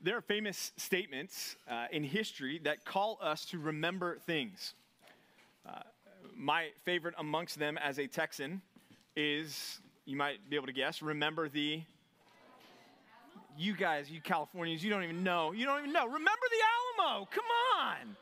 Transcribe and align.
There 0.00 0.16
are 0.16 0.20
famous 0.20 0.70
statements 0.76 1.56
uh, 1.68 1.86
in 1.90 2.04
history 2.04 2.60
that 2.62 2.84
call 2.84 3.18
us 3.20 3.44
to 3.46 3.58
remember 3.58 4.18
things. 4.26 4.74
Uh, 5.68 5.80
my 6.36 6.68
favorite 6.84 7.16
amongst 7.18 7.58
them 7.58 7.76
as 7.78 7.98
a 7.98 8.06
Texan 8.06 8.62
is, 9.16 9.80
you 10.04 10.16
might 10.16 10.48
be 10.48 10.54
able 10.54 10.66
to 10.66 10.72
guess, 10.72 11.02
remember 11.02 11.48
the. 11.48 11.82
You 13.56 13.74
guys, 13.74 14.08
you 14.08 14.20
Californians, 14.20 14.84
you 14.84 14.90
don't 14.90 15.02
even 15.02 15.24
know. 15.24 15.50
You 15.50 15.66
don't 15.66 15.80
even 15.80 15.92
know. 15.92 16.06
Remember 16.06 16.28
the 16.28 17.02
Alamo. 17.02 17.28
Come 17.32 17.44
on. 17.76 18.16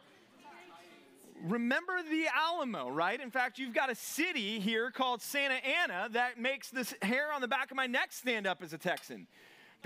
Remember 1.42 2.00
the 2.10 2.24
Alamo, 2.34 2.88
right? 2.88 3.20
In 3.20 3.30
fact, 3.30 3.58
you've 3.58 3.74
got 3.74 3.90
a 3.90 3.94
city 3.94 4.60
here 4.60 4.90
called 4.90 5.20
Santa 5.20 5.56
Ana 5.56 6.08
that 6.12 6.40
makes 6.40 6.70
this 6.70 6.94
hair 7.02 7.30
on 7.34 7.42
the 7.42 7.48
back 7.48 7.70
of 7.70 7.76
my 7.76 7.86
neck 7.86 8.14
stand 8.14 8.46
up 8.46 8.62
as 8.62 8.72
a 8.72 8.78
Texan 8.78 9.26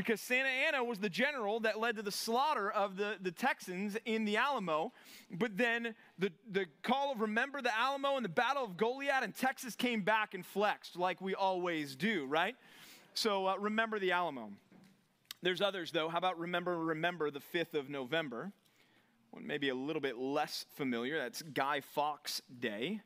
because 0.00 0.22
Santa 0.22 0.48
Anna 0.48 0.82
was 0.82 0.98
the 0.98 1.10
general 1.10 1.60
that 1.60 1.78
led 1.78 1.96
to 1.96 2.02
the 2.02 2.10
slaughter 2.10 2.70
of 2.70 2.96
the, 2.96 3.16
the 3.20 3.30
Texans 3.30 3.98
in 4.06 4.24
the 4.24 4.38
Alamo. 4.38 4.94
But 5.30 5.58
then 5.58 5.94
the, 6.18 6.32
the 6.50 6.64
call 6.82 7.12
of 7.12 7.20
remember 7.20 7.60
the 7.60 7.76
Alamo 7.76 8.16
and 8.16 8.24
the 8.24 8.30
Battle 8.30 8.64
of 8.64 8.78
Goliad 8.78 9.22
and 9.22 9.36
Texas 9.36 9.76
came 9.76 10.00
back 10.00 10.32
and 10.32 10.44
flexed 10.44 10.96
like 10.96 11.20
we 11.20 11.34
always 11.34 11.96
do, 11.96 12.24
right? 12.24 12.56
So 13.12 13.46
uh, 13.46 13.56
remember 13.58 13.98
the 13.98 14.12
Alamo. 14.12 14.52
There's 15.42 15.60
others, 15.60 15.92
though. 15.92 16.08
How 16.08 16.16
about 16.16 16.38
remember, 16.38 16.78
remember 16.78 17.30
the 17.30 17.42
5th 17.54 17.74
of 17.74 17.90
November? 17.90 18.52
One 19.32 19.46
maybe 19.46 19.68
a 19.68 19.74
little 19.74 20.00
bit 20.00 20.16
less 20.16 20.64
familiar. 20.76 21.18
That's 21.18 21.42
Guy 21.42 21.82
Fawkes 21.82 22.40
Day. 22.58 23.02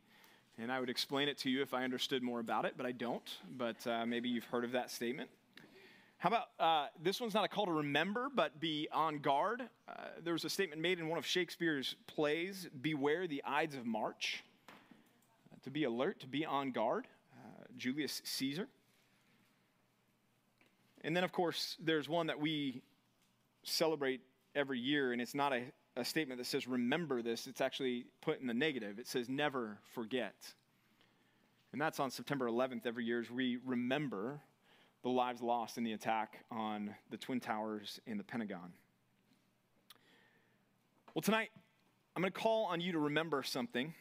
And 0.58 0.70
I 0.70 0.78
would 0.78 0.90
explain 0.90 1.26
it 1.26 1.38
to 1.38 1.50
you 1.50 1.60
if 1.60 1.74
I 1.74 1.82
understood 1.82 2.22
more 2.22 2.38
about 2.38 2.64
it, 2.64 2.74
but 2.76 2.86
I 2.86 2.92
don't. 2.92 3.28
But 3.58 3.84
uh, 3.84 4.06
maybe 4.06 4.28
you've 4.28 4.44
heard 4.44 4.64
of 4.64 4.70
that 4.72 4.92
statement. 4.92 5.28
How 6.18 6.28
about 6.28 6.46
uh, 6.58 6.86
this 7.02 7.20
one's 7.20 7.34
not 7.34 7.44
a 7.44 7.48
call 7.48 7.66
to 7.66 7.72
remember, 7.72 8.28
but 8.34 8.58
be 8.58 8.88
on 8.92 9.18
guard? 9.18 9.62
Uh, 9.88 9.92
there 10.22 10.32
was 10.32 10.44
a 10.44 10.50
statement 10.50 10.80
made 10.80 10.98
in 10.98 11.08
one 11.08 11.18
of 11.18 11.26
Shakespeare's 11.26 11.96
plays 12.06 12.68
Beware 12.80 13.26
the 13.26 13.42
Ides 13.44 13.74
of 13.74 13.84
March. 13.84 14.42
Uh, 14.68 15.56
to 15.64 15.70
be 15.70 15.84
alert, 15.84 16.20
to 16.20 16.26
be 16.26 16.46
on 16.46 16.72
guard. 16.72 17.06
Uh, 17.34 17.64
Julius 17.76 18.22
Caesar. 18.24 18.68
And 21.02 21.14
then, 21.14 21.24
of 21.24 21.32
course, 21.32 21.76
there's 21.78 22.08
one 22.08 22.28
that 22.28 22.40
we 22.40 22.80
celebrate 23.62 24.22
every 24.54 24.78
year, 24.78 25.12
and 25.12 25.20
it's 25.20 25.34
not 25.34 25.52
a, 25.52 25.64
a 25.96 26.04
statement 26.04 26.38
that 26.38 26.46
says 26.46 26.66
remember 26.66 27.20
this, 27.22 27.46
it's 27.46 27.60
actually 27.60 28.06
put 28.22 28.40
in 28.40 28.46
the 28.46 28.54
negative. 28.54 28.98
It 28.98 29.06
says 29.06 29.28
never 29.28 29.78
forget. 29.94 30.34
And 31.72 31.80
that's 31.80 32.00
on 32.00 32.10
September 32.10 32.46
11th 32.46 32.86
every 32.86 33.04
year 33.04 33.20
as 33.20 33.30
we 33.30 33.58
remember 33.64 34.40
the 35.04 35.10
lives 35.10 35.42
lost 35.42 35.76
in 35.76 35.84
the 35.84 35.92
attack 35.92 36.42
on 36.50 36.94
the 37.10 37.18
Twin 37.18 37.38
Towers 37.38 38.00
and 38.06 38.18
the 38.18 38.24
Pentagon. 38.24 38.72
Well, 41.14 41.20
tonight, 41.20 41.50
I'm 42.16 42.22
going 42.22 42.32
to 42.32 42.40
call 42.40 42.64
on 42.64 42.80
you 42.80 42.92
to 42.92 42.98
remember 42.98 43.42
something. 43.42 43.92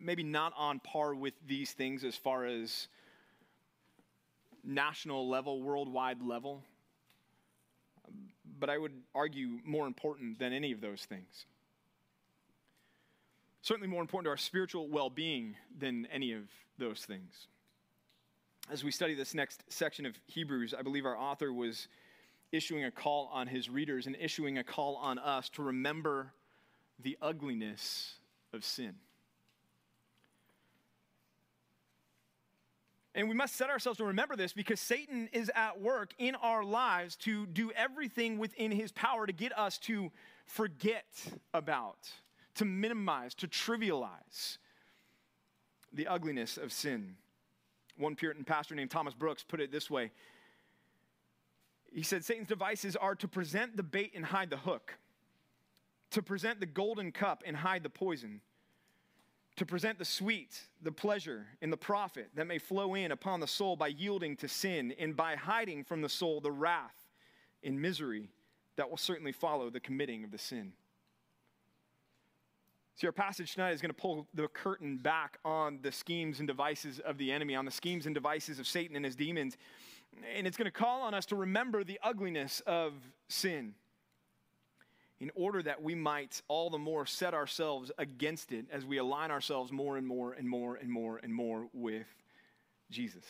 Maybe 0.00 0.24
not 0.24 0.52
on 0.58 0.80
par 0.80 1.14
with 1.14 1.34
these 1.46 1.70
things 1.70 2.02
as 2.02 2.16
far 2.16 2.46
as 2.46 2.88
national 4.64 5.28
level, 5.28 5.62
worldwide 5.62 6.20
level, 6.20 6.64
but 8.58 8.68
I 8.70 8.76
would 8.76 8.92
argue 9.14 9.60
more 9.64 9.86
important 9.86 10.40
than 10.40 10.52
any 10.52 10.72
of 10.72 10.80
those 10.80 11.04
things. 11.04 11.46
Certainly 13.62 13.86
more 13.86 14.00
important 14.00 14.26
to 14.26 14.30
our 14.30 14.36
spiritual 14.36 14.88
well 14.88 15.10
being 15.10 15.54
than 15.78 16.08
any 16.12 16.32
of 16.32 16.42
those 16.76 17.04
things 17.04 17.46
as 18.70 18.84
we 18.84 18.90
study 18.90 19.14
this 19.14 19.34
next 19.34 19.64
section 19.68 20.06
of 20.06 20.14
Hebrews, 20.26 20.74
I 20.78 20.82
believe 20.82 21.04
our 21.04 21.16
author 21.16 21.52
was 21.52 21.88
issuing 22.52 22.84
a 22.84 22.90
call 22.90 23.30
on 23.32 23.46
his 23.46 23.68
readers 23.68 24.06
and 24.06 24.16
issuing 24.20 24.58
a 24.58 24.64
call 24.64 24.96
on 24.96 25.18
us 25.18 25.48
to 25.50 25.62
remember 25.62 26.32
the 27.00 27.16
ugliness 27.20 28.14
of 28.52 28.64
sin. 28.64 28.94
And 33.14 33.28
we 33.28 33.34
must 33.34 33.56
set 33.56 33.68
ourselves 33.68 33.98
to 33.98 34.04
remember 34.04 34.36
this 34.36 34.54
because 34.54 34.80
Satan 34.80 35.28
is 35.32 35.50
at 35.54 35.80
work 35.80 36.14
in 36.18 36.34
our 36.36 36.64
lives 36.64 37.16
to 37.16 37.46
do 37.46 37.70
everything 37.72 38.38
within 38.38 38.70
his 38.70 38.90
power 38.90 39.26
to 39.26 39.32
get 39.32 39.56
us 39.58 39.76
to 39.78 40.10
forget 40.46 41.04
about, 41.52 42.08
to 42.54 42.64
minimize, 42.64 43.34
to 43.34 43.48
trivialize 43.48 44.56
the 45.92 46.06
ugliness 46.06 46.56
of 46.56 46.72
sin. 46.72 47.16
One 47.96 48.16
Puritan 48.16 48.44
pastor 48.44 48.74
named 48.74 48.90
Thomas 48.90 49.14
Brooks 49.14 49.44
put 49.46 49.60
it 49.60 49.70
this 49.70 49.90
way 49.90 50.10
He 51.92 52.02
said, 52.02 52.24
Satan's 52.24 52.48
devices 52.48 52.96
are 52.96 53.14
to 53.16 53.28
present 53.28 53.76
the 53.76 53.82
bait 53.82 54.12
and 54.14 54.24
hide 54.24 54.50
the 54.50 54.56
hook, 54.56 54.96
to 56.10 56.22
present 56.22 56.60
the 56.60 56.66
golden 56.66 57.12
cup 57.12 57.42
and 57.46 57.56
hide 57.56 57.82
the 57.82 57.90
poison, 57.90 58.40
to 59.56 59.66
present 59.66 59.98
the 59.98 60.04
sweet, 60.04 60.60
the 60.80 60.92
pleasure, 60.92 61.46
and 61.60 61.72
the 61.72 61.76
profit 61.76 62.30
that 62.34 62.46
may 62.46 62.58
flow 62.58 62.94
in 62.94 63.12
upon 63.12 63.40
the 63.40 63.46
soul 63.46 63.76
by 63.76 63.88
yielding 63.88 64.36
to 64.36 64.48
sin, 64.48 64.94
and 64.98 65.16
by 65.16 65.36
hiding 65.36 65.84
from 65.84 66.00
the 66.00 66.08
soul 66.08 66.40
the 66.40 66.50
wrath 66.50 66.94
and 67.62 67.80
misery 67.80 68.30
that 68.76 68.88
will 68.88 68.96
certainly 68.96 69.32
follow 69.32 69.70
the 69.70 69.80
committing 69.80 70.24
of 70.24 70.30
the 70.30 70.38
sin. 70.38 70.72
See, 72.94 73.06
our 73.06 73.12
passage 73.12 73.54
tonight 73.54 73.72
is 73.72 73.80
going 73.80 73.90
to 73.90 74.00
pull 74.00 74.26
the 74.34 74.48
curtain 74.48 74.98
back 74.98 75.38
on 75.44 75.78
the 75.82 75.90
schemes 75.90 76.38
and 76.40 76.46
devices 76.46 77.00
of 77.00 77.16
the 77.18 77.32
enemy, 77.32 77.54
on 77.54 77.64
the 77.64 77.70
schemes 77.70 78.06
and 78.06 78.14
devices 78.14 78.58
of 78.58 78.66
Satan 78.66 78.96
and 78.96 79.04
his 79.04 79.16
demons. 79.16 79.56
And 80.36 80.46
it's 80.46 80.56
going 80.56 80.66
to 80.66 80.70
call 80.70 81.02
on 81.02 81.14
us 81.14 81.26
to 81.26 81.36
remember 81.36 81.84
the 81.84 81.98
ugliness 82.02 82.60
of 82.66 82.92
sin 83.28 83.74
in 85.20 85.30
order 85.34 85.62
that 85.62 85.80
we 85.82 85.94
might 85.94 86.42
all 86.48 86.68
the 86.68 86.78
more 86.78 87.06
set 87.06 87.32
ourselves 87.32 87.90
against 87.96 88.52
it 88.52 88.66
as 88.70 88.84
we 88.84 88.98
align 88.98 89.30
ourselves 89.30 89.72
more 89.72 89.96
and 89.96 90.06
more 90.06 90.32
and 90.32 90.48
more 90.48 90.74
and 90.76 90.90
more 90.90 91.18
and 91.22 91.32
more 91.32 91.68
with 91.72 92.06
Jesus. 92.90 93.24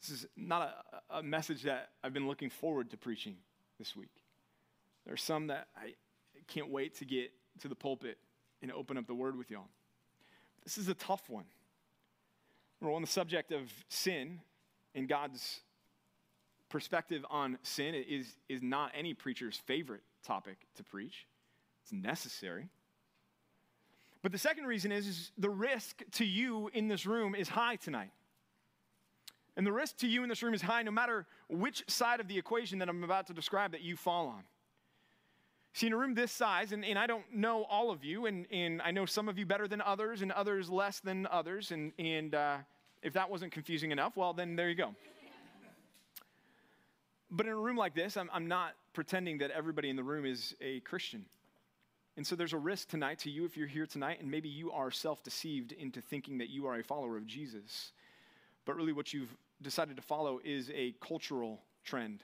This 0.00 0.10
is 0.22 0.26
not 0.36 0.74
a, 1.10 1.18
a 1.18 1.22
message 1.22 1.62
that 1.62 1.90
I've 2.02 2.12
been 2.12 2.26
looking 2.26 2.50
forward 2.50 2.90
to 2.90 2.96
preaching 2.96 3.36
this 3.78 3.94
week. 3.94 4.10
There 5.04 5.14
are 5.14 5.18
some 5.18 5.46
that 5.48 5.68
I 5.76 5.94
can't 6.48 6.70
wait 6.70 6.96
to 6.96 7.04
get 7.04 7.30
to 7.60 7.68
the 7.68 7.74
pulpit 7.74 8.18
and 8.62 8.72
open 8.72 8.96
up 8.96 9.06
the 9.06 9.14
word 9.14 9.36
with 9.36 9.50
y'all. 9.50 9.68
This 10.64 10.78
is 10.78 10.88
a 10.88 10.94
tough 10.94 11.28
one. 11.28 11.44
We're 12.80 12.94
on 12.94 13.02
the 13.02 13.08
subject 13.08 13.52
of 13.52 13.72
sin 13.88 14.40
and 14.94 15.08
God's 15.08 15.60
perspective 16.68 17.24
on 17.30 17.58
sin 17.62 17.94
is, 17.94 18.34
is 18.48 18.62
not 18.62 18.92
any 18.94 19.14
preacher's 19.14 19.56
favorite 19.56 20.02
topic 20.24 20.56
to 20.76 20.82
preach. 20.82 21.26
It's 21.82 21.92
necessary. 21.92 22.68
But 24.22 24.32
the 24.32 24.38
second 24.38 24.64
reason 24.64 24.90
is, 24.90 25.06
is 25.06 25.32
the 25.36 25.50
risk 25.50 26.02
to 26.12 26.24
you 26.24 26.70
in 26.72 26.88
this 26.88 27.04
room 27.04 27.34
is 27.34 27.48
high 27.48 27.76
tonight. 27.76 28.10
And 29.56 29.66
the 29.66 29.72
risk 29.72 29.98
to 29.98 30.08
you 30.08 30.22
in 30.22 30.28
this 30.28 30.42
room 30.42 30.54
is 30.54 30.62
high 30.62 30.82
no 30.82 30.90
matter 30.90 31.26
which 31.48 31.84
side 31.88 32.20
of 32.20 32.26
the 32.26 32.38
equation 32.38 32.78
that 32.78 32.88
I'm 32.88 33.04
about 33.04 33.26
to 33.28 33.34
describe 33.34 33.72
that 33.72 33.82
you 33.82 33.96
fall 33.96 34.26
on. 34.26 34.42
See, 35.74 35.88
in 35.88 35.92
a 35.92 35.96
room 35.96 36.14
this 36.14 36.30
size, 36.30 36.70
and, 36.70 36.84
and 36.84 36.96
I 36.96 37.08
don't 37.08 37.24
know 37.34 37.64
all 37.64 37.90
of 37.90 38.04
you, 38.04 38.26
and, 38.26 38.46
and 38.52 38.80
I 38.80 38.92
know 38.92 39.06
some 39.06 39.28
of 39.28 39.38
you 39.38 39.44
better 39.44 39.66
than 39.66 39.80
others, 39.80 40.22
and 40.22 40.30
others 40.30 40.70
less 40.70 41.00
than 41.00 41.26
others, 41.26 41.72
and, 41.72 41.92
and 41.98 42.32
uh, 42.32 42.58
if 43.02 43.12
that 43.14 43.28
wasn't 43.28 43.50
confusing 43.50 43.90
enough, 43.90 44.16
well, 44.16 44.32
then 44.32 44.54
there 44.54 44.68
you 44.68 44.76
go. 44.76 44.94
But 47.28 47.46
in 47.46 47.52
a 47.52 47.56
room 47.56 47.76
like 47.76 47.92
this, 47.92 48.16
I'm, 48.16 48.30
I'm 48.32 48.46
not 48.46 48.74
pretending 48.92 49.38
that 49.38 49.50
everybody 49.50 49.90
in 49.90 49.96
the 49.96 50.04
room 50.04 50.24
is 50.24 50.54
a 50.60 50.78
Christian. 50.80 51.24
And 52.16 52.24
so 52.24 52.36
there's 52.36 52.52
a 52.52 52.58
risk 52.58 52.88
tonight 52.88 53.18
to 53.20 53.30
you 53.30 53.44
if 53.44 53.56
you're 53.56 53.66
here 53.66 53.86
tonight, 53.86 54.20
and 54.20 54.30
maybe 54.30 54.48
you 54.48 54.70
are 54.70 54.92
self 54.92 55.24
deceived 55.24 55.72
into 55.72 56.00
thinking 56.00 56.38
that 56.38 56.50
you 56.50 56.68
are 56.68 56.76
a 56.76 56.84
follower 56.84 57.16
of 57.16 57.26
Jesus. 57.26 57.90
But 58.64 58.76
really, 58.76 58.92
what 58.92 59.12
you've 59.12 59.36
decided 59.60 59.96
to 59.96 60.02
follow 60.02 60.38
is 60.44 60.70
a 60.72 60.94
cultural 61.00 61.62
trend. 61.82 62.22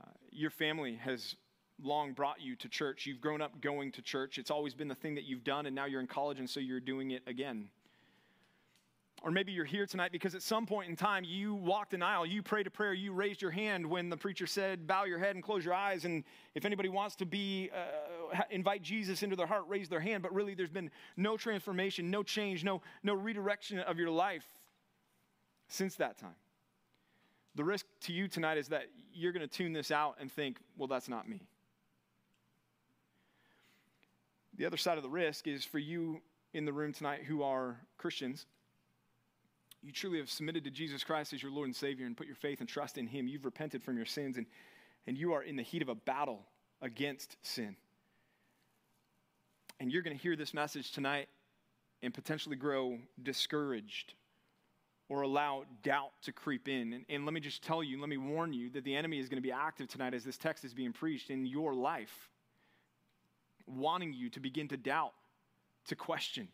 Uh, 0.00 0.10
your 0.30 0.50
family 0.50 0.94
has 0.94 1.34
long 1.82 2.12
brought 2.12 2.40
you 2.40 2.56
to 2.56 2.68
church. 2.68 3.06
You've 3.06 3.20
grown 3.20 3.40
up 3.40 3.60
going 3.60 3.92
to 3.92 4.02
church. 4.02 4.38
It's 4.38 4.50
always 4.50 4.74
been 4.74 4.88
the 4.88 4.94
thing 4.94 5.14
that 5.16 5.24
you've 5.24 5.44
done, 5.44 5.66
and 5.66 5.74
now 5.74 5.86
you're 5.86 6.00
in 6.00 6.06
college, 6.06 6.38
and 6.38 6.48
so 6.48 6.60
you're 6.60 6.80
doing 6.80 7.10
it 7.10 7.22
again. 7.26 7.68
Or 9.22 9.30
maybe 9.30 9.52
you're 9.52 9.64
here 9.64 9.86
tonight 9.86 10.12
because 10.12 10.34
at 10.34 10.42
some 10.42 10.66
point 10.66 10.90
in 10.90 10.96
time 10.96 11.24
you 11.24 11.54
walked 11.54 11.94
an 11.94 12.02
aisle, 12.02 12.26
you 12.26 12.42
prayed 12.42 12.66
a 12.66 12.70
prayer, 12.70 12.92
you 12.92 13.12
raised 13.12 13.40
your 13.40 13.50
hand 13.50 13.86
when 13.86 14.10
the 14.10 14.18
preacher 14.18 14.46
said, 14.46 14.86
Bow 14.86 15.04
your 15.04 15.18
head 15.18 15.34
and 15.34 15.42
close 15.42 15.64
your 15.64 15.72
eyes. 15.72 16.04
And 16.04 16.24
if 16.54 16.66
anybody 16.66 16.90
wants 16.90 17.16
to 17.16 17.26
be, 17.26 17.70
uh, 17.74 18.42
invite 18.50 18.82
Jesus 18.82 19.22
into 19.22 19.34
their 19.34 19.46
heart, 19.46 19.64
raise 19.66 19.88
their 19.88 20.00
hand. 20.00 20.22
But 20.22 20.34
really, 20.34 20.54
there's 20.54 20.68
been 20.68 20.90
no 21.16 21.38
transformation, 21.38 22.10
no 22.10 22.22
change, 22.22 22.64
no, 22.64 22.82
no 23.02 23.14
redirection 23.14 23.78
of 23.78 23.98
your 23.98 24.10
life 24.10 24.44
since 25.68 25.94
that 25.96 26.18
time. 26.18 26.36
The 27.54 27.64
risk 27.64 27.86
to 28.02 28.12
you 28.12 28.28
tonight 28.28 28.58
is 28.58 28.68
that 28.68 28.88
you're 29.14 29.32
going 29.32 29.48
to 29.48 29.56
tune 29.56 29.72
this 29.72 29.90
out 29.90 30.16
and 30.20 30.30
think, 30.30 30.58
Well, 30.76 30.88
that's 30.88 31.08
not 31.08 31.26
me. 31.26 31.48
The 34.56 34.66
other 34.66 34.76
side 34.76 34.96
of 34.96 35.02
the 35.02 35.10
risk 35.10 35.46
is 35.46 35.64
for 35.64 35.78
you 35.78 36.20
in 36.52 36.64
the 36.64 36.72
room 36.72 36.92
tonight 36.92 37.24
who 37.24 37.42
are 37.42 37.76
Christians, 37.98 38.46
you 39.82 39.92
truly 39.92 40.18
have 40.18 40.30
submitted 40.30 40.64
to 40.64 40.70
Jesus 40.70 41.04
Christ 41.04 41.32
as 41.32 41.42
your 41.42 41.52
Lord 41.52 41.66
and 41.66 41.76
Savior 41.76 42.06
and 42.06 42.16
put 42.16 42.26
your 42.26 42.36
faith 42.36 42.60
and 42.60 42.68
trust 42.68 42.96
in 42.96 43.06
Him, 43.06 43.28
you've 43.28 43.44
repented 43.44 43.82
from 43.82 43.96
your 43.96 44.06
sins 44.06 44.38
and, 44.38 44.46
and 45.06 45.18
you 45.18 45.32
are 45.32 45.42
in 45.42 45.56
the 45.56 45.62
heat 45.62 45.82
of 45.82 45.88
a 45.88 45.94
battle 45.94 46.40
against 46.80 47.36
sin. 47.42 47.76
And 49.80 49.92
you're 49.92 50.02
going 50.02 50.16
to 50.16 50.22
hear 50.22 50.36
this 50.36 50.54
message 50.54 50.92
tonight 50.92 51.28
and 52.02 52.14
potentially 52.14 52.56
grow 52.56 52.98
discouraged 53.22 54.14
or 55.08 55.22
allow 55.22 55.64
doubt 55.82 56.12
to 56.22 56.32
creep 56.32 56.68
in. 56.68 56.92
And, 56.92 57.04
and, 57.08 57.24
let 57.24 57.34
me 57.34 57.40
just 57.40 57.62
tell 57.62 57.82
you, 57.82 58.00
let 58.00 58.08
me 58.08 58.16
warn 58.16 58.52
you 58.52 58.70
that 58.70 58.84
the 58.84 58.96
enemy 58.96 59.18
is 59.18 59.28
going 59.28 59.42
to 59.42 59.46
be 59.46 59.52
active 59.52 59.88
tonight 59.88 60.14
as 60.14 60.24
this 60.24 60.38
text 60.38 60.64
is 60.64 60.72
being 60.72 60.92
preached 60.92 61.30
in 61.30 61.44
your 61.44 61.74
life, 61.74 62.30
wanting 63.66 64.12
you 64.12 64.30
to 64.30 64.40
begin 64.40 64.68
to 64.68 64.76
doubt, 64.76 65.12
to 65.86 65.96
question 65.96 66.48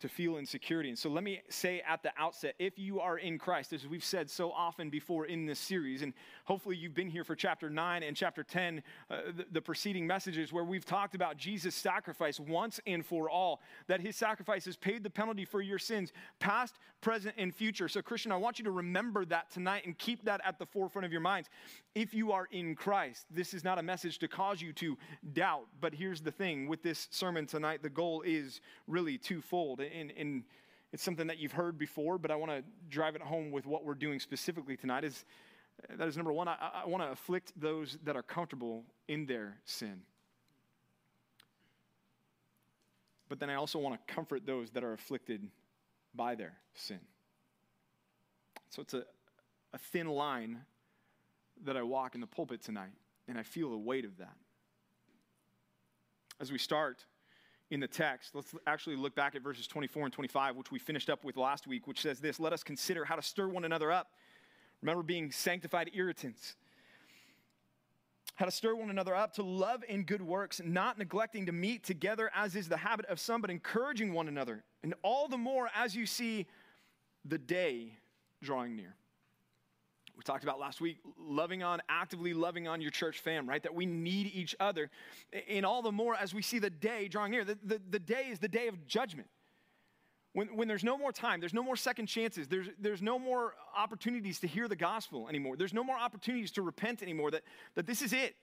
to 0.00 0.08
feel 0.08 0.36
insecurity. 0.36 0.88
And 0.88 0.98
so 0.98 1.08
let 1.08 1.24
me 1.24 1.40
say 1.48 1.82
at 1.88 2.02
the 2.02 2.12
outset 2.18 2.54
if 2.58 2.78
you 2.78 3.00
are 3.00 3.18
in 3.18 3.38
Christ, 3.38 3.72
as 3.72 3.86
we've 3.86 4.04
said 4.04 4.28
so 4.28 4.50
often 4.50 4.90
before 4.90 5.26
in 5.26 5.46
this 5.46 5.58
series, 5.58 6.02
and 6.02 6.12
hopefully 6.44 6.76
you've 6.76 6.94
been 6.94 7.08
here 7.08 7.24
for 7.24 7.34
chapter 7.34 7.70
9 7.70 8.02
and 8.02 8.16
chapter 8.16 8.42
10, 8.42 8.82
uh, 9.10 9.16
the, 9.36 9.46
the 9.52 9.62
preceding 9.62 10.06
messages 10.06 10.52
where 10.52 10.64
we've 10.64 10.84
talked 10.84 11.14
about 11.14 11.36
Jesus' 11.36 11.74
sacrifice 11.74 12.40
once 12.40 12.80
and 12.86 13.04
for 13.04 13.30
all, 13.30 13.60
that 13.86 14.00
his 14.00 14.16
sacrifice 14.16 14.64
has 14.64 14.76
paid 14.76 15.02
the 15.02 15.10
penalty 15.10 15.44
for 15.44 15.60
your 15.60 15.78
sins, 15.78 16.12
past, 16.40 16.78
present, 17.00 17.34
and 17.38 17.54
future. 17.54 17.88
So, 17.88 18.02
Christian, 18.02 18.32
I 18.32 18.36
want 18.36 18.58
you 18.58 18.64
to 18.64 18.70
remember 18.70 19.24
that 19.26 19.50
tonight 19.50 19.84
and 19.86 19.96
keep 19.96 20.24
that 20.24 20.40
at 20.44 20.58
the 20.58 20.66
forefront 20.66 21.06
of 21.06 21.12
your 21.12 21.20
minds. 21.20 21.48
If 21.94 22.14
you 22.14 22.32
are 22.32 22.48
in 22.50 22.74
Christ, 22.74 23.26
this 23.30 23.54
is 23.54 23.62
not 23.62 23.78
a 23.78 23.82
message 23.82 24.18
to 24.18 24.28
cause 24.28 24.60
you 24.60 24.72
to 24.74 24.98
doubt, 25.32 25.66
but 25.80 25.94
here's 25.94 26.20
the 26.20 26.32
thing 26.32 26.66
with 26.66 26.82
this 26.82 27.08
sermon 27.10 27.46
tonight, 27.46 27.82
the 27.82 27.90
goal 27.90 28.22
is 28.22 28.60
really 28.86 29.18
twofold 29.18 29.80
and, 29.92 30.44
it's 30.92 31.02
something 31.02 31.26
that 31.26 31.38
you've 31.38 31.50
heard 31.50 31.76
before, 31.76 32.18
but 32.18 32.30
I 32.30 32.36
want 32.36 32.52
to 32.52 32.62
drive 32.88 33.16
it 33.16 33.20
home 33.20 33.50
with 33.50 33.66
what 33.66 33.84
we're 33.84 33.94
doing 33.94 34.20
specifically 34.20 34.76
tonight. 34.76 35.02
Is 35.02 35.24
uh, 35.90 35.96
that 35.96 36.06
is 36.06 36.16
number 36.16 36.32
one, 36.32 36.46
I, 36.46 36.56
I 36.84 36.86
want 36.86 37.02
to 37.02 37.10
afflict 37.10 37.52
those 37.56 37.98
that 38.04 38.14
are 38.14 38.22
comfortable 38.22 38.84
in 39.08 39.26
their 39.26 39.56
sin. 39.64 40.02
But 43.28 43.40
then 43.40 43.50
I 43.50 43.56
also 43.56 43.80
want 43.80 44.06
to 44.06 44.14
comfort 44.14 44.46
those 44.46 44.70
that 44.70 44.84
are 44.84 44.92
afflicted 44.92 45.48
by 46.14 46.36
their 46.36 46.52
sin. 46.74 47.00
So 48.70 48.80
it's 48.80 48.94
a, 48.94 49.04
a 49.72 49.78
thin 49.78 50.06
line 50.06 50.60
that 51.64 51.76
I 51.76 51.82
walk 51.82 52.14
in 52.14 52.20
the 52.20 52.28
pulpit 52.28 52.62
tonight, 52.62 52.92
and 53.26 53.36
I 53.36 53.42
feel 53.42 53.70
the 53.70 53.76
weight 53.76 54.04
of 54.04 54.18
that. 54.18 54.36
As 56.40 56.52
we 56.52 56.58
start, 56.58 57.04
in 57.70 57.80
the 57.80 57.88
text. 57.88 58.34
Let's 58.34 58.54
actually 58.66 58.96
look 58.96 59.14
back 59.14 59.34
at 59.34 59.42
verses 59.42 59.66
24 59.66 60.04
and 60.04 60.12
25, 60.12 60.56
which 60.56 60.70
we 60.70 60.78
finished 60.78 61.10
up 61.10 61.24
with 61.24 61.36
last 61.36 61.66
week, 61.66 61.86
which 61.86 62.00
says 62.00 62.20
this 62.20 62.38
Let 62.38 62.52
us 62.52 62.62
consider 62.62 63.04
how 63.04 63.16
to 63.16 63.22
stir 63.22 63.48
one 63.48 63.64
another 63.64 63.90
up. 63.90 64.10
Remember 64.82 65.02
being 65.02 65.30
sanctified 65.30 65.90
irritants. 65.94 66.56
How 68.36 68.46
to 68.46 68.50
stir 68.50 68.74
one 68.74 68.90
another 68.90 69.14
up 69.14 69.34
to 69.34 69.44
love 69.44 69.84
and 69.88 70.04
good 70.04 70.20
works, 70.20 70.60
not 70.64 70.98
neglecting 70.98 71.46
to 71.46 71.52
meet 71.52 71.84
together 71.84 72.30
as 72.34 72.56
is 72.56 72.68
the 72.68 72.76
habit 72.76 73.06
of 73.06 73.20
some, 73.20 73.40
but 73.40 73.48
encouraging 73.48 74.12
one 74.12 74.26
another. 74.26 74.64
And 74.82 74.94
all 75.02 75.28
the 75.28 75.38
more 75.38 75.70
as 75.74 75.94
you 75.94 76.04
see 76.04 76.46
the 77.24 77.38
day 77.38 77.96
drawing 78.42 78.74
near 78.74 78.96
we 80.16 80.22
talked 80.22 80.44
about 80.44 80.60
last 80.60 80.80
week, 80.80 80.98
loving 81.18 81.62
on, 81.62 81.82
actively 81.88 82.34
loving 82.34 82.68
on 82.68 82.80
your 82.80 82.90
church 82.90 83.18
fam, 83.20 83.48
right? 83.48 83.62
That 83.62 83.74
we 83.74 83.86
need 83.86 84.30
each 84.34 84.54
other. 84.60 84.90
And 85.48 85.66
all 85.66 85.82
the 85.82 85.92
more 85.92 86.14
as 86.14 86.32
we 86.32 86.42
see 86.42 86.58
the 86.58 86.70
day 86.70 87.08
drawing 87.08 87.32
near. 87.32 87.44
The, 87.44 87.58
the, 87.64 87.80
the 87.90 87.98
day 87.98 88.28
is 88.30 88.38
the 88.38 88.48
day 88.48 88.68
of 88.68 88.86
judgment. 88.86 89.28
When, 90.32 90.56
when 90.56 90.66
there's 90.66 90.84
no 90.84 90.98
more 90.98 91.12
time, 91.12 91.40
there's 91.40 91.54
no 91.54 91.62
more 91.62 91.76
second 91.76 92.06
chances, 92.06 92.48
there's, 92.48 92.66
there's 92.80 93.00
no 93.00 93.20
more 93.20 93.54
opportunities 93.76 94.40
to 94.40 94.48
hear 94.48 94.66
the 94.66 94.76
gospel 94.76 95.28
anymore, 95.28 95.56
there's 95.56 95.72
no 95.72 95.84
more 95.84 95.96
opportunities 95.96 96.50
to 96.52 96.62
repent 96.62 97.02
anymore, 97.02 97.30
that, 97.30 97.42
that 97.76 97.86
this 97.86 98.02
is 98.02 98.12
it. 98.12 98.34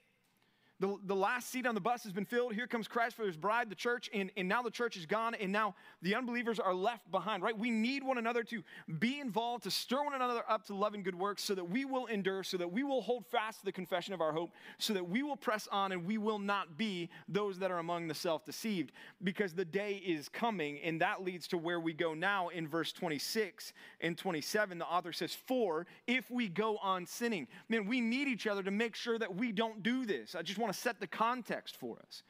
The, 0.82 0.98
the 1.06 1.16
last 1.16 1.52
seat 1.52 1.68
on 1.68 1.76
the 1.76 1.82
bus 1.82 2.04
has 2.06 2.12
been 2.12 2.26
filled. 2.26 2.56
Here 2.56 2.66
comes 2.66 2.88
Christ 2.88 3.16
for 3.16 3.24
his 3.24 3.38
bride, 3.38 3.70
the 3.70 3.76
church, 3.76 4.10
and, 4.16 4.32
and 4.36 4.50
now 4.50 4.64
the 4.64 4.72
church 4.72 4.98
is 4.98 5.06
gone, 5.06 5.36
and 5.36 5.52
now 5.52 5.76
the 6.02 6.16
unbelievers 6.16 6.60
are 6.60 6.74
left 6.74 7.12
behind, 7.12 7.44
right? 7.44 7.56
We 7.56 7.70
need 7.70 8.04
one 8.04 8.18
another 8.18 8.44
to 8.46 8.64
be 8.98 9.20
involved, 9.20 9.66
to 9.66 9.72
stir 9.72 10.04
one 10.04 10.16
another 10.16 10.42
up 10.50 10.66
to 10.66 10.74
love 10.74 10.96
and 10.96 11.04
good 11.04 11.14
works, 11.14 11.44
so 11.44 11.54
that 11.54 11.70
we 11.70 11.86
will 11.86 12.08
endure, 12.08 12.44
so 12.44 12.58
that 12.58 12.72
we 12.72 12.82
will 12.82 13.04
hold 13.04 13.28
fast 13.28 13.60
to 13.60 13.66
the 13.66 13.72
confession 13.72 14.16
of 14.16 14.22
our 14.22 14.32
hope, 14.32 14.50
so 14.80 14.92
that 14.96 15.08
we 15.08 15.22
will 15.22 15.36
press 15.36 15.68
on 15.72 15.92
and 15.92 16.04
we 16.04 16.18
will 16.18 16.40
not 16.40 16.80
be 16.80 17.12
those 17.30 17.60
that 17.60 17.70
are 17.70 17.78
among 17.78 18.08
the 18.08 18.16
self 18.16 18.44
deceived, 18.44 18.92
because 19.24 19.54
the 19.54 19.64
day 19.64 20.02
is 20.04 20.30
coming, 20.30 20.80
and 20.84 21.00
that 21.00 21.24
leads 21.24 21.48
to 21.50 21.60
where 21.60 21.80
we 21.80 21.94
go 21.94 22.16
now 22.16 22.48
in 22.48 22.68
verse 22.68 22.92
26 22.92 23.74
and 24.00 24.18
27. 24.18 24.80
The 24.80 24.86
author 24.88 25.14
says, 25.14 25.36
For 25.46 25.86
if 26.08 26.32
we 26.32 26.48
go 26.48 26.78
on 26.78 27.06
sinning, 27.06 27.48
man, 27.70 27.86
we 27.86 28.02
need 28.02 28.28
each 28.28 28.48
other 28.48 28.64
to 28.64 28.72
make 28.72 28.96
sure 28.96 29.20
that 29.20 29.36
we 29.36 29.52
don't 29.52 29.84
do 29.84 30.08
this. 30.08 30.34
I 30.34 30.42
just 30.42 30.58
want 30.58 30.71
to 30.72 30.78
set 30.78 31.00
the 31.00 31.08
context 31.08 31.78
for 31.78 31.98
us. 32.00 32.24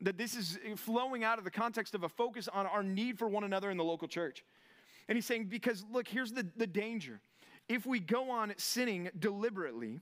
That 0.00 0.18
this 0.18 0.34
is 0.34 0.58
flowing 0.76 1.24
out 1.24 1.38
of 1.38 1.44
the 1.44 1.50
context 1.50 1.94
of 1.94 2.02
a 2.02 2.08
focus 2.08 2.48
on 2.48 2.66
our 2.66 2.82
need 2.82 3.18
for 3.18 3.28
one 3.28 3.44
another 3.44 3.70
in 3.70 3.76
the 3.76 3.84
local 3.84 4.08
church. 4.08 4.44
And 5.08 5.16
he's 5.16 5.26
saying, 5.26 5.46
because 5.46 5.84
look, 5.92 6.08
here's 6.08 6.32
the, 6.32 6.46
the 6.56 6.66
danger. 6.66 7.20
If 7.68 7.86
we 7.86 8.00
go 8.00 8.30
on 8.30 8.52
sinning 8.56 9.10
deliberately 9.18 10.00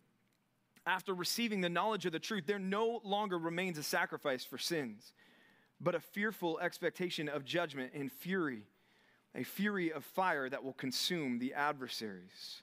after 0.87 1.13
receiving 1.15 1.61
the 1.61 1.69
knowledge 1.69 2.07
of 2.07 2.13
the 2.13 2.19
truth, 2.19 2.45
there 2.47 2.59
no 2.59 3.01
longer 3.05 3.39
remains 3.39 3.77
a 3.79 3.83
sacrifice 3.83 4.45
for 4.45 4.59
sins, 4.59 5.13
but 5.81 5.95
a 5.95 6.01
fearful 6.01 6.59
expectation 6.61 7.29
of 7.29 7.45
judgment 7.45 7.93
and 7.95 8.11
fury, 8.11 8.63
a 9.35 9.43
fury 9.43 9.93
of 9.93 10.05
fire 10.05 10.49
that 10.49 10.65
will 10.65 10.73
consume 10.73 11.39
the 11.39 11.53
adversaries. 11.55 12.63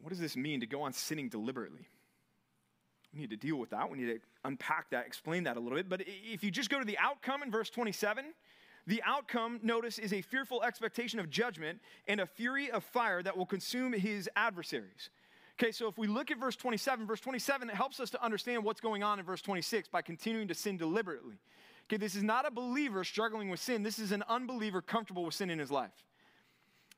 What 0.00 0.10
does 0.10 0.20
this 0.20 0.36
mean 0.36 0.60
to 0.60 0.66
go 0.66 0.82
on 0.82 0.92
sinning 0.92 1.28
deliberately? 1.28 1.86
We 3.14 3.20
need 3.20 3.30
to 3.30 3.36
deal 3.36 3.56
with 3.56 3.70
that. 3.70 3.88
We 3.90 3.98
need 3.98 4.06
to 4.06 4.18
unpack 4.44 4.90
that, 4.90 5.06
explain 5.06 5.44
that 5.44 5.56
a 5.56 5.60
little 5.60 5.76
bit. 5.76 5.88
But 5.88 6.02
if 6.06 6.42
you 6.42 6.50
just 6.50 6.70
go 6.70 6.78
to 6.78 6.84
the 6.84 6.98
outcome 6.98 7.42
in 7.42 7.50
verse 7.50 7.70
27, 7.70 8.24
the 8.86 9.02
outcome, 9.06 9.60
notice, 9.62 9.98
is 9.98 10.12
a 10.12 10.20
fearful 10.20 10.62
expectation 10.62 11.18
of 11.18 11.30
judgment 11.30 11.80
and 12.08 12.20
a 12.20 12.26
fury 12.26 12.70
of 12.70 12.84
fire 12.84 13.22
that 13.22 13.36
will 13.36 13.46
consume 13.46 13.92
his 13.92 14.28
adversaries. 14.36 15.10
Okay, 15.58 15.70
so 15.70 15.86
if 15.86 15.96
we 15.96 16.08
look 16.08 16.30
at 16.30 16.38
verse 16.38 16.56
27, 16.56 17.06
verse 17.06 17.20
27 17.20 17.70
it 17.70 17.76
helps 17.76 18.00
us 18.00 18.10
to 18.10 18.22
understand 18.22 18.64
what's 18.64 18.80
going 18.80 19.04
on 19.04 19.20
in 19.20 19.24
verse 19.24 19.40
26 19.40 19.88
by 19.88 20.02
continuing 20.02 20.48
to 20.48 20.54
sin 20.54 20.76
deliberately. 20.76 21.36
Okay, 21.86 21.96
this 21.96 22.16
is 22.16 22.24
not 22.24 22.46
a 22.46 22.50
believer 22.50 23.04
struggling 23.04 23.50
with 23.50 23.60
sin, 23.60 23.82
this 23.82 24.00
is 24.00 24.10
an 24.10 24.24
unbeliever 24.28 24.82
comfortable 24.82 25.24
with 25.24 25.34
sin 25.34 25.50
in 25.50 25.58
his 25.60 25.70
life. 25.70 25.92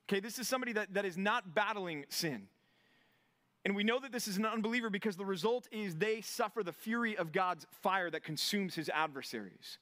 Okay, 0.09 0.19
this 0.19 0.39
is 0.39 0.47
somebody 0.47 0.73
that, 0.73 0.93
that 0.93 1.05
is 1.05 1.17
not 1.17 1.53
battling 1.53 2.05
sin. 2.09 2.47
And 3.67 3.75
we 3.75 3.83
know 3.83 3.99
that 3.99 4.13
this 4.13 4.29
is 4.29 4.37
an 4.37 4.45
unbeliever 4.45 4.89
because 4.89 5.17
the 5.17 5.25
result 5.25 5.67
is 5.73 5.93
they 5.93 6.21
suffer 6.21 6.63
the 6.63 6.71
fury 6.71 7.17
of 7.17 7.33
God's 7.33 7.67
fire 7.81 8.09
that 8.09 8.23
consumes 8.23 8.75
his 8.75 8.87
adversaries. 8.87 9.77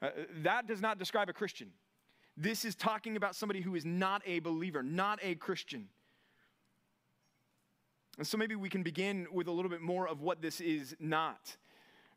Uh, 0.00 0.10
that 0.44 0.68
does 0.68 0.80
not 0.80 0.96
describe 0.96 1.28
a 1.28 1.32
Christian. 1.32 1.72
This 2.36 2.64
is 2.64 2.76
talking 2.76 3.16
about 3.16 3.34
somebody 3.34 3.62
who 3.62 3.74
is 3.74 3.84
not 3.84 4.22
a 4.26 4.38
believer, 4.38 4.80
not 4.80 5.18
a 5.24 5.34
Christian. 5.34 5.88
And 8.16 8.24
so 8.24 8.38
maybe 8.38 8.54
we 8.54 8.68
can 8.68 8.84
begin 8.84 9.26
with 9.32 9.48
a 9.48 9.50
little 9.50 9.72
bit 9.72 9.80
more 9.80 10.06
of 10.06 10.20
what 10.20 10.40
this 10.40 10.60
is 10.60 10.94
not. 11.00 11.56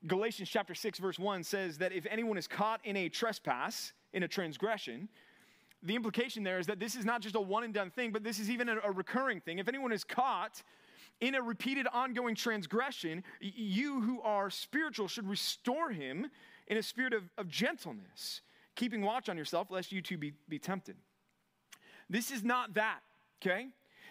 Galatians 0.06 0.48
chapter 0.48 0.76
6 0.76 1.00
verse 1.00 1.18
1 1.18 1.44
says 1.44 1.80
that 1.80 1.92
if 1.92 2.06
anyone 2.12 2.38
is 2.38 2.46
caught 2.46 2.82
in 2.86 2.96
a 2.96 3.10
trespass, 3.10 3.94
in 4.14 4.22
a 4.22 4.28
transgression, 4.28 5.10
the 5.82 5.96
implication 5.96 6.44
there 6.44 6.60
is 6.60 6.68
that 6.68 6.80
this 6.80 6.96
is 6.96 7.04
not 7.04 7.22
just 7.22 7.34
a 7.34 7.42
one 7.42 7.64
and 7.64 7.74
done 7.74 7.90
thing, 7.90 8.12
but 8.12 8.24
this 8.24 8.38
is 8.38 8.52
even 8.52 8.70
a, 8.70 8.78
a 8.84 8.92
recurring 8.92 9.42
thing. 9.42 9.58
If 9.58 9.68
anyone 9.68 9.92
is 9.92 10.04
caught 10.04 10.62
in 11.22 11.36
a 11.36 11.42
repeated 11.42 11.88
ongoing 11.92 12.36
transgression, 12.36 13.24
you 13.42 14.02
who 14.02 14.22
are 14.22 14.50
spiritual 14.50 15.08
should 15.08 15.28
restore 15.28 15.92
him 15.92 16.28
in 16.68 16.78
a 16.78 16.84
spirit 16.84 17.14
of, 17.14 17.24
of 17.38 17.48
gentleness, 17.50 18.42
keeping 18.76 19.02
watch 19.02 19.28
on 19.28 19.38
yourself, 19.38 19.70
lest 19.70 19.92
you 19.92 20.02
too 20.02 20.18
be, 20.18 20.34
be 20.48 20.60
tempted. 20.60 20.96
This 22.10 22.32
is 22.32 22.44
not 22.44 22.74
that, 22.76 23.00
okay? 23.42 23.68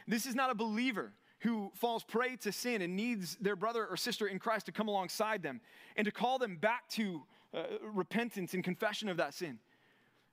This 0.07 0.27
is 0.27 0.35
not 0.35 0.51
a 0.51 0.55
believer 0.55 1.13
who 1.41 1.71
falls 1.75 2.05
prey 2.05 2.37
to 2.37 2.53
sin 2.53 2.83
and 2.83 2.97
needs 2.97 3.37
their 3.41 3.57
brother 3.57 3.87
or 3.87 3.97
sister 3.97 4.27
in 4.27 4.39
Christ 4.39 4.67
to 4.67 4.73
come 4.73 4.89
alongside 4.89 5.43
them 5.43 5.61
and 5.97 6.05
to 6.05 6.11
call 6.11 6.39
them 6.39 6.57
back 6.57 6.89
to 6.91 7.23
uh, 7.55 7.63
repentance 7.95 8.55
and 8.55 8.63
confession 8.63 9.09
of 9.09 9.17
that 9.17 9.35
sin. 9.35 9.59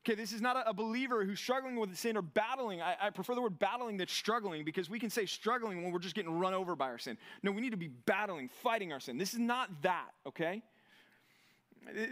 Okay, 0.05 0.13
this 0.13 0.33
is 0.33 0.41
not 0.41 0.63
a, 0.67 0.71
believer 0.71 1.25
who's 1.25 1.39
struggling 1.39 1.79
with 1.79 1.95
sin 1.97 2.15
or 2.15 2.21
battling. 2.21 2.79
I, 2.79 2.95
I, 3.01 3.09
prefer 3.09 3.33
the 3.33 3.41
word 3.41 3.57
battling 3.57 3.97
than 3.97 4.07
struggling 4.07 4.63
because 4.63 4.88
we 4.88 5.00
can 5.00 5.09
say 5.09 5.25
struggling 5.25 5.81
when 5.81 5.91
we're 5.91 5.97
just 5.97 6.13
getting 6.13 6.38
run 6.38 6.53
over 6.53 6.75
by 6.75 6.89
our 6.89 7.00
sin. 7.00 7.17
No, 7.41 7.51
we 7.51 7.59
need 7.59 7.71
to 7.71 7.77
be 7.77 7.88
battling, 7.88 8.47
fighting 8.62 8.93
our 8.93 9.00
sin. 9.00 9.17
This 9.17 9.33
is 9.33 9.39
not 9.39 9.81
that, 9.81 10.09
okay? 10.27 10.62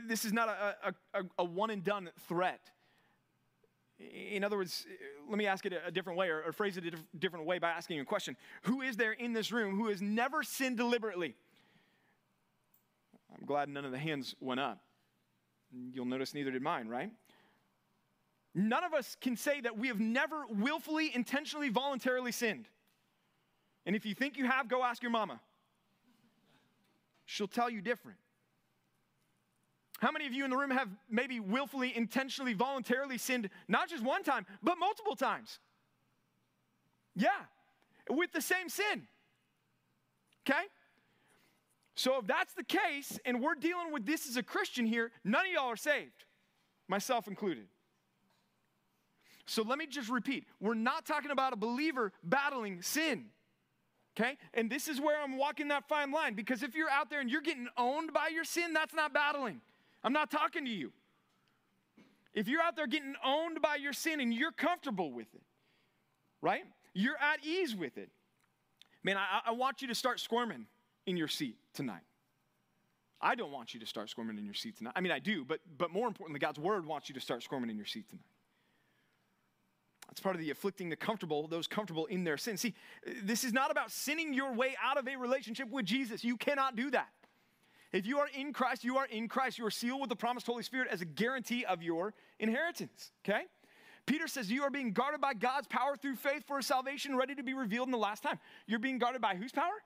This 0.07 0.25
is 0.25 0.33
not 0.33 0.49
a, 0.49 0.95
a, 1.13 1.23
a 1.37 1.43
one 1.43 1.69
and 1.69 1.83
done 1.83 2.09
threat. 2.27 2.71
In 3.99 4.43
other 4.43 4.57
words, 4.57 4.87
let 5.29 5.37
me 5.37 5.45
ask 5.45 5.63
it 5.67 5.73
a 5.85 5.91
different 5.91 6.17
way 6.17 6.29
or, 6.29 6.41
or 6.41 6.51
phrase 6.51 6.77
it 6.77 6.85
a 6.85 7.17
different 7.19 7.45
way 7.45 7.59
by 7.59 7.69
asking 7.69 7.99
a 7.99 8.05
question 8.05 8.35
Who 8.63 8.81
is 8.81 8.97
there 8.97 9.11
in 9.11 9.33
this 9.33 9.51
room 9.51 9.77
who 9.77 9.89
has 9.89 10.01
never 10.01 10.41
sinned 10.41 10.77
deliberately? 10.77 11.35
I'm 13.37 13.45
glad 13.45 13.69
none 13.69 13.85
of 13.85 13.91
the 13.91 13.99
hands 13.99 14.33
went 14.39 14.59
up. 14.59 14.81
You'll 15.91 16.05
notice 16.05 16.33
neither 16.33 16.49
did 16.49 16.63
mine, 16.63 16.87
right? 16.87 17.11
None 18.55 18.83
of 18.83 18.93
us 18.93 19.17
can 19.19 19.35
say 19.35 19.61
that 19.61 19.77
we 19.77 19.87
have 19.87 19.99
never 19.99 20.45
willfully, 20.47 21.11
intentionally, 21.13 21.69
voluntarily 21.69 22.31
sinned. 22.31 22.67
And 23.85 23.95
if 23.95 24.05
you 24.05 24.13
think 24.13 24.37
you 24.37 24.45
have, 24.45 24.67
go 24.67 24.83
ask 24.83 25.01
your 25.01 25.11
mama. 25.11 25.39
She'll 27.25 27.47
tell 27.47 27.69
you 27.69 27.81
different. 27.81 28.17
How 29.99 30.11
many 30.11 30.27
of 30.27 30.33
you 30.33 30.43
in 30.43 30.51
the 30.51 30.57
room 30.57 30.71
have 30.71 30.89
maybe 31.09 31.39
willfully, 31.39 31.95
intentionally, 31.95 32.53
voluntarily 32.53 33.17
sinned 33.17 33.49
not 33.67 33.89
just 33.89 34.03
one 34.03 34.23
time, 34.23 34.45
but 34.61 34.77
multiple 34.77 35.15
times? 35.15 35.59
Yeah, 37.15 37.29
with 38.09 38.31
the 38.33 38.41
same 38.41 38.69
sin. 38.69 39.07
Okay? 40.45 40.63
So 41.95 42.19
if 42.19 42.27
that's 42.27 42.53
the 42.53 42.63
case, 42.63 43.19
and 43.23 43.41
we're 43.41 43.55
dealing 43.55 43.93
with 43.93 44.05
this 44.05 44.27
as 44.27 44.35
a 44.35 44.43
Christian 44.43 44.85
here, 44.85 45.11
none 45.23 45.45
of 45.45 45.51
y'all 45.51 45.69
are 45.69 45.75
saved, 45.75 46.25
myself 46.87 47.27
included. 47.27 47.67
So 49.45 49.63
let 49.63 49.77
me 49.77 49.87
just 49.87 50.09
repeat 50.09 50.45
we're 50.59 50.73
not 50.73 51.05
talking 51.05 51.31
about 51.31 51.53
a 51.53 51.57
believer 51.57 52.11
battling 52.23 52.81
sin. 52.81 53.25
Okay? 54.17 54.37
And 54.53 54.69
this 54.69 54.87
is 54.87 55.01
where 55.01 55.21
I'm 55.21 55.37
walking 55.37 55.69
that 55.69 55.87
fine 55.87 56.11
line 56.11 56.35
because 56.35 56.63
if 56.63 56.75
you're 56.75 56.89
out 56.89 57.09
there 57.09 57.19
and 57.19 57.29
you're 57.29 57.41
getting 57.41 57.67
owned 57.77 58.13
by 58.13 58.27
your 58.27 58.43
sin, 58.43 58.73
that's 58.73 58.93
not 58.93 59.13
battling. 59.13 59.59
I'm 60.03 60.13
not 60.13 60.29
talking 60.29 60.65
to 60.65 60.71
you. 60.71 60.91
If 62.33 62.47
you're 62.47 62.61
out 62.61 62.75
there 62.75 62.87
getting 62.87 63.15
owned 63.23 63.61
by 63.61 63.75
your 63.75 63.93
sin 63.93 64.19
and 64.19 64.33
you're 64.33 64.51
comfortable 64.51 65.11
with 65.11 65.33
it, 65.33 65.43
right? 66.41 66.63
You're 66.93 67.17
at 67.17 67.45
ease 67.45 67.75
with 67.75 67.97
it. 67.97 68.09
Man, 69.03 69.17
I, 69.17 69.41
I 69.47 69.51
want 69.51 69.81
you 69.81 69.87
to 69.89 69.95
start 69.95 70.19
squirming 70.19 70.65
in 71.05 71.17
your 71.17 71.27
seat 71.27 71.57
tonight. 71.73 72.01
I 73.21 73.35
don't 73.35 73.51
want 73.51 73.73
you 73.73 73.79
to 73.79 73.85
start 73.85 74.09
squirming 74.09 74.37
in 74.37 74.45
your 74.45 74.53
seat 74.53 74.77
tonight. 74.77 74.93
I 74.95 75.01
mean, 75.01 75.11
I 75.11 75.19
do, 75.19 75.45
but, 75.45 75.59
but 75.77 75.91
more 75.91 76.07
importantly, 76.07 76.39
God's 76.39 76.59
word 76.59 76.85
wants 76.85 77.07
you 77.07 77.15
to 77.15 77.21
start 77.21 77.41
squirming 77.41 77.69
in 77.69 77.77
your 77.77 77.85
seat 77.85 78.09
tonight. 78.09 78.25
That's 80.13 80.21
part 80.21 80.35
of 80.35 80.41
the 80.41 80.51
afflicting 80.51 80.89
the 80.89 80.95
comfortable, 80.95 81.47
those 81.47 81.65
comfortable 81.65 82.05
in 82.05 82.23
their 82.23 82.37
sin. 82.37 82.55
See, 82.55 82.75
this 83.23 83.43
is 83.43 83.51
not 83.51 83.71
about 83.71 83.89
sinning 83.89 84.31
your 84.31 84.53
way 84.53 84.75
out 84.79 84.99
of 84.99 85.07
a 85.07 85.15
relationship 85.15 85.71
with 85.71 85.85
Jesus. 85.85 86.23
You 86.23 86.37
cannot 86.37 86.75
do 86.75 86.91
that. 86.91 87.09
If 87.91 88.05
you 88.05 88.19
are 88.19 88.27
in 88.27 88.53
Christ, 88.53 88.83
you 88.83 88.97
are 88.97 89.07
in 89.07 89.27
Christ. 89.27 89.57
You 89.57 89.65
are 89.65 89.71
sealed 89.71 90.01
with 90.01 90.11
the 90.11 90.15
promised 90.15 90.45
Holy 90.45 90.61
Spirit 90.61 90.87
as 90.91 91.01
a 91.01 91.05
guarantee 91.05 91.65
of 91.65 91.81
your 91.81 92.13
inheritance, 92.39 93.11
okay? 93.25 93.45
Peter 94.05 94.27
says 94.27 94.51
you 94.51 94.61
are 94.61 94.69
being 94.69 94.93
guarded 94.93 95.19
by 95.19 95.33
God's 95.33 95.65
power 95.65 95.95
through 95.95 96.17
faith 96.17 96.43
for 96.45 96.59
a 96.59 96.63
salvation 96.63 97.15
ready 97.15 97.33
to 97.33 97.41
be 97.41 97.55
revealed 97.55 97.87
in 97.87 97.91
the 97.91 97.97
last 97.97 98.21
time. 98.21 98.37
You're 98.67 98.77
being 98.77 98.99
guarded 98.99 99.19
by 99.19 99.33
whose 99.33 99.51
power? 99.51 99.81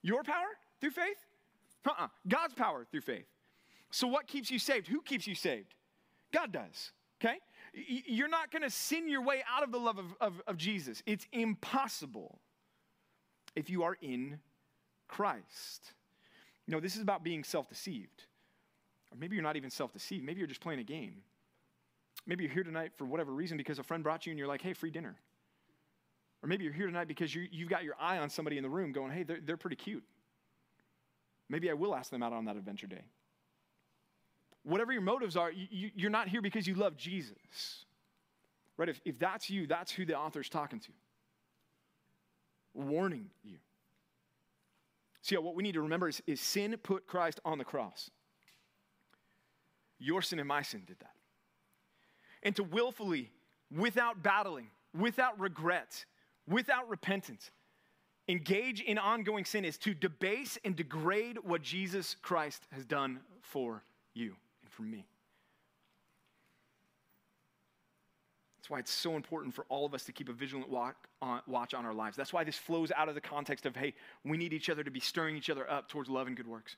Your 0.00 0.22
power 0.22 0.46
through 0.80 0.90
faith? 0.90 1.18
Uh-uh. 1.84 2.06
God's 2.28 2.54
power 2.54 2.86
through 2.88 3.00
faith. 3.00 3.26
So 3.90 4.06
what 4.06 4.28
keeps 4.28 4.48
you 4.48 4.60
saved? 4.60 4.86
Who 4.86 5.02
keeps 5.02 5.26
you 5.26 5.34
saved? 5.34 5.74
God 6.32 6.52
does, 6.52 6.92
okay? 7.20 7.38
You're 7.76 8.28
not 8.28 8.50
going 8.50 8.62
to 8.62 8.70
sin 8.70 9.08
your 9.08 9.22
way 9.22 9.42
out 9.54 9.62
of 9.62 9.70
the 9.70 9.78
love 9.78 9.98
of, 9.98 10.06
of, 10.20 10.40
of 10.46 10.56
Jesus. 10.56 11.02
It's 11.04 11.26
impossible 11.30 12.38
if 13.54 13.68
you 13.68 13.82
are 13.82 13.96
in 14.00 14.38
Christ. 15.08 15.92
Know, 16.68 16.80
this 16.80 16.96
is 16.96 17.02
about 17.02 17.22
being 17.22 17.44
self 17.44 17.68
deceived. 17.68 18.24
Or 19.12 19.18
maybe 19.18 19.36
you're 19.36 19.42
not 19.42 19.56
even 19.56 19.70
self 19.70 19.92
deceived. 19.92 20.24
Maybe 20.24 20.38
you're 20.38 20.48
just 20.48 20.60
playing 20.60 20.80
a 20.80 20.84
game. 20.84 21.22
Maybe 22.26 22.44
you're 22.44 22.52
here 22.52 22.64
tonight 22.64 22.92
for 22.96 23.04
whatever 23.04 23.32
reason 23.32 23.56
because 23.56 23.78
a 23.78 23.84
friend 23.84 24.02
brought 24.02 24.26
you 24.26 24.30
and 24.30 24.38
you're 24.38 24.48
like, 24.48 24.62
hey, 24.62 24.72
free 24.72 24.90
dinner. 24.90 25.14
Or 26.42 26.48
maybe 26.48 26.64
you're 26.64 26.72
here 26.72 26.86
tonight 26.86 27.08
because 27.08 27.34
you, 27.34 27.46
have 27.60 27.68
got 27.68 27.84
your 27.84 27.94
eye 28.00 28.18
on 28.18 28.30
somebody 28.30 28.56
in 28.56 28.62
the 28.62 28.68
room 28.68 28.92
going, 28.92 29.12
hey, 29.12 29.22
they're, 29.22 29.38
they're 29.44 29.56
pretty 29.56 29.76
cute. 29.76 30.02
Maybe 31.48 31.70
I 31.70 31.74
will 31.74 31.94
ask 31.94 32.10
them 32.10 32.22
out 32.22 32.32
on 32.32 32.46
that 32.46 32.56
adventure 32.56 32.88
day. 32.88 33.04
Whatever 34.66 34.92
your 34.92 35.02
motives 35.02 35.36
are, 35.36 35.52
you, 35.52 35.92
you're 35.94 36.10
not 36.10 36.28
here 36.28 36.42
because 36.42 36.66
you 36.66 36.74
love 36.74 36.96
Jesus. 36.96 37.84
Right? 38.76 38.88
If, 38.88 39.00
if 39.04 39.16
that's 39.16 39.48
you, 39.48 39.68
that's 39.68 39.92
who 39.92 40.04
the 40.04 40.18
author's 40.18 40.48
talking 40.48 40.80
to. 40.80 40.88
Warning 42.74 43.30
you. 43.44 43.58
See, 45.22 45.36
what 45.36 45.54
we 45.54 45.62
need 45.62 45.74
to 45.74 45.82
remember 45.82 46.08
is, 46.08 46.20
is 46.26 46.40
sin 46.40 46.76
put 46.82 47.06
Christ 47.06 47.38
on 47.44 47.58
the 47.58 47.64
cross. 47.64 48.10
Your 50.00 50.20
sin 50.20 50.40
and 50.40 50.48
my 50.48 50.62
sin 50.62 50.82
did 50.84 50.98
that. 50.98 51.14
And 52.42 52.56
to 52.56 52.64
willfully, 52.64 53.30
without 53.74 54.20
battling, 54.20 54.66
without 54.98 55.38
regret, 55.38 56.04
without 56.48 56.88
repentance, 56.88 57.52
engage 58.28 58.80
in 58.80 58.98
ongoing 58.98 59.44
sin 59.44 59.64
is 59.64 59.78
to 59.78 59.94
debase 59.94 60.58
and 60.64 60.74
degrade 60.74 61.38
what 61.44 61.62
Jesus 61.62 62.16
Christ 62.20 62.66
has 62.72 62.84
done 62.84 63.20
for 63.42 63.84
you 64.12 64.34
for 64.76 64.82
me. 64.82 65.06
That's 68.58 68.68
why 68.68 68.78
it's 68.80 68.92
so 68.92 69.16
important 69.16 69.54
for 69.54 69.64
all 69.68 69.86
of 69.86 69.94
us 69.94 70.04
to 70.04 70.12
keep 70.12 70.28
a 70.28 70.32
vigilant 70.32 70.68
watch 70.68 71.74
on 71.74 71.86
our 71.86 71.94
lives. 71.94 72.16
That's 72.16 72.32
why 72.32 72.44
this 72.44 72.56
flows 72.56 72.92
out 72.96 73.08
of 73.08 73.14
the 73.14 73.20
context 73.20 73.64
of, 73.64 73.74
hey, 73.76 73.94
we 74.24 74.36
need 74.36 74.52
each 74.52 74.68
other 74.68 74.82
to 74.82 74.90
be 74.90 75.00
stirring 75.00 75.36
each 75.36 75.50
other 75.50 75.70
up 75.70 75.88
towards 75.88 76.10
love 76.10 76.26
and 76.26 76.36
good 76.36 76.48
works. 76.48 76.76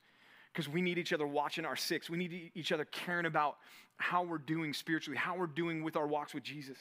Because 0.53 0.69
we 0.69 0.83
need 0.83 0.99
each 0.99 1.13
other 1.13 1.27
watching 1.27 1.65
our 1.65 1.77
six. 1.77 2.09
We 2.09 2.19
need 2.19 2.51
each 2.55 2.73
other 2.73 2.85
caring 2.87 3.27
about 3.27 3.57
how 3.97 4.23
we're 4.23 4.39
doing 4.39 4.73
spiritually, 4.73 5.19
how 5.19 5.37
we're 5.37 5.47
doing 5.47 5.83
with 5.83 5.97
our 5.97 6.07
walks 6.07 6.35
with 6.35 6.43
Jesus 6.43 6.77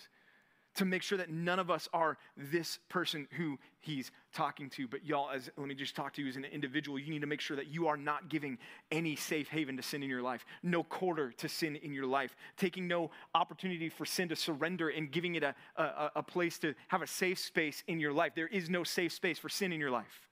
to 0.78 0.86
make 0.86 1.02
sure 1.02 1.18
that 1.18 1.30
none 1.30 1.60
of 1.60 1.70
us 1.70 1.90
are 1.92 2.18
this 2.36 2.80
person 2.88 3.28
who 3.32 3.58
he's 3.80 4.12
talking 4.34 4.70
to. 4.70 4.88
But 4.88 5.06
y'all, 5.06 5.30
as 5.32 5.50
let 5.58 5.68
me 5.68 5.76
just 5.76 5.96
talk 5.96 6.14
to 6.14 6.22
you 6.22 6.28
as 6.28 6.36
an 6.36 6.46
individual, 6.46 7.00
you 7.00 7.12
need 7.12 7.22
to 7.22 7.28
make 7.28 7.42
sure 7.42 7.58
that 7.58 7.68
you 7.68 7.88
are 7.88 7.98
not 7.98 8.30
giving 8.30 8.58
any 8.92 9.16
safe 9.16 9.50
haven 9.50 9.76
to 9.78 9.84
sin 9.84 10.04
in 10.04 10.10
your 10.10 10.22
life, 10.22 10.46
no 10.62 10.84
quarter 10.84 11.32
to 11.32 11.50
sin 11.50 11.76
in 11.78 11.94
your 11.94 12.06
life, 12.06 12.36
taking 12.58 12.88
no 12.88 13.10
opportunity 13.34 13.90
for 13.90 14.06
sin 14.06 14.30
to 14.30 14.36
surrender 14.36 14.90
and 14.90 15.12
giving 15.12 15.36
it 15.36 15.44
a, 15.44 15.56
a, 15.76 16.12
a 16.18 16.24
place 16.24 16.60
to 16.60 16.76
have 16.90 17.02
a 17.02 17.08
safe 17.08 17.40
space 17.40 17.84
in 17.88 18.00
your 18.00 18.14
life. 18.14 18.34
There 18.36 18.48
is 18.48 18.70
no 18.70 18.84
safe 18.84 19.12
space 19.12 19.40
for 19.40 19.50
sin 19.50 19.72
in 19.72 19.80
your 19.80 19.92
life. 19.92 20.30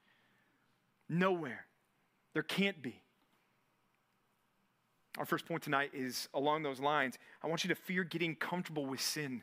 Nowhere. 1.10 1.66
There 2.34 2.44
can't 2.44 2.82
be. 2.82 3.02
Our 5.18 5.26
first 5.26 5.46
point 5.46 5.64
tonight 5.64 5.92
is 5.94 6.28
along 6.34 6.64
those 6.64 6.80
lines. 6.80 7.18
I 7.42 7.48
want 7.48 7.64
you 7.64 7.70
to 7.70 7.76
fear 7.76 8.04
getting 8.04 8.36
comfortable 8.36 8.86
with 8.86 9.02
sin. 9.02 9.42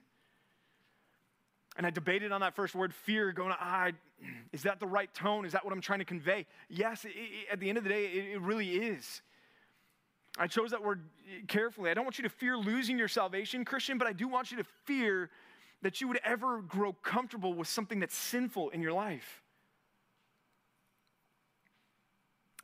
And 1.76 1.86
I 1.86 1.90
debated 1.90 2.32
on 2.32 2.42
that 2.42 2.54
first 2.54 2.74
word, 2.74 2.92
fear, 2.92 3.32
going, 3.32 3.54
ah, 3.58 3.90
is 4.52 4.62
that 4.64 4.78
the 4.78 4.86
right 4.86 5.12
tone? 5.14 5.46
Is 5.46 5.52
that 5.52 5.64
what 5.64 5.72
I'm 5.72 5.80
trying 5.80 6.00
to 6.00 6.04
convey? 6.04 6.46
Yes, 6.68 7.04
it, 7.04 7.12
it, 7.14 7.52
at 7.52 7.60
the 7.60 7.68
end 7.68 7.78
of 7.78 7.84
the 7.84 7.90
day, 7.90 8.06
it, 8.06 8.34
it 8.34 8.40
really 8.42 8.70
is. 8.76 9.22
I 10.38 10.46
chose 10.46 10.70
that 10.70 10.82
word 10.82 11.02
carefully. 11.48 11.90
I 11.90 11.94
don't 11.94 12.04
want 12.04 12.18
you 12.18 12.24
to 12.24 12.30
fear 12.30 12.56
losing 12.56 12.98
your 12.98 13.08
salvation, 13.08 13.64
Christian, 13.64 13.98
but 13.98 14.06
I 14.06 14.12
do 14.12 14.28
want 14.28 14.50
you 14.50 14.58
to 14.58 14.64
fear 14.84 15.30
that 15.82 16.00
you 16.00 16.08
would 16.08 16.20
ever 16.24 16.60
grow 16.60 16.92
comfortable 16.92 17.54
with 17.54 17.68
something 17.68 18.00
that's 18.00 18.16
sinful 18.16 18.70
in 18.70 18.82
your 18.82 18.92
life. 18.92 19.42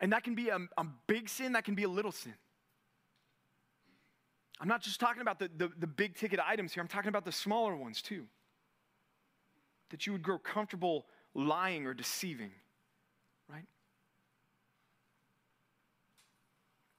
And 0.00 0.12
that 0.12 0.22
can 0.22 0.34
be 0.34 0.50
a, 0.50 0.58
a 0.76 0.86
big 1.06 1.28
sin, 1.28 1.52
that 1.54 1.64
can 1.64 1.74
be 1.74 1.82
a 1.82 1.88
little 1.88 2.12
sin. 2.12 2.34
I'm 4.60 4.68
not 4.68 4.82
just 4.82 5.00
talking 5.00 5.22
about 5.22 5.38
the, 5.38 5.50
the, 5.56 5.70
the 5.78 5.86
big 5.86 6.14
ticket 6.14 6.40
items 6.46 6.72
here, 6.72 6.82
I'm 6.82 6.88
talking 6.88 7.08
about 7.08 7.24
the 7.24 7.32
smaller 7.32 7.74
ones 7.74 8.02
too 8.02 8.26
that 9.90 10.06
you 10.06 10.12
would 10.12 10.22
grow 10.22 10.38
comfortable 10.38 11.06
lying 11.34 11.86
or 11.86 11.94
deceiving, 11.94 12.50
right? 13.48 13.64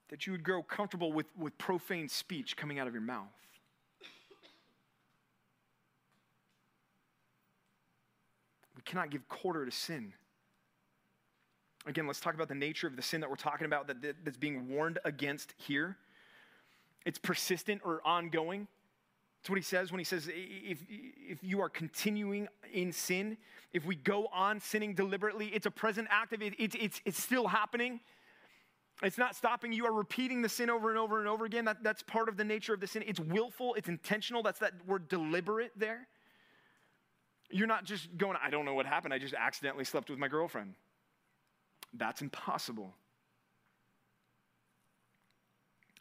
That 0.08 0.26
you 0.26 0.32
would 0.32 0.42
grow 0.42 0.62
comfortable 0.62 1.12
with, 1.12 1.26
with 1.36 1.56
profane 1.58 2.08
speech 2.08 2.56
coming 2.56 2.78
out 2.78 2.86
of 2.86 2.94
your 2.94 3.02
mouth. 3.02 3.28
We 8.76 8.82
cannot 8.82 9.10
give 9.10 9.28
quarter 9.28 9.64
to 9.64 9.70
sin. 9.70 10.14
Again, 11.86 12.06
let's 12.06 12.20
talk 12.20 12.34
about 12.34 12.48
the 12.48 12.54
nature 12.54 12.86
of 12.86 12.96
the 12.96 13.02
sin 13.02 13.20
that 13.20 13.30
we're 13.30 13.36
talking 13.36 13.66
about 13.66 13.86
that, 13.86 14.24
that's 14.24 14.36
being 14.36 14.68
warned 14.68 14.98
against 15.04 15.54
here. 15.56 15.96
It's 17.06 17.18
persistent 17.18 17.80
or 17.84 18.00
ongoing. 18.04 18.68
That's 19.40 19.48
what 19.48 19.56
he 19.56 19.62
says 19.62 19.90
when 19.90 19.98
he 19.98 20.04
says, 20.04 20.28
if, 20.28 20.84
if 20.88 21.42
you 21.42 21.62
are 21.62 21.70
continuing 21.70 22.46
in 22.74 22.92
sin, 22.92 23.38
if 23.72 23.86
we 23.86 23.94
go 23.94 24.26
on 24.34 24.60
sinning 24.60 24.94
deliberately, 24.94 25.46
it's 25.46 25.64
a 25.64 25.70
present 25.70 26.08
act 26.10 26.34
of 26.34 26.42
it, 26.42 26.54
it 26.58 26.74
it's, 26.74 27.00
it's 27.06 27.22
still 27.22 27.48
happening. 27.48 28.00
It's 29.02 29.16
not 29.16 29.34
stopping. 29.34 29.72
You 29.72 29.86
are 29.86 29.92
repeating 29.92 30.42
the 30.42 30.48
sin 30.50 30.68
over 30.68 30.90
and 30.90 30.98
over 30.98 31.20
and 31.20 31.26
over 31.26 31.46
again. 31.46 31.64
That, 31.64 31.82
that's 31.82 32.02
part 32.02 32.28
of 32.28 32.36
the 32.36 32.44
nature 32.44 32.74
of 32.74 32.80
the 32.80 32.86
sin. 32.86 33.02
It's 33.06 33.18
willful, 33.18 33.72
it's 33.74 33.88
intentional. 33.88 34.42
That's 34.42 34.58
that 34.58 34.74
word 34.86 35.08
deliberate 35.08 35.72
there. 35.74 36.06
You're 37.50 37.66
not 37.66 37.84
just 37.84 38.14
going, 38.18 38.36
I 38.42 38.50
don't 38.50 38.66
know 38.66 38.74
what 38.74 38.84
happened. 38.84 39.14
I 39.14 39.18
just 39.18 39.32
accidentally 39.32 39.84
slept 39.84 40.10
with 40.10 40.18
my 40.18 40.28
girlfriend. 40.28 40.74
That's 41.94 42.20
impossible. 42.20 42.94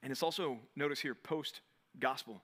And 0.04 0.12
it's 0.12 0.22
also, 0.22 0.58
notice 0.76 1.00
here, 1.00 1.16
post 1.16 1.62
gospel 2.00 2.42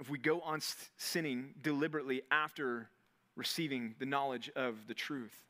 if 0.00 0.08
we 0.08 0.18
go 0.18 0.40
on 0.40 0.60
sinning 0.96 1.54
deliberately 1.62 2.22
after 2.30 2.88
receiving 3.36 3.94
the 3.98 4.06
knowledge 4.06 4.50
of 4.56 4.86
the 4.88 4.94
truth. 4.94 5.44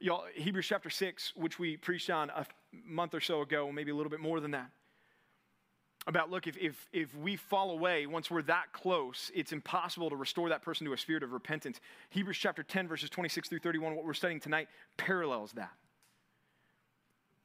Y'all, 0.00 0.24
Hebrews 0.34 0.66
chapter 0.66 0.90
6, 0.90 1.32
which 1.36 1.58
we 1.58 1.76
preached 1.76 2.10
on 2.10 2.30
a 2.30 2.44
month 2.84 3.14
or 3.14 3.20
so 3.20 3.40
ago, 3.40 3.70
maybe 3.72 3.92
a 3.92 3.94
little 3.94 4.10
bit 4.10 4.20
more 4.20 4.40
than 4.40 4.50
that. 4.50 4.70
about 6.06 6.30
look, 6.30 6.46
if, 6.46 6.56
if, 6.58 6.88
if 6.92 7.14
we 7.16 7.36
fall 7.36 7.70
away, 7.70 8.06
once 8.06 8.30
we're 8.30 8.42
that 8.42 8.72
close, 8.72 9.30
it's 9.34 9.52
impossible 9.52 10.10
to 10.10 10.16
restore 10.16 10.48
that 10.48 10.62
person 10.62 10.84
to 10.86 10.92
a 10.92 10.98
spirit 10.98 11.22
of 11.22 11.32
repentance. 11.32 11.80
Hebrews 12.10 12.36
chapter 12.36 12.64
10, 12.64 12.88
verses 12.88 13.08
26 13.08 13.48
through 13.48 13.60
31, 13.60 13.94
what 13.94 14.04
we're 14.04 14.14
studying 14.14 14.40
tonight, 14.40 14.68
parallels 14.96 15.52
that. 15.52 15.72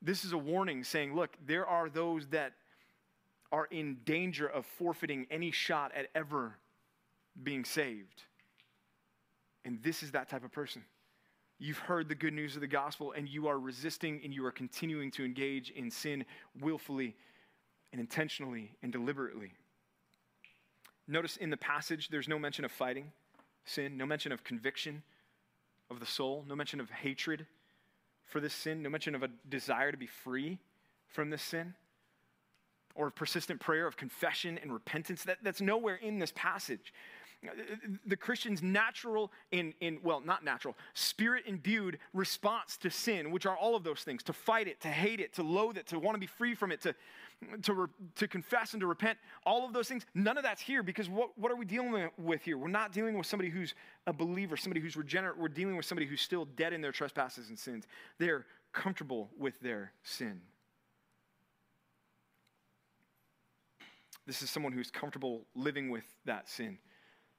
This 0.01 0.25
is 0.25 0.33
a 0.33 0.37
warning 0.37 0.83
saying, 0.83 1.15
look, 1.15 1.37
there 1.45 1.67
are 1.67 1.87
those 1.87 2.27
that 2.27 2.53
are 3.51 3.65
in 3.71 3.97
danger 4.05 4.47
of 4.47 4.65
forfeiting 4.65 5.25
any 5.31 5.51
shot 5.51 5.91
at 5.95 6.07
ever 6.13 6.55
being 7.41 7.65
saved. 7.65 8.23
And 9.65 9.81
this 9.83 10.03
is 10.03 10.11
that 10.11 10.29
type 10.29 10.43
of 10.43 10.51
person. 10.51 10.83
You've 11.57 11.77
heard 11.77 12.07
the 12.07 12.15
good 12.15 12.33
news 12.33 12.55
of 12.55 12.61
the 12.61 12.67
gospel 12.67 13.11
and 13.11 13.27
you 13.27 13.47
are 13.47 13.59
resisting 13.59 14.21
and 14.23 14.33
you 14.33 14.45
are 14.45 14.51
continuing 14.51 15.11
to 15.11 15.25
engage 15.25 15.71
in 15.71 15.91
sin 15.91 16.25
willfully 16.59 17.15
and 17.91 17.99
intentionally 17.99 18.71
and 18.81 18.91
deliberately. 18.91 19.51
Notice 21.07 21.37
in 21.37 21.49
the 21.49 21.57
passage, 21.57 22.09
there's 22.09 22.27
no 22.27 22.39
mention 22.39 22.63
of 22.63 22.71
fighting 22.71 23.11
sin, 23.65 23.97
no 23.97 24.05
mention 24.05 24.31
of 24.31 24.43
conviction 24.43 25.03
of 25.91 25.99
the 25.99 26.05
soul, 26.05 26.45
no 26.47 26.55
mention 26.55 26.79
of 26.79 26.89
hatred 26.89 27.45
for 28.25 28.39
this 28.39 28.53
sin, 28.53 28.81
no 28.81 28.89
mention 28.89 29.15
of 29.15 29.23
a 29.23 29.29
desire 29.49 29.91
to 29.91 29.97
be 29.97 30.07
free 30.07 30.59
from 31.07 31.29
this 31.29 31.41
sin 31.41 31.73
or 32.95 33.07
of 33.07 33.15
persistent 33.15 33.59
prayer 33.59 33.87
of 33.87 33.97
confession 33.97 34.59
and 34.61 34.73
repentance. 34.73 35.23
That, 35.23 35.37
that's 35.43 35.61
nowhere 35.61 35.95
in 35.95 36.19
this 36.19 36.33
passage. 36.35 36.93
The 38.05 38.17
Christian's 38.17 38.61
natural, 38.61 39.31
in, 39.51 39.73
in 39.79 39.99
well, 40.03 40.19
not 40.19 40.43
natural, 40.43 40.75
spirit 40.93 41.45
imbued 41.47 41.97
response 42.13 42.75
to 42.77 42.89
sin, 42.89 43.31
which 43.31 43.45
are 43.45 43.55
all 43.55 43.77
of 43.77 43.85
those 43.85 44.01
things 44.01 44.23
to 44.23 44.33
fight 44.33 44.67
it, 44.67 44.81
to 44.81 44.89
hate 44.89 45.21
it, 45.21 45.33
to 45.35 45.43
loathe 45.43 45.77
it, 45.77 45.87
to 45.87 45.99
want 45.99 46.15
to 46.15 46.19
be 46.19 46.27
free 46.27 46.53
from 46.53 46.69
it, 46.73 46.81
to, 46.81 46.93
to, 47.61 47.73
re, 47.73 47.87
to 48.15 48.27
confess 48.27 48.73
and 48.73 48.81
to 48.81 48.87
repent, 48.87 49.17
all 49.45 49.65
of 49.65 49.71
those 49.71 49.87
things, 49.87 50.05
none 50.13 50.37
of 50.37 50.43
that's 50.43 50.61
here 50.61 50.83
because 50.83 51.07
what, 51.07 51.29
what 51.37 51.49
are 51.49 51.55
we 51.55 51.65
dealing 51.65 52.09
with 52.17 52.41
here? 52.41 52.57
We're 52.57 52.67
not 52.67 52.91
dealing 52.91 53.17
with 53.17 53.25
somebody 53.25 53.49
who's 53.49 53.73
a 54.05 54.11
believer, 54.11 54.57
somebody 54.57 54.81
who's 54.81 54.97
regenerate. 54.97 55.37
We're 55.37 55.47
dealing 55.47 55.77
with 55.77 55.85
somebody 55.85 56.07
who's 56.07 56.21
still 56.21 56.43
dead 56.43 56.73
in 56.73 56.81
their 56.81 56.91
trespasses 56.91 57.47
and 57.47 57.57
sins. 57.57 57.87
They're 58.17 58.45
comfortable 58.73 59.29
with 59.37 59.57
their 59.61 59.93
sin. 60.03 60.41
This 64.29 64.43
is 64.43 64.51
someone 64.51 64.73
who's 64.73 64.91
comfortable 64.91 65.41
living 65.55 65.89
with 65.89 66.03
that 66.25 66.47
sin, 66.47 66.77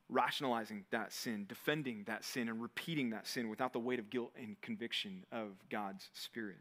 rationalizing 0.09 0.87
that 0.91 1.13
sin, 1.13 1.47
defending 1.49 2.03
that 2.09 2.25
sin, 2.25 2.49
and 2.49 2.61
repeating 2.61 3.11
that 3.11 3.29
sin 3.29 3.49
without 3.49 3.73
the 3.73 3.79
weight 3.79 4.01
of 4.01 4.11
guilt 4.11 4.33
and 4.37 4.61
conviction 4.61 5.25
of 5.31 5.51
God's 5.71 6.09
Spirit. 6.15 6.57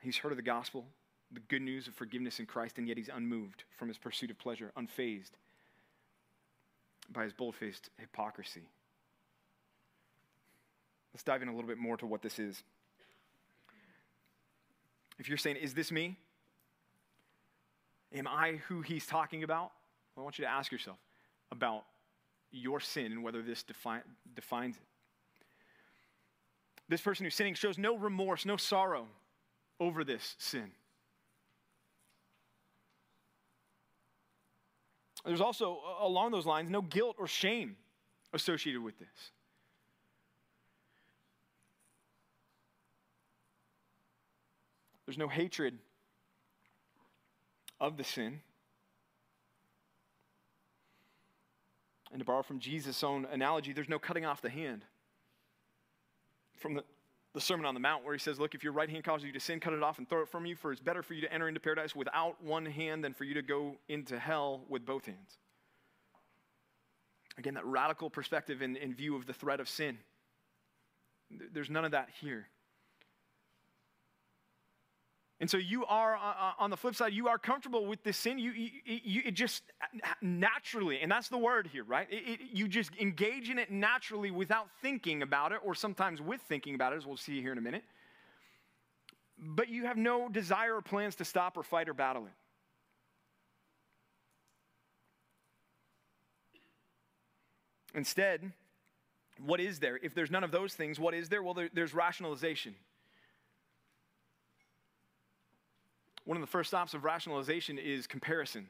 He's 0.00 0.16
heard 0.16 0.32
of 0.32 0.36
the 0.36 0.42
gospel, 0.42 0.84
the 1.30 1.38
good 1.38 1.62
news 1.62 1.86
of 1.86 1.94
forgiveness 1.94 2.40
in 2.40 2.46
Christ, 2.46 2.76
and 2.76 2.88
yet 2.88 2.96
he's 2.96 3.08
unmoved 3.08 3.62
from 3.78 3.86
his 3.86 3.98
pursuit 3.98 4.32
of 4.32 4.38
pleasure, 4.40 4.72
unfazed 4.76 5.30
by 7.12 7.22
his 7.22 7.32
bold 7.32 7.54
faced 7.54 7.88
hypocrisy. 8.00 8.62
Let's 11.14 11.22
dive 11.22 11.42
in 11.42 11.46
a 11.46 11.54
little 11.54 11.68
bit 11.68 11.78
more 11.78 11.96
to 11.98 12.06
what 12.06 12.20
this 12.20 12.40
is. 12.40 12.64
If 15.20 15.28
you're 15.28 15.38
saying, 15.38 15.54
Is 15.54 15.72
this 15.74 15.92
me? 15.92 16.18
Am 18.14 18.26
I 18.26 18.60
who 18.68 18.82
he's 18.82 19.06
talking 19.06 19.42
about? 19.42 19.72
I 20.16 20.20
want 20.20 20.38
you 20.38 20.44
to 20.44 20.50
ask 20.50 20.70
yourself 20.70 20.98
about 21.50 21.84
your 22.50 22.80
sin 22.80 23.12
and 23.12 23.22
whether 23.22 23.42
this 23.42 23.62
defi- 23.62 24.02
defines 24.34 24.76
it. 24.76 24.82
This 26.88 27.00
person 27.00 27.24
who's 27.24 27.34
sinning 27.34 27.54
shows 27.54 27.78
no 27.78 27.96
remorse, 27.96 28.44
no 28.44 28.56
sorrow 28.56 29.06
over 29.80 30.04
this 30.04 30.36
sin. 30.38 30.70
There's 35.24 35.40
also, 35.40 35.78
along 36.00 36.32
those 36.32 36.46
lines, 36.46 36.68
no 36.68 36.82
guilt 36.82 37.16
or 37.18 37.26
shame 37.26 37.76
associated 38.32 38.82
with 38.82 38.98
this. 38.98 39.08
There's 45.06 45.18
no 45.18 45.28
hatred 45.28 45.78
of 47.82 47.96
the 47.96 48.04
sin. 48.04 48.40
And 52.12 52.20
to 52.20 52.24
borrow 52.24 52.42
from 52.42 52.60
Jesus' 52.60 53.02
own 53.02 53.26
analogy, 53.30 53.72
there's 53.72 53.88
no 53.88 53.98
cutting 53.98 54.24
off 54.24 54.40
the 54.40 54.50
hand. 54.50 54.84
From 56.56 56.74
the, 56.74 56.84
the 57.34 57.40
Sermon 57.40 57.66
on 57.66 57.74
the 57.74 57.80
Mount, 57.80 58.04
where 58.04 58.14
he 58.14 58.20
says, 58.20 58.38
Look, 58.38 58.54
if 58.54 58.62
your 58.62 58.72
right 58.72 58.88
hand 58.88 59.02
causes 59.02 59.26
you 59.26 59.32
to 59.32 59.40
sin, 59.40 59.58
cut 59.58 59.72
it 59.72 59.82
off 59.82 59.98
and 59.98 60.08
throw 60.08 60.22
it 60.22 60.28
from 60.28 60.46
you, 60.46 60.54
for 60.54 60.70
it's 60.70 60.80
better 60.80 61.02
for 61.02 61.14
you 61.14 61.22
to 61.22 61.32
enter 61.32 61.48
into 61.48 61.58
paradise 61.58 61.96
without 61.96 62.42
one 62.42 62.64
hand 62.64 63.02
than 63.02 63.14
for 63.14 63.24
you 63.24 63.34
to 63.34 63.42
go 63.42 63.76
into 63.88 64.18
hell 64.18 64.60
with 64.68 64.86
both 64.86 65.06
hands. 65.06 65.38
Again, 67.36 67.54
that 67.54 67.66
radical 67.66 68.10
perspective 68.10 68.62
in, 68.62 68.76
in 68.76 68.94
view 68.94 69.16
of 69.16 69.26
the 69.26 69.32
threat 69.32 69.58
of 69.58 69.68
sin. 69.68 69.98
There's 71.52 71.70
none 71.70 71.84
of 71.84 71.92
that 71.92 72.10
here. 72.20 72.46
And 75.42 75.50
so 75.50 75.56
you 75.56 75.84
are, 75.86 76.14
uh, 76.14 76.20
uh, 76.20 76.52
on 76.60 76.70
the 76.70 76.76
flip 76.76 76.94
side, 76.94 77.12
you 77.12 77.26
are 77.26 77.36
comfortable 77.36 77.84
with 77.84 78.04
this 78.04 78.16
sin. 78.16 78.38
You, 78.38 78.52
you, 78.52 78.70
you 78.84 79.22
it 79.24 79.32
just 79.32 79.64
naturally, 80.20 81.00
and 81.00 81.10
that's 81.10 81.26
the 81.26 81.36
word 81.36 81.68
here, 81.72 81.82
right? 81.82 82.06
It, 82.12 82.22
it, 82.28 82.40
you 82.52 82.68
just 82.68 82.92
engage 83.00 83.50
in 83.50 83.58
it 83.58 83.68
naturally 83.68 84.30
without 84.30 84.68
thinking 84.80 85.20
about 85.20 85.50
it, 85.50 85.58
or 85.64 85.74
sometimes 85.74 86.22
with 86.22 86.40
thinking 86.42 86.76
about 86.76 86.92
it, 86.92 86.98
as 86.98 87.06
we'll 87.06 87.16
see 87.16 87.42
here 87.42 87.50
in 87.50 87.58
a 87.58 87.60
minute. 87.60 87.82
But 89.36 89.68
you 89.68 89.84
have 89.86 89.96
no 89.96 90.28
desire 90.28 90.76
or 90.76 90.80
plans 90.80 91.16
to 91.16 91.24
stop 91.24 91.56
or 91.56 91.64
fight 91.64 91.88
or 91.88 91.94
battle 91.94 92.26
it. 92.26 92.32
Instead, 97.96 98.52
what 99.44 99.58
is 99.58 99.80
there? 99.80 99.98
If 100.04 100.14
there's 100.14 100.30
none 100.30 100.44
of 100.44 100.52
those 100.52 100.74
things, 100.74 101.00
what 101.00 101.14
is 101.14 101.28
there? 101.28 101.42
Well, 101.42 101.54
there, 101.54 101.68
there's 101.74 101.94
rationalization. 101.94 102.76
One 106.24 106.36
of 106.36 106.40
the 106.40 106.46
first 106.46 106.68
stops 106.68 106.94
of 106.94 107.04
rationalization 107.04 107.78
is 107.78 108.06
comparison. 108.06 108.68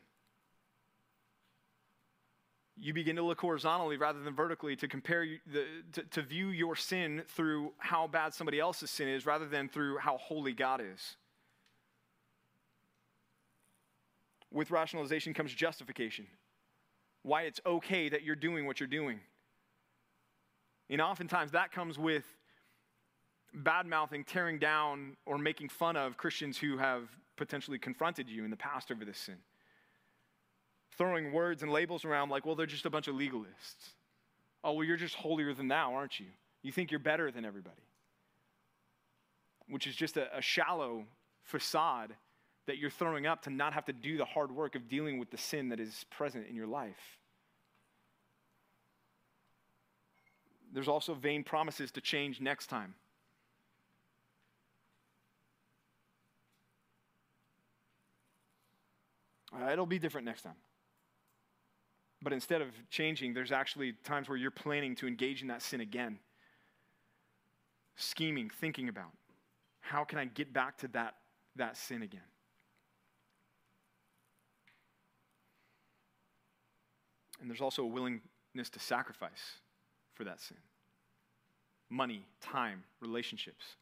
You 2.79 2.95
begin 2.95 3.17
to 3.17 3.23
look 3.23 3.41
horizontally 3.41 3.97
rather 3.99 4.21
than 4.21 4.35
vertically 4.35 4.75
to 4.77 4.88
compare 4.88 5.27
the, 5.47 5.67
to, 5.93 6.03
to 6.03 6.23
view 6.23 6.49
your 6.49 6.75
sin 6.75 7.23
through 7.29 7.73
how 7.79 8.07
bad 8.07 8.33
somebody 8.33 8.59
else's 8.59 8.91
sin 8.91 9.09
is 9.09 9.27
rather 9.27 9.47
than 9.47 9.69
through 9.69 9.99
how 9.99 10.17
holy 10.17 10.53
God 10.53 10.81
is. 10.81 11.17
With 14.51 14.71
rationalization 14.71 15.35
comes 15.35 15.53
justification. 15.53 16.27
Why 17.23 17.43
it's 17.43 17.61
okay 17.65 18.09
that 18.09 18.23
you're 18.23 18.35
doing 18.35 18.67
what 18.67 18.81
you're 18.81 18.87
doing. 18.87 19.21
And 20.91 21.01
oftentimes 21.01 21.53
that 21.53 21.73
comes 21.73 21.99
with 21.99 22.25
bad 23.55 23.87
mouthing, 23.87 24.25
tearing 24.25 24.59
down, 24.59 25.17
or 25.27 25.38
making 25.38 25.69
fun 25.69 25.97
of 25.97 26.17
Christians 26.17 26.59
who 26.59 26.79
have 26.79 27.09
potentially 27.37 27.79
confronted 27.79 28.29
you 28.29 28.45
in 28.45 28.51
the 28.51 28.57
past 28.57 28.90
over 28.90 29.05
this 29.05 29.18
sin. 29.18 29.38
Throwing 30.97 31.33
words 31.33 31.62
and 31.62 31.73
labels 31.73 32.05
around 32.05 32.29
like, 32.29 32.45
well, 32.45 32.55
they're 32.55 32.66
just 32.66 32.87
a 32.87 32.90
bunch 32.90 33.09
of 33.09 33.14
legalists. 33.14 33.95
Oh, 34.62 34.73
well, 34.73 34.85
you're 34.85 34.97
just 34.97 35.14
holier 35.14 35.55
than 35.55 35.68
thou, 35.68 35.95
aren't 35.95 36.21
you? 36.21 36.27
You 36.62 36.71
think 36.71 36.90
you're 36.90 37.01
better 37.01 37.31
than 37.31 37.45
everybody. 37.45 37.83
Which 39.68 39.87
is 39.87 39.97
just 39.97 40.16
a, 40.16 40.37
a 40.37 40.42
shallow 40.42 41.05
facade 41.42 42.14
that 42.66 42.79
you're 42.79 42.90
throwing 42.90 43.27
up 43.27 43.42
to 43.42 43.51
not 43.51 43.73
have 43.73 43.85
to 43.87 43.92
do 43.92 44.16
the 44.16 44.25
hard 44.25 44.53
work 44.53 44.75
of 44.75 44.88
dealing 44.88 45.18
with 45.18 45.31
the 45.31 45.38
sin 45.38 45.71
that 45.71 45.81
is 45.81 46.05
present 46.11 46.47
in 46.49 46.55
your 46.55 46.66
life. 46.66 47.18
There's 50.73 50.88
also 50.88 51.14
vain 51.14 51.42
promises 51.42 51.90
to 51.92 52.01
change 52.01 52.40
next 52.40 52.68
time. 52.68 52.95
Uh, 59.55 59.71
it'll 59.71 59.87
be 59.87 59.99
different 59.99 60.27
next 60.27 60.43
time. 60.43 60.57
But 62.23 62.33
instead 62.33 62.62
of 62.62 62.69
changing, 62.88 63.35
there's 63.35 63.53
actually 63.53 63.95
times 64.05 64.29
where 64.29 64.38
you're 64.38 64.51
planning 64.51 64.95
to 64.97 65.09
engage 65.09 65.43
in 65.43 65.49
that 65.49 65.61
sin 65.61 65.81
again. 65.81 66.19
Scheming, 67.97 68.49
thinking 68.49 68.88
about 68.88 69.11
how 69.81 70.05
can 70.05 70.19
I 70.19 70.25
get 70.25 70.53
back 70.53 70.79
to 70.79 70.88
that, 70.88 71.17
that 71.57 71.77
sin 71.77 72.03
again? 72.03 72.21
And 77.41 77.51
there's 77.51 77.61
also 77.61 77.83
a 77.83 77.87
willingness 77.87 78.71
to 78.71 78.79
sacrifice 78.79 79.59
for 80.15 80.25
that 80.25 80.41
sin 80.41 80.59
money, 81.91 82.25
time, 82.41 82.83
relationships. 83.01 83.77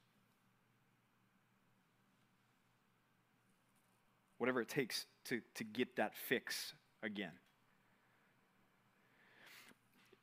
Whatever 4.38 4.60
it 4.60 4.68
takes 4.68 5.06
to, 5.26 5.40
to 5.54 5.64
get 5.64 5.96
that 5.96 6.14
fix 6.14 6.74
again. 7.02 7.32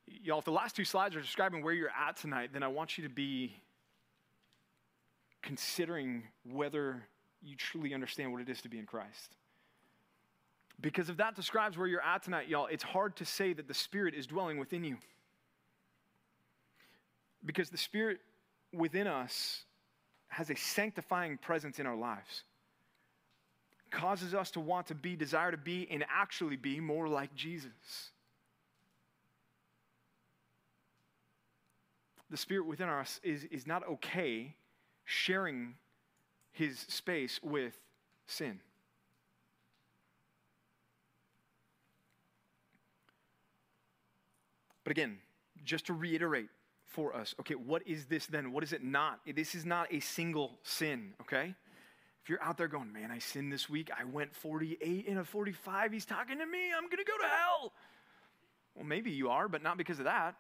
Y'all, 0.08 0.40
if 0.40 0.46
the 0.46 0.52
last 0.52 0.76
two 0.76 0.86
slides 0.86 1.16
are 1.16 1.22
describing 1.22 1.64
where 1.64 1.74
you're 1.74 1.90
at 1.90 2.18
tonight, 2.18 2.52
then 2.54 2.64
I 2.64 2.68
want 2.68 2.98
you 2.98 3.04
to 3.04 3.14
be 3.14 3.54
considering 5.42 6.24
whether 6.44 7.04
you 7.42 7.56
truly 7.56 7.94
understand 7.94 8.32
what 8.32 8.42
it 8.42 8.50
is 8.50 8.62
to 8.62 8.70
be 8.70 8.80
in 8.80 8.86
Christ. 8.86 9.36
Because 10.80 11.10
if 11.10 11.18
that 11.18 11.36
describes 11.36 11.78
where 11.78 11.88
you're 11.88 12.04
at 12.04 12.24
tonight, 12.24 12.48
y'all, 12.48 12.68
it's 12.68 12.84
hard 12.84 13.16
to 13.18 13.26
say 13.26 13.54
that 13.54 13.68
the 13.68 13.74
Spirit 13.74 14.14
is 14.14 14.28
dwelling 14.28 14.58
within 14.58 14.84
you. 14.84 14.98
Because 17.46 17.70
the 17.70 17.78
Spirit 17.78 18.20
within 18.74 19.08
us 19.08 19.64
has 20.28 20.50
a 20.50 20.56
sanctifying 20.56 21.38
presence 21.38 21.80
in 21.80 21.88
our 21.88 21.96
lives, 21.96 22.44
causes 23.92 24.34
us 24.34 24.52
to 24.52 24.60
want 24.60 24.88
to 24.88 24.96
be, 24.96 25.16
desire 25.16 25.52
to 25.52 25.58
be, 25.58 25.88
and 25.90 26.06
actually 26.10 26.56
be 26.56 26.80
more 26.80 27.08
like 27.08 27.34
Jesus. 27.36 28.12
The 32.30 32.38
Spirit 32.38 32.66
within 32.66 32.90
us 32.90 33.20
is, 33.24 33.46
is 33.46 33.66
not 33.66 33.88
okay 33.88 34.56
sharing 35.06 35.76
his 36.52 36.80
space 36.80 37.40
with 37.42 37.80
sin. 38.26 38.60
But 44.84 44.92
again, 44.92 45.18
just 45.64 45.86
to 45.88 45.94
reiterate 45.94 46.50
for 46.86 47.16
us, 47.16 47.36
okay, 47.40 47.56
what 47.56 47.86
is 47.86 48.06
this 48.06 48.26
then? 48.26 48.52
What 48.52 48.64
is 48.64 48.74
it 48.74 48.84
not? 48.84 49.20
This 49.36 49.54
is 49.54 49.66
not 49.66 49.94
a 49.94 50.00
single 50.00 50.60
sin, 50.64 51.14
okay? 51.22 51.56
You're 52.30 52.42
out 52.42 52.58
there 52.58 52.68
going, 52.68 52.92
man, 52.92 53.12
I 53.12 53.20
sinned 53.20 53.52
this 53.52 53.70
week, 53.70 53.90
I 53.98 54.04
went 54.04 54.36
48 54.36 55.06
in 55.06 55.18
a 55.18 55.24
45, 55.24 55.92
he's 55.92 56.06
talking 56.06 56.40
to 56.40 56.46
me, 56.46 56.72
I'm 56.76 56.90
gonna 56.90 57.04
go 57.04 57.18
to 57.18 57.28
hell. 57.28 57.74
Well, 58.76 58.86
maybe 58.86 59.12
you 59.12 59.30
are, 59.30 59.48
but 59.48 59.64
not 59.64 59.78
because 59.78 60.00
of 60.00 60.06
that. 60.06 60.36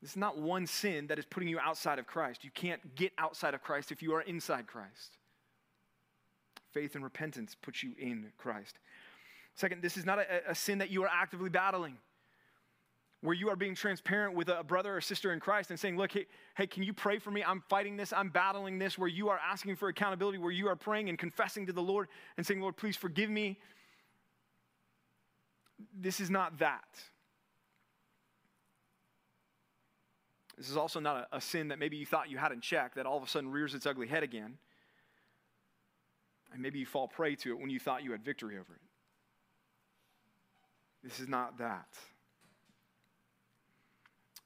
This 0.00 0.12
is 0.12 0.16
not 0.16 0.38
one 0.38 0.66
sin 0.66 1.08
that 1.08 1.18
is 1.18 1.26
putting 1.26 1.48
you 1.48 1.58
outside 1.58 1.98
of 1.98 2.06
Christ. 2.06 2.44
You 2.44 2.50
can't 2.50 2.94
get 2.94 3.12
outside 3.18 3.52
of 3.52 3.62
Christ 3.62 3.92
if 3.92 4.02
you 4.02 4.14
are 4.14 4.22
inside 4.22 4.66
Christ. 4.66 5.18
Faith 6.72 6.94
and 6.94 7.04
repentance 7.04 7.54
puts 7.60 7.82
you 7.82 7.92
in 7.98 8.32
Christ. 8.38 8.78
Second, 9.54 9.82
this 9.82 9.96
is 9.96 10.06
not 10.06 10.18
a, 10.18 10.50
a 10.50 10.54
sin 10.54 10.78
that 10.78 10.90
you 10.90 11.02
are 11.02 11.10
actively 11.12 11.50
battling 11.50 11.98
where 13.22 13.34
you 13.34 13.50
are 13.50 13.56
being 13.56 13.74
transparent 13.74 14.34
with 14.34 14.48
a 14.48 14.64
brother 14.64 14.96
or 14.96 15.00
sister 15.00 15.32
in 15.32 15.40
Christ 15.40 15.70
and 15.70 15.78
saying, 15.78 15.96
Look, 15.96 16.12
hey, 16.12 16.26
hey, 16.56 16.66
can 16.66 16.82
you 16.82 16.92
pray 16.92 17.18
for 17.18 17.30
me? 17.30 17.42
I'm 17.44 17.62
fighting 17.68 17.96
this, 17.96 18.12
I'm 18.12 18.30
battling 18.30 18.78
this, 18.78 18.96
where 18.96 19.08
you 19.08 19.28
are 19.28 19.38
asking 19.38 19.76
for 19.76 19.88
accountability, 19.88 20.38
where 20.38 20.50
you 20.50 20.68
are 20.68 20.76
praying 20.76 21.08
and 21.08 21.18
confessing 21.18 21.66
to 21.66 21.72
the 21.72 21.82
Lord 21.82 22.08
and 22.36 22.46
saying, 22.46 22.60
Lord, 22.60 22.76
please 22.76 22.96
forgive 22.96 23.28
me. 23.28 23.58
This 25.98 26.20
is 26.20 26.30
not 26.30 26.58
that. 26.58 26.84
This 30.56 30.68
is 30.68 30.76
also 30.76 31.00
not 31.00 31.28
a, 31.32 31.36
a 31.36 31.40
sin 31.40 31.68
that 31.68 31.78
maybe 31.78 31.96
you 31.96 32.04
thought 32.06 32.30
you 32.30 32.36
had 32.36 32.52
in 32.52 32.60
check 32.60 32.94
that 32.94 33.06
all 33.06 33.16
of 33.16 33.22
a 33.22 33.26
sudden 33.26 33.50
rears 33.50 33.74
its 33.74 33.86
ugly 33.86 34.06
head 34.06 34.22
again. 34.22 34.58
And 36.52 36.60
maybe 36.60 36.78
you 36.78 36.86
fall 36.86 37.08
prey 37.08 37.34
to 37.36 37.50
it 37.50 37.58
when 37.58 37.70
you 37.70 37.78
thought 37.78 38.02
you 38.02 38.12
had 38.12 38.24
victory 38.24 38.56
over 38.56 38.74
it. 38.74 38.80
This 41.02 41.20
is 41.20 41.28
not 41.28 41.58
that. 41.58 41.86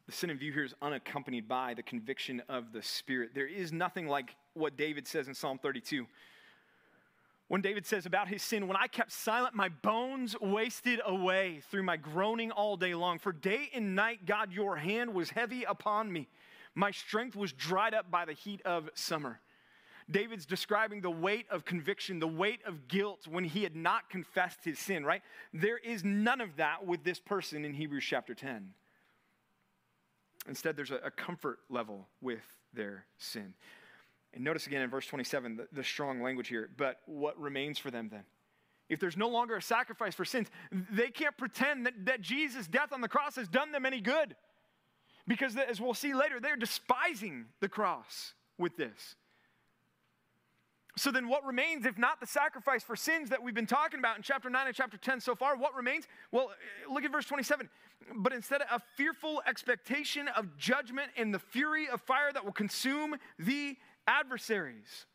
The 0.06 0.12
sin 0.12 0.30
in 0.30 0.36
view 0.36 0.52
here 0.52 0.64
is 0.64 0.74
unaccompanied 0.82 1.48
by 1.48 1.74
the 1.74 1.82
conviction 1.82 2.42
of 2.48 2.72
the 2.72 2.82
Spirit. 2.82 3.30
There 3.34 3.46
is 3.46 3.72
nothing 3.72 4.06
like 4.06 4.34
what 4.52 4.76
David 4.76 5.06
says 5.06 5.28
in 5.28 5.34
Psalm 5.34 5.58
32. 5.58 6.06
When 7.48 7.60
David 7.60 7.86
says 7.86 8.04
about 8.06 8.28
his 8.28 8.42
sin, 8.42 8.68
when 8.68 8.76
I 8.76 8.86
kept 8.86 9.12
silent, 9.12 9.54
my 9.54 9.68
bones 9.68 10.34
wasted 10.40 11.00
away 11.06 11.60
through 11.70 11.82
my 11.82 11.96
groaning 11.96 12.50
all 12.50 12.76
day 12.76 12.94
long. 12.94 13.18
For 13.18 13.32
day 13.32 13.70
and 13.74 13.94
night, 13.94 14.26
God, 14.26 14.52
your 14.52 14.76
hand 14.76 15.14
was 15.14 15.30
heavy 15.30 15.64
upon 15.64 16.12
me. 16.12 16.28
My 16.74 16.90
strength 16.90 17.36
was 17.36 17.52
dried 17.52 17.94
up 17.94 18.10
by 18.10 18.24
the 18.24 18.32
heat 18.32 18.60
of 18.64 18.90
summer. 18.94 19.40
David's 20.10 20.44
describing 20.44 21.00
the 21.00 21.10
weight 21.10 21.46
of 21.50 21.64
conviction, 21.64 22.18
the 22.18 22.28
weight 22.28 22.60
of 22.66 22.88
guilt 22.88 23.26
when 23.26 23.44
he 23.44 23.62
had 23.62 23.74
not 23.74 24.10
confessed 24.10 24.64
his 24.64 24.78
sin, 24.78 25.04
right? 25.04 25.22
There 25.52 25.78
is 25.78 26.04
none 26.04 26.42
of 26.42 26.56
that 26.56 26.86
with 26.86 27.04
this 27.04 27.20
person 27.20 27.64
in 27.64 27.72
Hebrews 27.72 28.04
chapter 28.04 28.34
10. 28.34 28.70
Instead, 30.48 30.76
there's 30.76 30.90
a, 30.90 30.96
a 30.96 31.10
comfort 31.10 31.58
level 31.68 32.08
with 32.20 32.42
their 32.72 33.06
sin. 33.18 33.54
And 34.34 34.42
notice 34.42 34.66
again 34.66 34.82
in 34.82 34.90
verse 34.90 35.06
27 35.06 35.56
the, 35.56 35.68
the 35.72 35.84
strong 35.84 36.20
language 36.20 36.48
here. 36.48 36.68
But 36.76 37.00
what 37.06 37.38
remains 37.40 37.78
for 37.78 37.90
them 37.90 38.08
then? 38.10 38.24
If 38.88 39.00
there's 39.00 39.16
no 39.16 39.28
longer 39.28 39.56
a 39.56 39.62
sacrifice 39.62 40.14
for 40.14 40.24
sins, 40.24 40.48
they 40.70 41.08
can't 41.08 41.36
pretend 41.36 41.86
that, 41.86 41.94
that 42.04 42.20
Jesus' 42.20 42.66
death 42.66 42.92
on 42.92 43.00
the 43.00 43.08
cross 43.08 43.36
has 43.36 43.48
done 43.48 43.72
them 43.72 43.86
any 43.86 44.00
good. 44.00 44.36
Because, 45.26 45.56
as 45.56 45.80
we'll 45.80 45.94
see 45.94 46.12
later, 46.12 46.38
they're 46.38 46.56
despising 46.56 47.46
the 47.60 47.68
cross 47.68 48.34
with 48.58 48.76
this. 48.76 49.14
So 50.96 51.10
then, 51.10 51.28
what 51.28 51.44
remains 51.44 51.86
if 51.86 51.98
not 51.98 52.20
the 52.20 52.26
sacrifice 52.26 52.84
for 52.84 52.94
sins 52.94 53.30
that 53.30 53.42
we've 53.42 53.54
been 53.54 53.66
talking 53.66 53.98
about 53.98 54.16
in 54.16 54.22
chapter 54.22 54.48
9 54.48 54.66
and 54.66 54.76
chapter 54.76 54.96
10 54.96 55.20
so 55.20 55.34
far? 55.34 55.56
What 55.56 55.74
remains? 55.74 56.06
Well, 56.30 56.50
look 56.88 57.04
at 57.04 57.10
verse 57.10 57.26
27. 57.26 57.68
But 58.16 58.32
instead 58.32 58.60
a 58.62 58.80
fearful 58.96 59.42
expectation 59.46 60.28
of 60.28 60.56
judgment 60.56 61.10
and 61.16 61.34
the 61.34 61.38
fury 61.38 61.88
of 61.88 62.00
fire 62.00 62.32
that 62.32 62.44
will 62.44 62.52
consume 62.52 63.16
the 63.38 63.76
adversaries. 64.06 65.06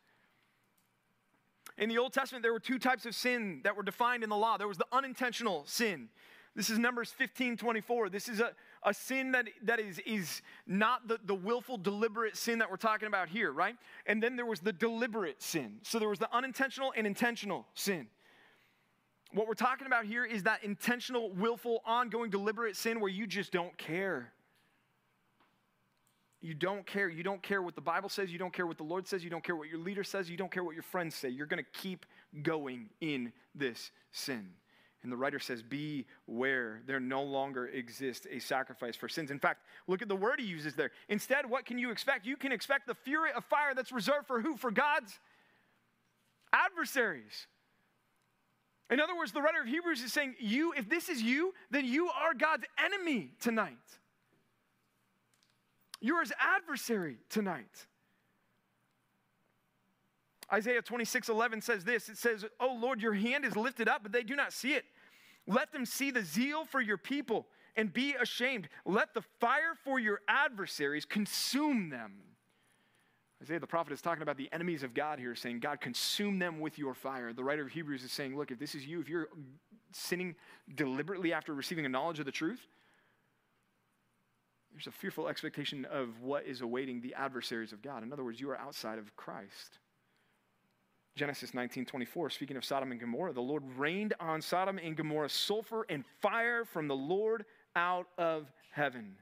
In 1.78 1.88
the 1.88 1.96
Old 1.96 2.12
Testament, 2.12 2.42
there 2.42 2.52
were 2.52 2.60
two 2.60 2.78
types 2.78 3.06
of 3.06 3.14
sin 3.14 3.60
that 3.64 3.74
were 3.74 3.82
defined 3.82 4.22
in 4.22 4.28
the 4.28 4.36
law. 4.36 4.58
There 4.58 4.68
was 4.68 4.76
the 4.76 4.86
unintentional 4.92 5.64
sin. 5.66 6.10
This 6.54 6.68
is 6.68 6.78
Numbers 6.78 7.10
15 7.10 7.56
24. 7.56 8.10
This 8.10 8.28
is 8.28 8.40
a, 8.40 8.52
a 8.82 8.94
sin 8.94 9.32
that, 9.32 9.46
that 9.62 9.78
is, 9.78 10.00
is 10.06 10.42
not 10.66 11.06
the, 11.06 11.18
the 11.24 11.34
willful, 11.34 11.76
deliberate 11.76 12.36
sin 12.36 12.58
that 12.58 12.70
we're 12.70 12.76
talking 12.76 13.08
about 13.08 13.28
here, 13.28 13.52
right? 13.52 13.76
And 14.06 14.22
then 14.22 14.36
there 14.36 14.46
was 14.46 14.60
the 14.60 14.72
deliberate 14.72 15.42
sin. 15.42 15.78
So 15.82 15.98
there 15.98 16.08
was 16.08 16.18
the 16.18 16.34
unintentional 16.34 16.92
and 16.96 17.06
intentional 17.06 17.66
sin. 17.74 18.06
What 19.32 19.46
we're 19.46 19.54
talking 19.54 19.86
about 19.86 20.06
here 20.06 20.24
is 20.24 20.42
that 20.44 20.64
intentional, 20.64 21.30
willful, 21.30 21.82
ongoing, 21.84 22.30
deliberate 22.30 22.74
sin 22.76 23.00
where 23.00 23.10
you 23.10 23.26
just 23.26 23.52
don't 23.52 23.76
care. 23.78 24.32
You 26.40 26.54
don't 26.54 26.86
care. 26.86 27.08
You 27.08 27.22
don't 27.22 27.42
care 27.42 27.60
what 27.60 27.74
the 27.74 27.82
Bible 27.82 28.08
says. 28.08 28.32
You 28.32 28.38
don't 28.38 28.52
care 28.52 28.66
what 28.66 28.78
the 28.78 28.82
Lord 28.82 29.06
says. 29.06 29.22
You 29.22 29.30
don't 29.30 29.44
care 29.44 29.54
what 29.54 29.68
your 29.68 29.78
leader 29.78 30.02
says. 30.02 30.30
You 30.30 30.38
don't 30.38 30.50
care 30.50 30.64
what 30.64 30.74
your 30.74 30.82
friends 30.82 31.14
say. 31.14 31.28
You're 31.28 31.46
going 31.46 31.62
to 31.62 31.80
keep 31.80 32.06
going 32.42 32.88
in 33.00 33.32
this 33.54 33.90
sin. 34.10 34.48
And 35.02 35.10
the 35.10 35.16
writer 35.16 35.38
says, 35.38 35.62
Beware, 35.62 36.82
there 36.86 37.00
no 37.00 37.22
longer 37.22 37.66
exists 37.66 38.26
a 38.30 38.38
sacrifice 38.38 38.96
for 38.96 39.08
sins. 39.08 39.30
In 39.30 39.38
fact, 39.38 39.64
look 39.86 40.02
at 40.02 40.08
the 40.08 40.16
word 40.16 40.40
he 40.40 40.46
uses 40.46 40.74
there. 40.74 40.90
Instead, 41.08 41.48
what 41.48 41.64
can 41.64 41.78
you 41.78 41.90
expect? 41.90 42.26
You 42.26 42.36
can 42.36 42.52
expect 42.52 42.86
the 42.86 42.94
fury 42.94 43.30
of 43.34 43.44
fire 43.44 43.74
that's 43.74 43.92
reserved 43.92 44.26
for 44.26 44.40
who? 44.40 44.56
For 44.56 44.70
God's 44.70 45.18
adversaries. 46.52 47.46
In 48.90 49.00
other 49.00 49.16
words, 49.16 49.32
the 49.32 49.40
writer 49.40 49.62
of 49.62 49.68
Hebrews 49.68 50.02
is 50.02 50.12
saying, 50.12 50.34
You, 50.38 50.72
if 50.76 50.88
this 50.88 51.08
is 51.08 51.22
you, 51.22 51.54
then 51.70 51.86
you 51.86 52.08
are 52.08 52.34
God's 52.34 52.64
enemy 52.84 53.30
tonight. 53.40 53.76
You're 56.00 56.20
his 56.20 56.32
adversary 56.38 57.18
tonight. 57.28 57.86
Isaiah 60.52 60.82
26, 60.82 61.28
11 61.28 61.60
says 61.60 61.84
this 61.84 62.08
It 62.08 62.18
says, 62.18 62.44
Oh 62.58 62.76
Lord, 62.80 63.00
your 63.00 63.14
hand 63.14 63.44
is 63.44 63.56
lifted 63.56 63.88
up, 63.88 64.02
but 64.02 64.12
they 64.12 64.22
do 64.22 64.36
not 64.36 64.52
see 64.52 64.74
it. 64.74 64.84
Let 65.46 65.72
them 65.72 65.86
see 65.86 66.10
the 66.10 66.22
zeal 66.22 66.64
for 66.64 66.80
your 66.80 66.98
people 66.98 67.46
and 67.76 67.92
be 67.92 68.14
ashamed. 68.14 68.68
Let 68.84 69.14
the 69.14 69.22
fire 69.40 69.74
for 69.84 69.98
your 69.98 70.20
adversaries 70.28 71.04
consume 71.04 71.88
them. 71.88 72.12
Isaiah 73.42 73.58
the 73.58 73.66
prophet 73.66 73.92
is 73.92 74.02
talking 74.02 74.22
about 74.22 74.36
the 74.36 74.50
enemies 74.52 74.82
of 74.82 74.92
God 74.92 75.18
here, 75.18 75.34
saying, 75.34 75.60
God, 75.60 75.80
consume 75.80 76.38
them 76.38 76.60
with 76.60 76.78
your 76.78 76.92
fire. 76.92 77.32
The 77.32 77.42
writer 77.42 77.62
of 77.62 77.70
Hebrews 77.72 78.04
is 78.04 78.12
saying, 78.12 78.36
Look, 78.36 78.50
if 78.50 78.58
this 78.58 78.74
is 78.74 78.86
you, 78.86 79.00
if 79.00 79.08
you're 79.08 79.28
sinning 79.92 80.36
deliberately 80.74 81.32
after 81.32 81.54
receiving 81.54 81.86
a 81.86 81.88
knowledge 81.88 82.18
of 82.18 82.26
the 82.26 82.32
truth, 82.32 82.60
there's 84.72 84.86
a 84.86 84.92
fearful 84.92 85.28
expectation 85.28 85.84
of 85.86 86.20
what 86.20 86.46
is 86.46 86.60
awaiting 86.60 87.00
the 87.00 87.14
adversaries 87.14 87.72
of 87.72 87.82
God. 87.82 88.02
In 88.02 88.12
other 88.12 88.22
words, 88.22 88.40
you 88.40 88.50
are 88.50 88.58
outside 88.58 88.98
of 88.98 89.16
Christ. 89.16 89.79
Genesis 91.16 91.52
19 91.52 91.84
24, 91.84 92.30
speaking 92.30 92.56
of 92.56 92.64
Sodom 92.64 92.92
and 92.92 93.00
Gomorrah, 93.00 93.32
the 93.32 93.40
Lord 93.40 93.62
rained 93.76 94.14
on 94.20 94.40
Sodom 94.40 94.78
and 94.78 94.96
Gomorrah 94.96 95.28
sulfur 95.28 95.84
and 95.88 96.04
fire 96.20 96.64
from 96.64 96.88
the 96.88 96.96
Lord 96.96 97.44
out 97.74 98.06
of 98.16 98.50
heaven. 98.70 99.16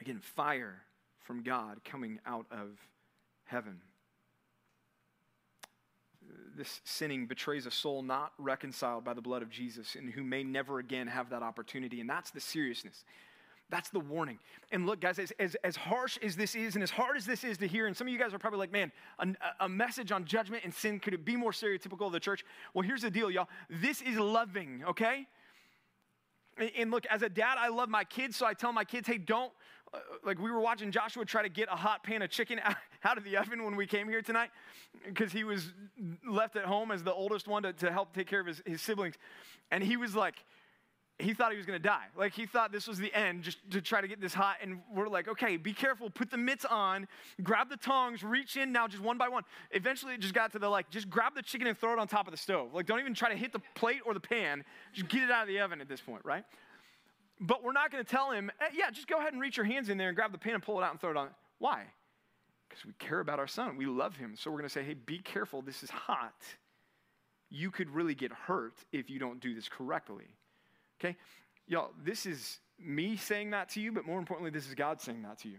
Again, 0.00 0.20
fire 0.20 0.82
from 1.20 1.42
God 1.42 1.80
coming 1.84 2.18
out 2.26 2.46
of 2.50 2.70
heaven. 3.44 3.80
This 6.56 6.80
sinning 6.84 7.26
betrays 7.26 7.66
a 7.66 7.70
soul 7.70 8.02
not 8.02 8.32
reconciled 8.38 9.04
by 9.04 9.14
the 9.14 9.20
blood 9.20 9.42
of 9.42 9.50
Jesus 9.50 9.94
and 9.94 10.10
who 10.10 10.22
may 10.22 10.42
never 10.44 10.78
again 10.78 11.06
have 11.06 11.30
that 11.30 11.42
opportunity. 11.42 12.00
And 12.00 12.08
that's 12.08 12.30
the 12.30 12.40
seriousness. 12.40 13.04
That's 13.72 13.88
the 13.88 14.00
warning. 14.00 14.38
And 14.70 14.84
look, 14.84 15.00
guys, 15.00 15.18
as, 15.18 15.32
as, 15.38 15.56
as, 15.64 15.76
harsh 15.76 16.18
as 16.22 16.36
this 16.36 16.54
is 16.54 16.74
and 16.74 16.82
as 16.82 16.90
hard 16.90 17.16
as 17.16 17.24
this 17.24 17.42
is 17.42 17.56
to 17.56 17.66
hear, 17.66 17.86
and 17.86 17.96
some 17.96 18.06
of 18.06 18.12
you 18.12 18.18
guys 18.18 18.34
are 18.34 18.38
probably 18.38 18.58
like, 18.58 18.70
man, 18.70 18.92
a, 19.18 19.28
a 19.60 19.68
message 19.68 20.12
on 20.12 20.26
judgment 20.26 20.62
and 20.64 20.74
sin, 20.74 21.00
could 21.00 21.14
it 21.14 21.24
be 21.24 21.36
more 21.36 21.52
stereotypical 21.52 22.04
of 22.04 22.12
the 22.12 22.20
church? 22.20 22.44
Well, 22.74 22.82
here's 22.82 23.00
the 23.00 23.10
deal, 23.10 23.30
y'all. 23.30 23.48
This 23.70 24.02
is 24.02 24.18
loving, 24.18 24.84
okay? 24.86 25.26
And, 26.76 26.90
look, 26.90 27.06
as 27.06 27.22
a 27.22 27.30
dad, 27.30 27.56
I 27.58 27.68
love 27.68 27.88
my 27.88 28.04
kids, 28.04 28.36
so 28.36 28.44
I 28.44 28.52
tell 28.52 28.74
my 28.74 28.84
kids, 28.84 29.08
hey, 29.08 29.16
don't 29.16 29.52
Uh, 29.94 29.98
like 30.22 30.38
we 30.38 30.50
were 30.50 30.60
watching 30.60 30.90
Joshua 30.90 31.24
try 31.24 31.42
to 31.42 31.48
get 31.48 31.68
a 31.70 31.76
hot 31.76 32.02
pan 32.02 32.20
of 32.20 32.28
chicken 32.28 32.60
out 33.04 33.16
of 33.16 33.24
the 33.24 33.38
oven 33.38 33.64
when 33.64 33.74
we 33.74 33.86
came 33.86 34.06
here 34.06 34.20
tonight 34.22 34.50
because 35.06 35.32
he 35.32 35.44
was 35.44 35.72
left 36.26 36.56
at 36.56 36.64
home 36.64 36.90
as 36.90 37.02
the 37.02 37.12
oldest 37.12 37.48
one 37.48 37.62
to, 37.62 37.72
to 37.72 37.90
help 37.90 38.14
take 38.14 38.26
care 38.26 38.40
of 38.40 38.46
his, 38.46 38.62
his 38.66 38.82
siblings. 38.82 39.16
And 39.70 39.82
he 39.82 39.96
was 39.96 40.14
like, 40.14 40.44
he 41.22 41.34
thought 41.34 41.52
he 41.52 41.56
was 41.56 41.66
going 41.66 41.80
to 41.80 41.88
die. 41.88 42.04
Like 42.16 42.32
he 42.32 42.46
thought 42.46 42.72
this 42.72 42.86
was 42.86 42.98
the 42.98 43.12
end 43.14 43.42
just 43.42 43.58
to 43.70 43.80
try 43.80 44.00
to 44.00 44.08
get 44.08 44.20
this 44.20 44.34
hot. 44.34 44.56
And 44.62 44.80
we're 44.94 45.08
like, 45.08 45.28
okay, 45.28 45.56
be 45.56 45.72
careful. 45.72 46.10
Put 46.10 46.30
the 46.30 46.36
mitts 46.36 46.64
on, 46.64 47.06
grab 47.42 47.70
the 47.70 47.76
tongs, 47.76 48.22
reach 48.22 48.56
in 48.56 48.72
now 48.72 48.88
just 48.88 49.02
one 49.02 49.18
by 49.18 49.28
one. 49.28 49.44
Eventually 49.70 50.14
it 50.14 50.20
just 50.20 50.34
got 50.34 50.52
to 50.52 50.58
the 50.58 50.68
like, 50.68 50.90
just 50.90 51.08
grab 51.08 51.34
the 51.34 51.42
chicken 51.42 51.66
and 51.66 51.78
throw 51.78 51.92
it 51.92 51.98
on 51.98 52.08
top 52.08 52.26
of 52.26 52.32
the 52.32 52.38
stove. 52.38 52.74
Like 52.74 52.86
don't 52.86 53.00
even 53.00 53.14
try 53.14 53.30
to 53.30 53.36
hit 53.36 53.52
the 53.52 53.60
plate 53.74 54.00
or 54.04 54.14
the 54.14 54.20
pan. 54.20 54.64
Just 54.92 55.08
get 55.08 55.22
it 55.22 55.30
out 55.30 55.42
of 55.42 55.48
the 55.48 55.60
oven 55.60 55.80
at 55.80 55.88
this 55.88 56.00
point, 56.00 56.24
right? 56.24 56.44
But 57.40 57.64
we're 57.64 57.72
not 57.72 57.90
going 57.90 58.04
to 58.04 58.10
tell 58.10 58.30
him, 58.30 58.50
eh, 58.60 58.66
yeah, 58.74 58.90
just 58.90 59.08
go 59.08 59.18
ahead 59.18 59.32
and 59.32 59.40
reach 59.40 59.56
your 59.56 59.66
hands 59.66 59.88
in 59.88 59.98
there 59.98 60.08
and 60.08 60.16
grab 60.16 60.32
the 60.32 60.38
pan 60.38 60.54
and 60.54 60.62
pull 60.62 60.78
it 60.80 60.84
out 60.84 60.92
and 60.92 61.00
throw 61.00 61.10
it 61.10 61.16
on. 61.16 61.28
Why? 61.58 61.84
Because 62.68 62.84
we 62.84 62.92
care 62.98 63.20
about 63.20 63.38
our 63.38 63.48
son. 63.48 63.76
We 63.76 63.86
love 63.86 64.16
him. 64.16 64.34
So 64.36 64.50
we're 64.50 64.58
going 64.58 64.68
to 64.68 64.72
say, 64.72 64.84
hey, 64.84 64.94
be 64.94 65.18
careful. 65.18 65.60
This 65.60 65.82
is 65.82 65.90
hot. 65.90 66.34
You 67.50 67.70
could 67.70 67.90
really 67.90 68.14
get 68.14 68.32
hurt 68.32 68.74
if 68.92 69.10
you 69.10 69.18
don't 69.18 69.40
do 69.40 69.54
this 69.54 69.68
correctly. 69.68 70.36
Okay? 71.02 71.16
Y'all, 71.66 71.90
this 72.04 72.26
is 72.26 72.58
me 72.78 73.16
saying 73.16 73.50
that 73.50 73.70
to 73.70 73.80
you, 73.80 73.92
but 73.92 74.06
more 74.06 74.18
importantly, 74.18 74.50
this 74.50 74.68
is 74.68 74.74
God 74.74 75.00
saying 75.00 75.22
that 75.22 75.38
to 75.38 75.48
you. 75.48 75.58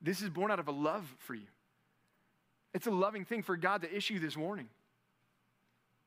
This 0.00 0.22
is 0.22 0.28
born 0.28 0.50
out 0.50 0.58
of 0.58 0.68
a 0.68 0.72
love 0.72 1.04
for 1.18 1.34
you. 1.34 1.46
It's 2.72 2.86
a 2.86 2.90
loving 2.90 3.24
thing 3.24 3.42
for 3.42 3.56
God 3.56 3.82
to 3.82 3.94
issue 3.94 4.18
this 4.18 4.36
warning 4.36 4.68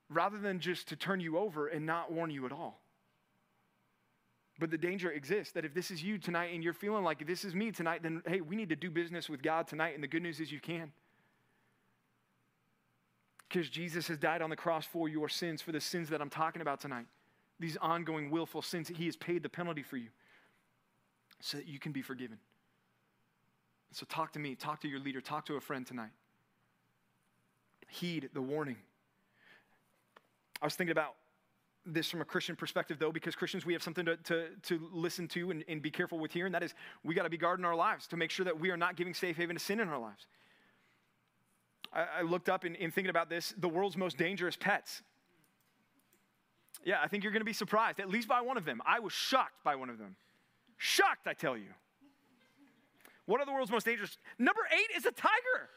rather 0.09 0.37
than 0.37 0.59
just 0.59 0.87
to 0.89 0.95
turn 0.95 1.19
you 1.19 1.37
over 1.37 1.67
and 1.67 1.85
not 1.85 2.11
warn 2.11 2.29
you 2.29 2.45
at 2.45 2.51
all. 2.51 2.79
But 4.59 4.69
the 4.69 4.77
danger 4.77 5.11
exists 5.11 5.53
that 5.53 5.65
if 5.65 5.73
this 5.73 5.89
is 5.89 6.03
you 6.03 6.17
tonight 6.17 6.53
and 6.53 6.63
you're 6.63 6.73
feeling 6.73 7.03
like 7.03 7.25
this 7.25 7.43
is 7.43 7.55
me 7.55 7.71
tonight, 7.71 8.03
then 8.03 8.21
hey, 8.25 8.41
we 8.41 8.55
need 8.55 8.69
to 8.69 8.75
do 8.75 8.89
business 8.91 9.27
with 9.27 9.41
God 9.41 9.67
tonight. 9.67 9.95
And 9.95 10.03
the 10.03 10.07
good 10.07 10.21
news 10.21 10.39
is 10.39 10.51
you 10.51 10.59
can. 10.59 10.91
Because 13.49 13.69
Jesus 13.69 14.07
has 14.07 14.17
died 14.17 14.41
on 14.41 14.49
the 14.49 14.55
cross 14.55 14.85
for 14.85 15.09
your 15.09 15.27
sins, 15.27 15.61
for 15.61 15.71
the 15.71 15.81
sins 15.81 16.09
that 16.09 16.21
I'm 16.21 16.29
talking 16.29 16.61
about 16.61 16.79
tonight. 16.79 17.05
These 17.59 17.77
ongoing 17.77 18.31
willful 18.31 18.61
sins, 18.61 18.89
He 18.89 19.05
has 19.05 19.15
paid 19.15 19.43
the 19.43 19.49
penalty 19.49 19.83
for 19.83 19.97
you 19.97 20.09
so 21.39 21.57
that 21.57 21.67
you 21.67 21.79
can 21.79 21.91
be 21.91 22.01
forgiven. 22.01 22.37
So 23.91 24.05
talk 24.09 24.33
to 24.33 24.39
me, 24.39 24.55
talk 24.55 24.81
to 24.81 24.87
your 24.87 24.99
leader, 24.99 25.21
talk 25.21 25.45
to 25.45 25.55
a 25.55 25.61
friend 25.61 25.85
tonight. 25.85 26.11
Heed 27.89 28.29
the 28.33 28.41
warning. 28.41 28.77
I 30.61 30.65
was 30.65 30.75
thinking 30.75 30.91
about 30.91 31.15
this 31.85 32.09
from 32.09 32.21
a 32.21 32.25
Christian 32.25 32.55
perspective, 32.55 32.97
though, 32.97 33.11
because 33.11 33.35
Christians, 33.35 33.65
we 33.65 33.73
have 33.73 33.83
something 33.83 34.05
to, 34.05 34.15
to, 34.17 34.47
to 34.63 34.89
listen 34.91 35.27
to 35.29 35.51
and, 35.51 35.63
and 35.67 35.81
be 35.81 35.91
careful 35.91 36.17
with 36.17 36.31
here, 36.31 36.45
and 36.45 36.55
that 36.55 36.63
is 36.63 36.73
we 37.03 37.13
got 37.13 37.23
to 37.23 37.29
be 37.29 37.37
guarding 37.37 37.65
our 37.65 37.75
lives 37.75 38.07
to 38.07 38.17
make 38.17 38.31
sure 38.31 38.45
that 38.45 38.59
we 38.59 38.71
are 38.71 38.77
not 38.77 38.95
giving 38.95 39.13
safe 39.13 39.35
haven 39.35 39.55
to 39.55 39.59
sin 39.61 39.79
in 39.79 39.89
our 39.89 39.99
lives. 39.99 40.25
I, 41.95 42.23
looked 42.23 42.49
up 42.49 42.65
in, 42.65 42.73
in 42.75 42.89
thinking 42.89 43.11
about 43.11 43.29
this 43.29 43.53
the 43.57 43.69
world's 43.69 43.97
most 43.97 44.17
dangerous 44.17 44.55
pets. 44.55 45.03
Yeah, 46.83 46.99
I 47.01 47.07
think 47.07 47.23
you're 47.23 47.31
going 47.31 47.41
to 47.41 47.45
be 47.45 47.53
surprised, 47.53 47.99
at 47.99 48.09
least 48.09 48.27
by 48.27 48.41
one 48.41 48.57
of 48.57 48.65
them. 48.65 48.81
I 48.85 48.99
was 48.99 49.13
shocked 49.13 49.63
by 49.63 49.75
one 49.75 49.89
of 49.89 49.97
them. 49.97 50.15
Shocked, 50.77 51.27
I 51.27 51.33
tell 51.33 51.55
you. 51.55 51.69
What 53.25 53.39
are 53.39 53.45
the 53.45 53.53
world's 53.53 53.71
most 53.71 53.85
dangerous? 53.85 54.17
Number 54.37 54.61
eight 54.71 54.95
is 54.97 55.05
a 55.05 55.11
tiger. 55.11 55.69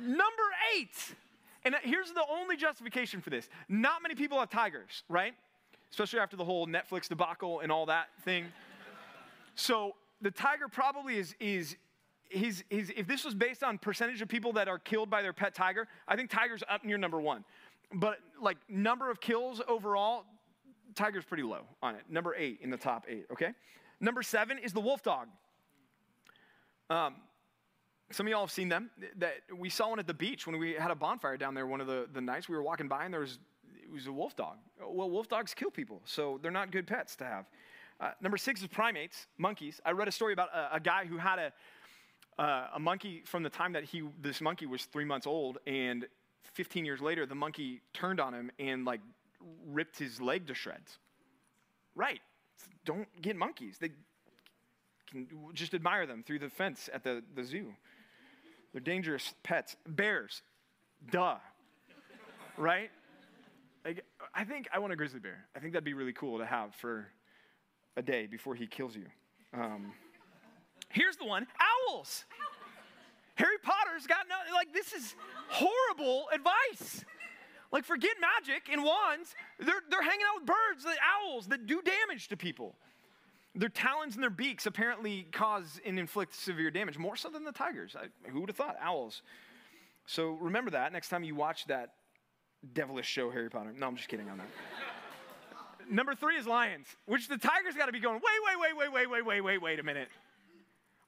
Number 0.00 0.42
eight. 0.76 1.14
And 1.64 1.74
here's 1.82 2.12
the 2.12 2.24
only 2.30 2.56
justification 2.56 3.20
for 3.20 3.30
this 3.30 3.48
not 3.68 4.02
many 4.02 4.14
people 4.14 4.38
have 4.38 4.50
tigers, 4.50 5.02
right? 5.08 5.34
Especially 5.90 6.20
after 6.20 6.36
the 6.36 6.44
whole 6.44 6.66
Netflix 6.66 7.08
debacle 7.08 7.60
and 7.60 7.72
all 7.72 7.86
that 7.86 8.08
thing. 8.24 8.46
So 9.54 9.94
the 10.20 10.30
tiger 10.30 10.68
probably 10.68 11.16
is, 11.16 11.34
is 11.40 11.76
if 12.30 13.06
this 13.06 13.24
was 13.24 13.34
based 13.34 13.62
on 13.62 13.78
percentage 13.78 14.22
of 14.22 14.28
people 14.28 14.52
that 14.52 14.68
are 14.68 14.78
killed 14.78 15.10
by 15.10 15.22
their 15.22 15.32
pet 15.32 15.54
tiger, 15.54 15.88
I 16.06 16.16
think 16.16 16.30
tiger's 16.30 16.62
up 16.68 16.84
near 16.84 16.96
number 16.96 17.20
one. 17.20 17.44
But 17.92 18.18
like 18.40 18.58
number 18.68 19.10
of 19.10 19.20
kills 19.20 19.60
overall, 19.66 20.24
tiger's 20.94 21.24
pretty 21.24 21.42
low 21.42 21.62
on 21.82 21.94
it. 21.94 22.02
Number 22.08 22.34
eight 22.36 22.60
in 22.62 22.70
the 22.70 22.76
top 22.76 23.06
eight, 23.08 23.26
okay? 23.32 23.52
Number 24.00 24.22
seven 24.22 24.58
is 24.58 24.72
the 24.72 24.80
wolf 24.80 25.02
dog. 25.02 25.28
Um, 26.88 27.16
some 28.10 28.26
of 28.26 28.30
y'all 28.30 28.40
have 28.40 28.50
seen 28.50 28.68
them. 28.68 28.90
That 29.18 29.34
we 29.56 29.70
saw 29.70 29.90
one 29.90 29.98
at 29.98 30.06
the 30.06 30.14
beach 30.14 30.46
when 30.46 30.58
we 30.58 30.72
had 30.72 30.90
a 30.90 30.94
bonfire 30.94 31.36
down 31.36 31.54
there. 31.54 31.66
One 31.66 31.80
of 31.80 31.86
the, 31.86 32.08
the 32.12 32.20
nights 32.20 32.48
we 32.48 32.56
were 32.56 32.62
walking 32.62 32.88
by, 32.88 33.04
and 33.04 33.12
there 33.12 33.20
was 33.20 33.38
it 33.82 33.92
was 33.92 34.06
a 34.06 34.12
wolf 34.12 34.36
dog. 34.36 34.56
Well, 34.80 35.10
wolf 35.10 35.28
dogs 35.28 35.54
kill 35.54 35.70
people, 35.70 36.00
so 36.04 36.38
they're 36.42 36.50
not 36.50 36.70
good 36.70 36.86
pets 36.86 37.16
to 37.16 37.24
have. 37.24 37.46
Uh, 38.00 38.12
number 38.20 38.36
six 38.36 38.62
is 38.62 38.68
primates, 38.68 39.26
monkeys. 39.36 39.80
I 39.84 39.92
read 39.92 40.08
a 40.08 40.12
story 40.12 40.32
about 40.32 40.48
a, 40.54 40.76
a 40.76 40.80
guy 40.80 41.04
who 41.04 41.18
had 41.18 41.38
a 41.38 41.52
uh, 42.40 42.68
a 42.74 42.80
monkey 42.80 43.22
from 43.26 43.42
the 43.42 43.50
time 43.50 43.72
that 43.74 43.84
he 43.84 44.02
this 44.20 44.40
monkey 44.40 44.66
was 44.66 44.84
three 44.86 45.04
months 45.04 45.26
old, 45.26 45.58
and 45.66 46.06
15 46.54 46.84
years 46.84 47.00
later, 47.00 47.26
the 47.26 47.34
monkey 47.34 47.80
turned 47.92 48.20
on 48.20 48.34
him 48.34 48.50
and 48.58 48.84
like 48.84 49.00
ripped 49.66 49.98
his 49.98 50.20
leg 50.20 50.46
to 50.48 50.54
shreds. 50.54 50.98
Right? 51.94 52.20
Don't 52.84 53.08
get 53.20 53.36
monkeys. 53.36 53.76
They 53.80 53.90
can 55.10 55.26
just 55.54 55.74
admire 55.74 56.06
them 56.06 56.22
through 56.22 56.38
the 56.38 56.48
fence 56.48 56.88
at 56.92 57.04
the, 57.04 57.22
the 57.34 57.44
zoo. 57.44 57.72
They're 58.72 58.80
dangerous 58.80 59.34
pets. 59.42 59.76
Bears, 59.86 60.42
duh. 61.10 61.36
right? 62.56 62.90
Like, 63.84 64.04
I 64.34 64.44
think 64.44 64.68
I 64.72 64.78
want 64.78 64.92
a 64.92 64.96
grizzly 64.96 65.20
bear. 65.20 65.46
I 65.56 65.58
think 65.58 65.72
that'd 65.72 65.84
be 65.84 65.94
really 65.94 66.12
cool 66.12 66.38
to 66.38 66.46
have 66.46 66.74
for 66.74 67.08
a 67.96 68.02
day 68.02 68.26
before 68.26 68.54
he 68.54 68.66
kills 68.66 68.94
you. 68.94 69.06
Um, 69.52 69.92
here's 70.90 71.16
the 71.16 71.24
one 71.24 71.46
owls. 71.88 72.24
Harry 73.40 73.56
Potter's 73.62 74.06
got 74.06 74.28
nothing. 74.28 74.52
like, 74.52 74.72
this 74.74 74.92
is 74.92 75.14
horrible 75.48 76.26
advice. 76.32 77.04
Like, 77.72 77.84
forget 77.84 78.12
magic 78.20 78.68
and 78.70 78.84
wands. 78.84 79.34
They're, 79.58 79.80
they're 79.88 80.02
hanging 80.02 80.26
out 80.28 80.42
with 80.42 80.46
birds, 80.46 80.84
the 80.84 80.94
owls 81.00 81.46
that 81.46 81.66
do 81.66 81.80
damage 81.80 82.28
to 82.28 82.36
people. 82.36 82.74
Their 83.54 83.70
talons 83.70 84.14
and 84.14 84.22
their 84.22 84.30
beaks 84.30 84.66
apparently 84.66 85.26
cause 85.32 85.80
and 85.86 85.98
inflict 85.98 86.34
severe 86.34 86.70
damage, 86.70 86.98
more 86.98 87.16
so 87.16 87.30
than 87.30 87.44
the 87.44 87.52
tigers. 87.52 87.96
I, 87.98 88.08
who 88.28 88.40
would 88.40 88.50
have 88.50 88.56
thought? 88.56 88.76
Owls. 88.80 89.22
So 90.06 90.32
remember 90.40 90.72
that 90.72 90.92
next 90.92 91.08
time 91.08 91.24
you 91.24 91.34
watch 91.34 91.64
that 91.66 91.94
devilish 92.74 93.06
show, 93.06 93.30
Harry 93.30 93.48
Potter. 93.48 93.72
No, 93.76 93.86
I'm 93.86 93.96
just 93.96 94.08
kidding 94.08 94.28
on 94.28 94.38
that. 94.38 94.48
Number 95.90 96.14
three 96.14 96.36
is 96.36 96.46
lions, 96.46 96.86
which 97.06 97.28
the 97.28 97.38
tigers 97.38 97.74
got 97.74 97.86
to 97.86 97.92
be 97.92 98.00
going, 98.00 98.16
wait, 98.16 98.58
wait, 98.58 98.76
wait, 98.76 98.76
wait, 98.76 98.92
wait, 98.92 99.10
wait, 99.10 99.24
wait, 99.24 99.40
wait, 99.40 99.62
wait 99.62 99.80
a 99.80 99.82
minute. 99.82 100.08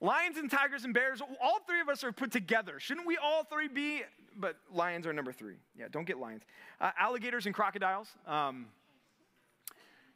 Lions 0.02 0.36
and 0.36 0.50
tigers 0.50 0.84
and 0.84 0.92
bears, 0.92 1.22
all 1.40 1.60
three 1.64 1.80
of 1.80 1.88
us 1.88 2.02
are 2.02 2.10
put 2.10 2.32
together. 2.32 2.80
Shouldn't 2.80 3.06
we 3.06 3.16
all 3.16 3.44
three 3.44 3.68
be? 3.68 4.02
But 4.36 4.56
lions 4.74 5.06
are 5.06 5.12
number 5.12 5.32
three. 5.32 5.54
Yeah, 5.78 5.86
don't 5.92 6.04
get 6.04 6.18
lions. 6.18 6.42
Uh, 6.80 6.90
alligators 6.98 7.46
and 7.46 7.54
crocodiles. 7.54 8.08
Um, 8.26 8.66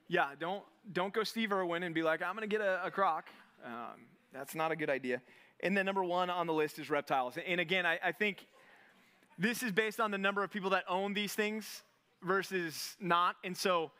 yeah, 0.09 0.31
don't 0.40 0.64
don't 0.92 1.14
go 1.14 1.22
Steve 1.22 1.53
Irwin 1.53 1.85
and 1.85 1.94
be 1.94 2.03
like, 2.03 2.20
I'm 2.20 2.35
going 2.35 2.49
to 2.49 2.53
get 2.53 2.61
a, 2.61 2.85
a 2.85 2.90
croc. 2.90 3.29
Um, 3.64 4.07
that's 4.33 4.57
not 4.57 4.72
a 4.72 4.77
good 4.77 4.90
idea. 4.90 5.22
And 5.61 5.77
then 5.77 5.87
number 5.87 6.03
one 6.03 6.31
on 6.31 6.49
the 6.49 6.53
list 6.53 6.81
is 6.81 6.90
reptiles. 6.90 7.38
And 7.46 7.61
again, 7.61 7.87
I, 7.87 8.01
I 8.05 8.11
think 8.11 8.44
this 9.38 9.62
is 9.62 9.70
based 9.70 10.01
on 10.01 10.11
the 10.11 10.18
number 10.18 10.42
of 10.42 10.51
people 10.51 10.70
that 10.70 10.83
own 10.88 11.14
these 11.14 11.33
things 11.33 11.85
versus 12.25 12.96
not. 13.01 13.37
And 13.44 13.57
so 13.57 13.92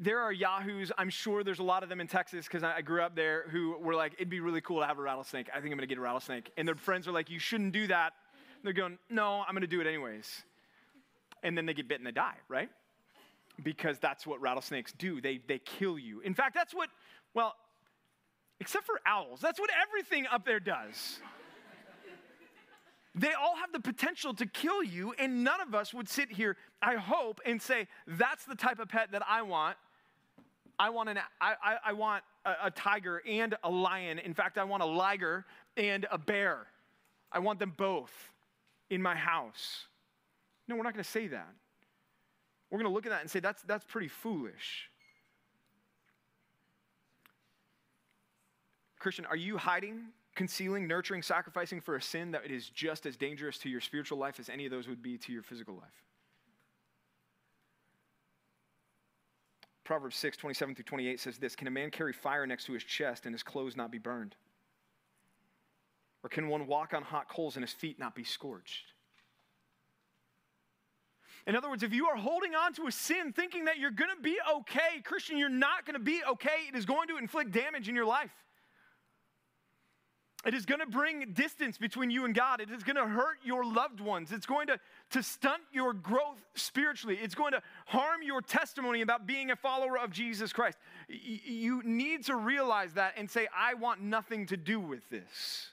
there 0.00 0.20
are 0.20 0.32
yahoos, 0.32 0.92
I'm 0.96 1.10
sure 1.10 1.42
there's 1.44 1.58
a 1.58 1.64
lot 1.64 1.82
of 1.82 1.88
them 1.88 2.00
in 2.00 2.06
Texas 2.06 2.46
because 2.46 2.62
I, 2.62 2.80
grew 2.82 3.02
up 3.02 3.14
there 3.14 3.44
who 3.50 3.76
were 3.78 3.94
like, 3.94 4.14
it'd 4.14 4.30
be 4.30 4.40
really 4.40 4.60
cool 4.60 4.80
to 4.80 4.86
have 4.86 4.98
a 4.98 5.02
rattlesnake. 5.02 5.48
I 5.50 5.60
think 5.60 5.66
I'm 5.66 5.78
going 5.78 5.80
to 5.80 5.86
get 5.86 5.98
a 5.98 6.02
rattlesnake. 6.02 6.50
And 6.56 6.66
their 6.66 6.74
friends 6.74 7.08
are 7.08 7.12
like, 7.12 7.30
you 7.30 7.38
shouldn't 7.38 7.72
do 7.72 7.86
that. 7.88 8.12
they're 8.62 8.72
going, 8.72 8.98
no, 9.10 9.44
I'm 9.46 9.54
going 9.54 9.62
to 9.62 9.66
do 9.66 9.80
it 9.80 9.86
anyways. 9.86 10.42
And 11.42 11.56
then 11.56 11.66
they 11.66 11.74
get 11.74 11.88
bit 11.88 11.98
and 11.98 12.06
they 12.06 12.12
die, 12.12 12.36
right? 12.48 12.68
because 13.62 13.98
that's 13.98 14.26
what 14.26 14.40
rattlesnakes 14.40 14.92
do. 14.92 15.20
They, 15.20 15.40
they 15.46 15.58
kill 15.58 15.98
you. 15.98 16.20
In 16.20 16.34
fact, 16.34 16.54
that's 16.54 16.74
what, 16.74 16.88
well, 17.34 17.54
except 18.60 18.86
for 18.86 19.00
owls, 19.06 19.40
that's 19.40 19.58
what 19.58 19.70
everything 19.88 20.26
up 20.30 20.44
there 20.44 20.60
does. 20.60 21.20
They 23.18 23.32
all 23.32 23.56
have 23.56 23.72
the 23.72 23.80
potential 23.80 24.34
to 24.34 24.46
kill 24.46 24.82
you, 24.82 25.12
and 25.18 25.42
none 25.42 25.60
of 25.60 25.74
us 25.74 25.92
would 25.92 26.08
sit 26.08 26.30
here, 26.30 26.56
I 26.80 26.96
hope, 26.96 27.40
and 27.44 27.60
say, 27.60 27.88
that's 28.06 28.44
the 28.44 28.54
type 28.54 28.78
of 28.78 28.88
pet 28.88 29.12
that 29.12 29.22
I 29.28 29.42
want. 29.42 29.76
I 30.78 30.90
want, 30.90 31.08
an, 31.08 31.18
I, 31.40 31.54
I, 31.62 31.76
I 31.86 31.92
want 31.94 32.22
a, 32.44 32.54
a 32.64 32.70
tiger 32.70 33.22
and 33.28 33.56
a 33.64 33.70
lion. 33.70 34.18
In 34.18 34.34
fact, 34.34 34.58
I 34.58 34.64
want 34.64 34.82
a 34.82 34.86
liger 34.86 35.44
and 35.76 36.06
a 36.10 36.18
bear. 36.18 36.66
I 37.32 37.40
want 37.40 37.58
them 37.58 37.74
both 37.76 38.12
in 38.88 39.02
my 39.02 39.16
house. 39.16 39.86
No, 40.68 40.76
we're 40.76 40.84
not 40.84 40.92
going 40.92 41.04
to 41.04 41.10
say 41.10 41.26
that. 41.28 41.48
We're 42.70 42.78
going 42.78 42.90
to 42.90 42.94
look 42.94 43.06
at 43.06 43.10
that 43.10 43.22
and 43.22 43.30
say 43.30 43.40
that's, 43.40 43.62
that's 43.62 43.84
pretty 43.84 44.08
foolish. 44.08 44.90
Christian, 48.98 49.24
are 49.26 49.36
you 49.36 49.56
hiding, 49.56 50.02
concealing, 50.38 50.86
nurturing, 50.86 51.20
sacrificing 51.20 51.80
for 51.80 51.96
a 51.96 52.00
sin 52.00 52.30
that 52.30 52.48
is 52.48 52.70
just 52.70 53.06
as 53.06 53.16
dangerous 53.16 53.58
to 53.58 53.68
your 53.68 53.80
spiritual 53.80 54.18
life 54.18 54.38
as 54.38 54.48
any 54.48 54.64
of 54.64 54.70
those 54.70 54.86
would 54.86 55.02
be 55.02 55.18
to 55.18 55.32
your 55.32 55.42
physical 55.42 55.74
life? 55.74 56.04
Proverbs 59.82 60.14
6, 60.14 60.36
27 60.36 60.76
through 60.76 60.84
28 60.84 61.18
says 61.18 61.38
this 61.38 61.56
Can 61.56 61.66
a 61.66 61.72
man 61.72 61.90
carry 61.90 62.12
fire 62.12 62.46
next 62.46 62.66
to 62.66 62.72
his 62.72 62.84
chest 62.84 63.26
and 63.26 63.34
his 63.34 63.42
clothes 63.42 63.76
not 63.76 63.90
be 63.90 63.98
burned? 63.98 64.36
Or 66.22 66.30
can 66.30 66.46
one 66.46 66.68
walk 66.68 66.94
on 66.94 67.02
hot 67.02 67.28
coals 67.28 67.56
and 67.56 67.64
his 67.64 67.72
feet 67.72 67.98
not 67.98 68.14
be 68.14 68.22
scorched? 68.22 68.92
In 71.48 71.56
other 71.56 71.68
words, 71.68 71.82
if 71.82 71.92
you 71.92 72.06
are 72.06 72.16
holding 72.16 72.54
on 72.54 72.74
to 72.74 72.86
a 72.86 72.92
sin 72.92 73.32
thinking 73.32 73.64
that 73.64 73.78
you're 73.78 73.90
going 73.90 74.14
to 74.14 74.22
be 74.22 74.36
okay, 74.58 75.00
Christian, 75.02 75.36
you're 75.36 75.48
not 75.48 75.84
going 75.84 75.94
to 75.94 76.04
be 76.04 76.20
okay. 76.30 76.68
It 76.68 76.76
is 76.76 76.86
going 76.86 77.08
to 77.08 77.16
inflict 77.16 77.50
damage 77.50 77.88
in 77.88 77.96
your 77.96 78.06
life. 78.06 78.30
It 80.46 80.54
is 80.54 80.64
going 80.64 80.80
to 80.80 80.86
bring 80.86 81.32
distance 81.32 81.78
between 81.78 82.10
you 82.10 82.24
and 82.24 82.32
God. 82.32 82.60
It 82.60 82.70
is 82.70 82.84
going 82.84 82.96
to 82.96 83.06
hurt 83.06 83.38
your 83.44 83.64
loved 83.64 84.00
ones. 84.00 84.30
It's 84.30 84.46
going 84.46 84.68
to, 84.68 84.78
to 85.10 85.22
stunt 85.22 85.62
your 85.72 85.92
growth 85.92 86.40
spiritually. 86.54 87.18
It's 87.20 87.34
going 87.34 87.52
to 87.52 87.62
harm 87.86 88.22
your 88.22 88.40
testimony 88.40 89.00
about 89.00 89.26
being 89.26 89.50
a 89.50 89.56
follower 89.56 89.98
of 89.98 90.12
Jesus 90.12 90.52
Christ. 90.52 90.78
Y- 91.10 91.40
you 91.44 91.82
need 91.84 92.24
to 92.26 92.36
realize 92.36 92.92
that 92.94 93.14
and 93.16 93.28
say, 93.28 93.48
I 93.56 93.74
want 93.74 94.00
nothing 94.00 94.46
to 94.46 94.56
do 94.56 94.78
with 94.78 95.08
this. 95.10 95.72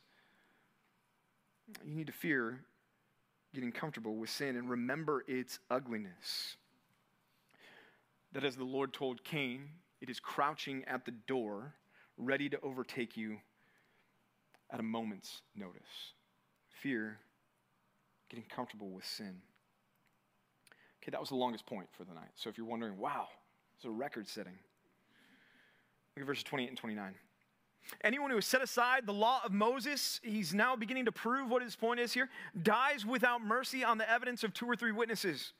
You 1.85 1.93
need 1.93 2.07
to 2.07 2.13
fear 2.13 2.61
getting 3.53 3.71
comfortable 3.71 4.15
with 4.15 4.31
sin 4.31 4.55
and 4.57 4.67
remember 4.67 5.23
its 5.27 5.59
ugliness. 5.69 6.57
That 8.33 8.43
as 8.43 8.55
the 8.55 8.63
Lord 8.63 8.93
told 8.93 9.23
Cain, 9.23 9.69
it 10.01 10.09
is 10.09 10.19
crouching 10.19 10.83
at 10.85 11.05
the 11.05 11.11
door, 11.11 11.75
ready 12.17 12.49
to 12.49 12.59
overtake 12.61 13.15
you 13.15 13.37
at 14.71 14.79
a 14.79 14.83
moment's 14.83 15.41
notice. 15.55 16.13
Fear 16.81 17.17
getting 18.29 18.45
comfortable 18.49 18.89
with 18.89 19.05
sin. 19.05 19.41
Okay, 21.01 21.11
that 21.11 21.19
was 21.19 21.29
the 21.29 21.35
longest 21.35 21.65
point 21.65 21.87
for 21.95 22.03
the 22.03 22.13
night. 22.13 22.31
So 22.35 22.49
if 22.49 22.57
you're 22.57 22.67
wondering, 22.67 22.97
wow, 22.97 23.27
it's 23.75 23.85
a 23.85 23.89
record 23.89 24.27
setting. 24.27 24.57
Look 26.15 26.21
at 26.21 26.27
verses 26.27 26.43
28 26.43 26.69
and 26.69 26.77
29. 26.77 27.13
Anyone 28.03 28.31
who 28.31 28.37
has 28.37 28.45
set 28.45 28.63
aside 28.63 29.05
the 29.05 29.13
law 29.13 29.41
of 29.45 29.51
Moses, 29.51 30.19
he's 30.23 30.53
now 30.53 30.75
beginning 30.75 31.05
to 31.05 31.11
prove 31.11 31.49
what 31.49 31.61
his 31.61 31.75
point 31.75 31.99
is 31.99 32.13
here, 32.13 32.29
dies 32.63 33.05
without 33.05 33.43
mercy 33.43 33.83
on 33.83 33.99
the 33.99 34.09
evidence 34.09 34.43
of 34.43 34.53
two 34.53 34.65
or 34.65 34.75
three 34.75 34.91
witnesses. 34.91 35.53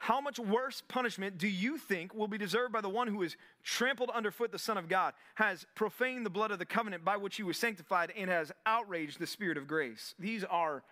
How 0.00 0.18
much 0.18 0.38
worse 0.38 0.82
punishment 0.88 1.36
do 1.36 1.46
you 1.46 1.76
think 1.76 2.14
will 2.14 2.26
be 2.26 2.38
deserved 2.38 2.72
by 2.72 2.80
the 2.80 2.88
one 2.88 3.06
who 3.06 3.20
has 3.20 3.36
trampled 3.62 4.08
underfoot 4.08 4.50
the 4.50 4.58
Son 4.58 4.78
of 4.78 4.88
God, 4.88 5.12
has 5.34 5.66
profaned 5.74 6.24
the 6.24 6.30
blood 6.30 6.50
of 6.50 6.58
the 6.58 6.64
covenant 6.64 7.04
by 7.04 7.18
which 7.18 7.36
he 7.36 7.42
was 7.42 7.58
sanctified, 7.58 8.10
and 8.16 8.30
has 8.30 8.50
outraged 8.64 9.18
the 9.18 9.26
Spirit 9.26 9.58
of 9.58 9.68
grace? 9.68 10.14
These 10.18 10.42
are 10.44 10.82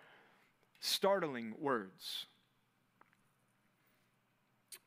startling 0.79 1.55
words 1.59 2.27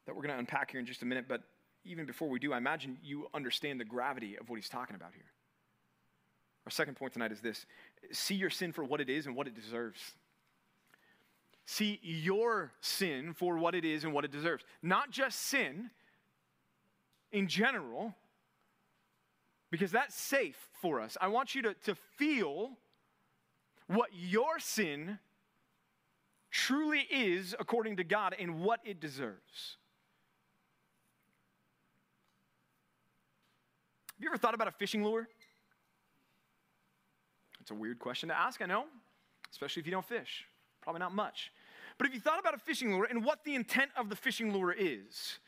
that 0.07 0.15
we're 0.15 0.23
going 0.23 0.35
to 0.35 0.39
unpack 0.39 0.71
here 0.71 0.79
in 0.79 0.87
just 0.87 1.03
a 1.03 1.05
minute. 1.05 1.25
But 1.29 1.43
even 1.85 2.07
before 2.07 2.29
we 2.29 2.39
do, 2.39 2.53
I 2.53 2.59
imagine 2.59 2.99
you 3.03 3.27
understand 3.35 3.81
the 3.81 3.85
gravity 3.85 4.39
of 4.39 4.49
what 4.49 4.55
he's 4.55 4.69
talking 4.69 4.95
about 4.95 5.15
here. 5.15 5.33
Our 6.65 6.71
second 6.71 6.95
point 6.95 7.13
tonight 7.13 7.33
is 7.33 7.41
this 7.41 7.67
see 8.13 8.37
your 8.37 8.51
sin 8.51 8.71
for 8.71 8.85
what 8.85 9.01
it 9.01 9.11
is 9.11 9.27
and 9.27 9.35
what 9.35 9.49
it 9.49 9.57
deserves. 9.57 10.13
See 11.64 12.01
your 12.03 12.72
sin 12.81 13.35
for 13.35 13.57
what 13.57 13.75
it 13.75 13.85
is 13.85 14.05
and 14.05 14.12
what 14.12 14.25
it 14.25 14.33
deserves. 14.33 14.64
Not 14.83 15.11
just 15.11 15.38
sin 15.38 15.90
in 17.31 17.48
general, 17.48 18.14
because 19.70 19.90
that's 19.90 20.14
safe 20.14 20.68
for 20.81 21.01
us. 21.01 21.16
I 21.20 21.29
want 21.29 21.55
you 21.55 21.62
to, 21.62 21.75
to 21.85 21.94
feel 21.94 22.72
what 23.87 24.11
your 24.12 24.59
sin 24.59 25.18
truly 26.51 27.07
is 27.11 27.57
according 27.59 27.96
to 27.96 28.05
God 28.05 28.35
and 28.38 28.61
what 28.61 28.81
it 28.85 29.01
deserves. 29.01 29.79
Have 34.14 34.25
you 34.25 34.29
ever 34.29 34.37
thought 34.37 34.55
about 34.55 34.68
a 34.68 34.72
fishing 34.72 35.03
lure? 35.03 35.27
It's 37.61 37.70
a 37.70 37.75
weird 37.75 37.98
question 37.98 38.29
to 38.29 38.38
ask, 38.38 38.61
I 38.61 38.66
know, 38.66 38.85
especially 39.51 39.81
if 39.81 39.87
you 39.87 39.92
don't 39.92 40.05
fish. 40.05 40.44
Probably 40.83 41.01
not 41.01 41.14
much. 41.14 41.53
But 41.99 42.07
if 42.07 42.14
you 42.14 42.21
thought 42.21 42.40
about 42.40 42.55
a 42.55 42.59
fishing 42.59 42.92
lure 42.95 43.07
and 43.09 43.25
what 43.25 43.45
the 43.45 43.55
intent 43.55 43.90
of 43.97 44.09
the 44.09 44.16
fishing 44.16 44.53
lure 44.53 44.75
is, 44.77 45.38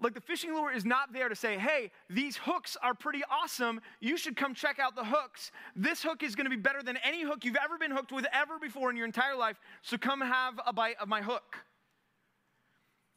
like 0.00 0.14
the 0.14 0.20
fishing 0.20 0.52
lure 0.54 0.70
is 0.70 0.84
not 0.84 1.12
there 1.12 1.28
to 1.28 1.34
say, 1.34 1.56
hey, 1.56 1.90
these 2.10 2.36
hooks 2.36 2.76
are 2.82 2.94
pretty 2.94 3.22
awesome. 3.30 3.80
You 4.00 4.16
should 4.16 4.36
come 4.36 4.54
check 4.54 4.78
out 4.78 4.94
the 4.94 5.04
hooks. 5.04 5.52
This 5.74 6.02
hook 6.02 6.22
is 6.22 6.34
going 6.34 6.44
to 6.44 6.50
be 6.50 6.56
better 6.56 6.82
than 6.82 6.98
any 6.98 7.22
hook 7.22 7.44
you've 7.44 7.56
ever 7.56 7.78
been 7.78 7.90
hooked 7.90 8.12
with 8.12 8.26
ever 8.32 8.58
before 8.58 8.90
in 8.90 8.96
your 8.96 9.06
entire 9.06 9.36
life. 9.36 9.56
So 9.82 9.96
come 9.96 10.20
have 10.20 10.60
a 10.66 10.72
bite 10.72 10.96
of 11.00 11.08
my 11.08 11.22
hook. 11.22 11.56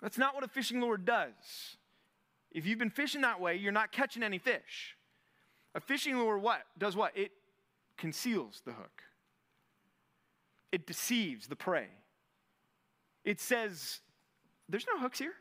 That's 0.02 0.17
not 0.17 0.34
what 0.34 0.45
a 0.45 0.47
fishing 0.47 0.80
lure 0.80 0.97
does. 0.97 1.78
If 2.52 2.65
you've 2.65 2.80
been 2.80 2.89
fishing 2.89 3.21
that 3.21 3.41
way, 3.41 3.58
you're 3.58 3.73
not 3.73 3.91
catching 3.91 4.23
any 4.23 4.38
fish. 4.38 4.95
A 5.75 5.82
fishing 5.82 6.17
lure 6.17 6.38
what 6.38 6.62
does 6.78 6.95
what? 6.95 7.15
It 7.15 7.32
conceals 7.97 8.62
the 8.65 8.71
hook, 8.71 9.04
it 10.71 10.86
deceives 10.86 11.47
the 11.47 11.55
prey. 11.55 11.88
It 13.23 13.39
says, 13.39 13.99
There's 14.67 14.86
no 14.91 14.99
hooks 14.99 15.19
here. 15.19 15.34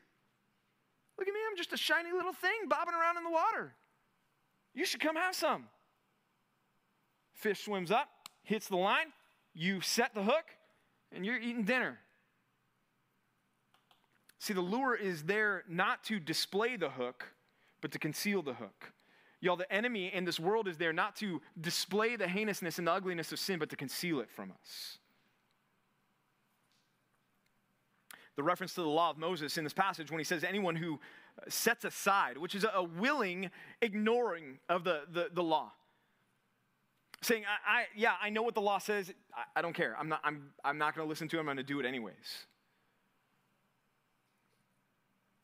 Look 1.17 1.27
at 1.27 1.33
me, 1.33 1.39
I'm 1.49 1.57
just 1.57 1.73
a 1.73 1.77
shiny 1.77 2.11
little 2.11 2.33
thing 2.33 2.67
bobbing 2.67 2.93
around 2.93 3.17
in 3.17 3.23
the 3.23 3.29
water. 3.29 3.73
You 4.73 4.85
should 4.85 5.01
come 5.01 5.15
have 5.15 5.35
some. 5.35 5.65
Fish 7.33 7.65
swims 7.65 7.91
up, 7.91 8.09
hits 8.43 8.67
the 8.67 8.77
line, 8.77 9.07
you 9.53 9.81
set 9.81 10.13
the 10.13 10.23
hook, 10.23 10.45
and 11.11 11.25
you're 11.25 11.39
eating 11.39 11.63
dinner. 11.63 11.99
See, 14.39 14.53
the 14.53 14.61
lure 14.61 14.95
is 14.95 15.23
there 15.23 15.63
not 15.67 16.03
to 16.05 16.19
display 16.19 16.77
the 16.77 16.89
hook, 16.89 17.25
but 17.81 17.91
to 17.91 17.99
conceal 17.99 18.41
the 18.41 18.53
hook. 18.53 18.93
Y'all, 19.41 19.57
the 19.57 19.71
enemy 19.71 20.13
in 20.13 20.25
this 20.25 20.39
world 20.39 20.67
is 20.67 20.77
there 20.77 20.93
not 20.93 21.15
to 21.17 21.41
display 21.59 22.15
the 22.15 22.27
heinousness 22.27 22.77
and 22.77 22.87
the 22.87 22.91
ugliness 22.91 23.31
of 23.31 23.39
sin, 23.39 23.59
but 23.59 23.69
to 23.69 23.75
conceal 23.75 24.19
it 24.19 24.29
from 24.29 24.51
us. 24.51 24.98
The 28.35 28.43
reference 28.43 28.73
to 28.75 28.81
the 28.81 28.87
law 28.87 29.09
of 29.09 29.17
Moses 29.17 29.57
in 29.57 29.63
this 29.63 29.73
passage 29.73 30.11
when 30.11 30.19
he 30.19 30.23
says 30.23 30.43
anyone 30.43 30.75
who 30.75 30.99
sets 31.47 31.85
aside, 31.85 32.37
which 32.37 32.55
is 32.55 32.65
a 32.73 32.83
willing 32.83 33.49
ignoring 33.81 34.59
of 34.69 34.83
the, 34.83 35.01
the, 35.11 35.29
the 35.33 35.43
law. 35.43 35.71
Saying, 37.21 37.43
I, 37.45 37.79
I, 37.79 37.83
yeah, 37.95 38.13
I 38.21 38.29
know 38.29 38.43
what 38.43 38.55
the 38.55 38.61
law 38.61 38.77
says. 38.77 39.11
I, 39.33 39.59
I 39.59 39.61
don't 39.61 39.73
care. 39.73 39.95
I'm 39.99 40.07
not, 40.07 40.21
I'm, 40.23 40.51
I'm 40.63 40.77
not 40.77 40.95
going 40.95 41.05
to 41.05 41.09
listen 41.09 41.27
to 41.29 41.37
it. 41.37 41.39
I'm 41.39 41.45
going 41.45 41.57
to 41.57 41.63
do 41.63 41.79
it 41.79 41.85
anyways. 41.85 42.15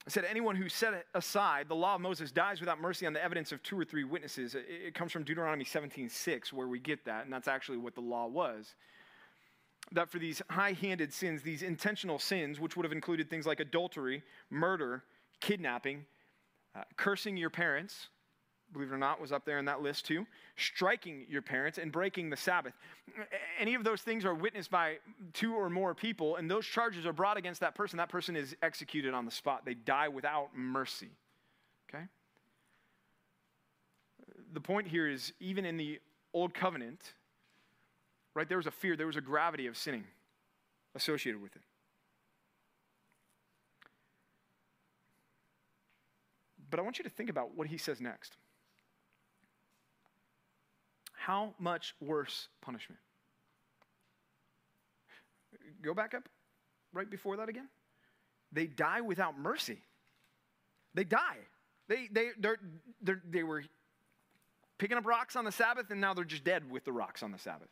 I 0.07 0.11
said, 0.11 0.23
anyone 0.23 0.55
who 0.55 0.69
set 0.69 1.05
aside 1.15 1.67
the 1.67 1.75
law 1.75 1.95
of 1.95 2.01
Moses 2.01 2.31
dies 2.31 2.59
without 2.59 2.79
mercy 2.79 3.07
on 3.07 3.13
the 3.13 3.23
evidence 3.23 3.51
of 3.51 3.63
two 3.63 3.77
or 3.77 3.83
three 3.83 4.03
witnesses. 4.03 4.53
It, 4.53 4.65
it 4.69 4.93
comes 4.93 5.11
from 5.11 5.23
Deuteronomy 5.23 5.65
17 5.65 6.09
6, 6.09 6.53
where 6.53 6.67
we 6.67 6.79
get 6.79 7.03
that, 7.05 7.25
and 7.25 7.33
that's 7.33 7.47
actually 7.47 7.79
what 7.79 7.95
the 7.95 8.01
law 8.01 8.27
was. 8.27 8.75
That 9.91 10.09
for 10.09 10.19
these 10.19 10.41
high 10.49 10.73
handed 10.73 11.13
sins, 11.13 11.41
these 11.41 11.61
intentional 11.61 12.19
sins, 12.19 12.59
which 12.59 12.75
would 12.75 12.83
have 12.83 12.91
included 12.91 13.29
things 13.29 13.45
like 13.45 13.59
adultery, 13.59 14.23
murder, 14.49 15.03
kidnapping, 15.39 16.05
uh, 16.75 16.83
cursing 16.97 17.37
your 17.37 17.49
parents, 17.49 18.07
believe 18.73 18.91
it 18.91 18.95
or 18.95 18.97
not, 18.97 19.21
was 19.21 19.31
up 19.31 19.45
there 19.45 19.57
in 19.57 19.65
that 19.65 19.81
list 19.81 20.05
too. 20.05 20.25
Striking 20.57 21.25
your 21.29 21.41
parents 21.41 21.77
and 21.77 21.91
breaking 21.91 22.29
the 22.29 22.35
Sabbath. 22.35 22.73
Any 23.59 23.75
of 23.75 23.83
those 23.83 24.01
things 24.01 24.25
are 24.25 24.33
witnessed 24.33 24.71
by 24.71 24.97
two 25.33 25.53
or 25.53 25.69
more 25.69 25.93
people, 25.93 26.35
and 26.35 26.49
those 26.49 26.65
charges 26.65 27.05
are 27.05 27.13
brought 27.13 27.37
against 27.37 27.61
that 27.61 27.75
person. 27.75 27.97
That 27.97 28.09
person 28.09 28.35
is 28.35 28.55
executed 28.61 29.13
on 29.13 29.25
the 29.25 29.31
spot. 29.31 29.63
They 29.65 29.75
die 29.75 30.07
without 30.07 30.49
mercy. 30.55 31.09
Okay? 31.89 32.05
The 34.53 34.61
point 34.61 34.87
here 34.87 35.07
is 35.07 35.31
even 35.39 35.65
in 35.65 35.77
the 35.77 35.99
Old 36.33 36.53
Covenant, 36.53 37.13
right, 38.35 38.47
there 38.47 38.57
was 38.57 38.67
a 38.67 38.71
fear, 38.71 38.95
there 38.95 39.07
was 39.07 39.15
a 39.15 39.21
gravity 39.21 39.65
of 39.65 39.77
sinning 39.77 40.03
associated 40.93 41.41
with 41.41 41.55
it. 41.55 41.61
But 46.69 46.79
I 46.79 46.83
want 46.83 46.97
you 46.97 47.03
to 47.05 47.09
think 47.09 47.29
about 47.29 47.55
what 47.55 47.67
he 47.67 47.77
says 47.77 48.01
next. 48.01 48.35
How 51.13 51.53
much 51.57 51.95
worse 52.01 52.49
punishment? 52.61 52.99
Go 55.81 55.93
back 55.93 56.13
up 56.13 56.27
right 56.93 57.09
before 57.09 57.37
that 57.37 57.49
again. 57.49 57.67
They 58.51 58.67
die 58.67 59.01
without 59.01 59.39
mercy. 59.39 59.79
They 60.93 61.03
die. 61.03 61.37
They, 61.87 62.09
they, 62.11 62.29
they're, 62.39 62.57
they're, 63.01 63.21
they 63.29 63.43
were 63.43 63.63
picking 64.77 64.97
up 64.97 65.05
rocks 65.05 65.35
on 65.35 65.45
the 65.45 65.51
Sabbath, 65.51 65.91
and 65.91 66.01
now 66.01 66.13
they're 66.13 66.23
just 66.23 66.43
dead 66.43 66.69
with 66.69 66.83
the 66.83 66.91
rocks 66.91 67.23
on 67.23 67.31
the 67.31 67.39
Sabbath. 67.39 67.69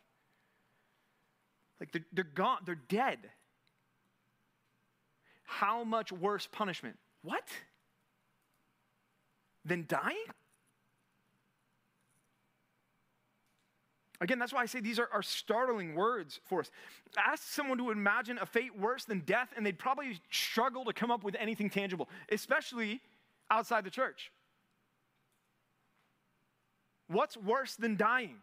Like 1.79 1.91
they're, 1.91 2.05
they're 2.13 2.23
gone, 2.23 2.59
they're 2.65 2.75
dead. 2.75 3.19
How 5.43 5.83
much 5.83 6.11
worse 6.11 6.47
punishment? 6.51 6.97
What? 7.21 7.47
Than 9.65 9.85
dying? 9.87 10.15
Again, 14.23 14.39
that's 14.39 14.53
why 14.53 14.61
I 14.61 14.67
say 14.67 14.79
these 14.79 14.99
are, 14.99 15.09
are 15.11 15.21
startling 15.21 15.95
words 15.95 16.39
for 16.45 16.61
us. 16.61 16.71
Ask 17.17 17.43
someone 17.43 17.77
to 17.77 17.91
imagine 17.91 18.37
a 18.37 18.45
fate 18.45 18.77
worse 18.79 19.03
than 19.03 19.19
death, 19.19 19.49
and 19.57 19.65
they'd 19.65 19.77
probably 19.77 20.17
struggle 20.31 20.85
to 20.85 20.93
come 20.93 21.11
up 21.11 21.25
with 21.25 21.35
anything 21.37 21.69
tangible, 21.69 22.07
especially 22.31 23.01
outside 23.51 23.83
the 23.83 23.89
church. 23.89 24.31
What's 27.07 27.35
worse 27.35 27.75
than 27.75 27.97
dying? 27.97 28.37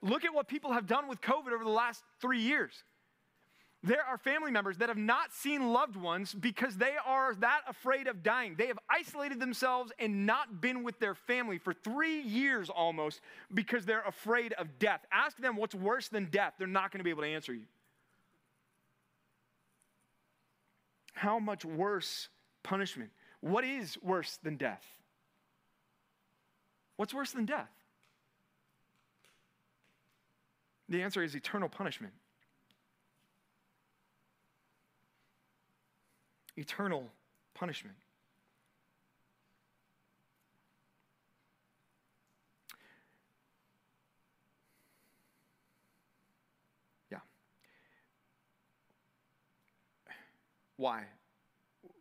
Look 0.00 0.24
at 0.24 0.34
what 0.34 0.48
people 0.48 0.72
have 0.72 0.86
done 0.86 1.08
with 1.08 1.20
COVID 1.20 1.52
over 1.52 1.64
the 1.64 1.70
last 1.70 2.02
three 2.20 2.40
years. 2.40 2.84
There 3.84 4.04
are 4.04 4.16
family 4.16 4.52
members 4.52 4.78
that 4.78 4.88
have 4.88 4.98
not 4.98 5.32
seen 5.32 5.72
loved 5.72 5.96
ones 5.96 6.32
because 6.32 6.76
they 6.76 6.94
are 7.04 7.34
that 7.36 7.62
afraid 7.66 8.06
of 8.06 8.22
dying. 8.22 8.54
They 8.56 8.68
have 8.68 8.78
isolated 8.88 9.40
themselves 9.40 9.90
and 9.98 10.24
not 10.24 10.60
been 10.60 10.84
with 10.84 11.00
their 11.00 11.16
family 11.16 11.58
for 11.58 11.74
three 11.74 12.20
years 12.20 12.70
almost 12.70 13.20
because 13.52 13.84
they're 13.84 14.04
afraid 14.06 14.52
of 14.52 14.78
death. 14.78 15.00
Ask 15.10 15.36
them 15.38 15.56
what's 15.56 15.74
worse 15.74 16.08
than 16.08 16.26
death. 16.26 16.54
They're 16.58 16.68
not 16.68 16.92
going 16.92 17.00
to 17.00 17.04
be 17.04 17.10
able 17.10 17.22
to 17.22 17.28
answer 17.28 17.52
you. 17.52 17.64
How 21.14 21.40
much 21.40 21.64
worse 21.64 22.28
punishment? 22.62 23.10
What 23.40 23.64
is 23.64 23.98
worse 24.00 24.38
than 24.44 24.56
death? 24.56 24.84
What's 26.96 27.12
worse 27.12 27.32
than 27.32 27.46
death? 27.46 27.70
The 30.92 31.00
answer 31.02 31.22
is 31.22 31.34
eternal 31.34 31.70
punishment. 31.70 32.12
Eternal 36.54 37.10
punishment. 37.54 37.96
Yeah. 47.10 47.20
Why? 50.76 51.04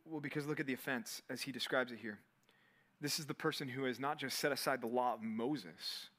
Well, 0.03 0.19
because 0.19 0.45
look 0.45 0.59
at 0.59 0.65
the 0.65 0.73
offense 0.73 1.21
as 1.29 1.43
he 1.43 1.53
describes 1.53 1.93
it 1.93 1.99
here. 1.99 2.19
This 2.99 3.19
is 3.19 3.25
the 3.25 3.33
person 3.33 3.69
who 3.69 3.85
has 3.85 4.01
not 4.01 4.17
just 4.17 4.37
set 4.37 4.51
aside 4.51 4.81
the 4.81 4.87
law 4.87 5.13
of 5.13 5.23
Moses, 5.23 6.09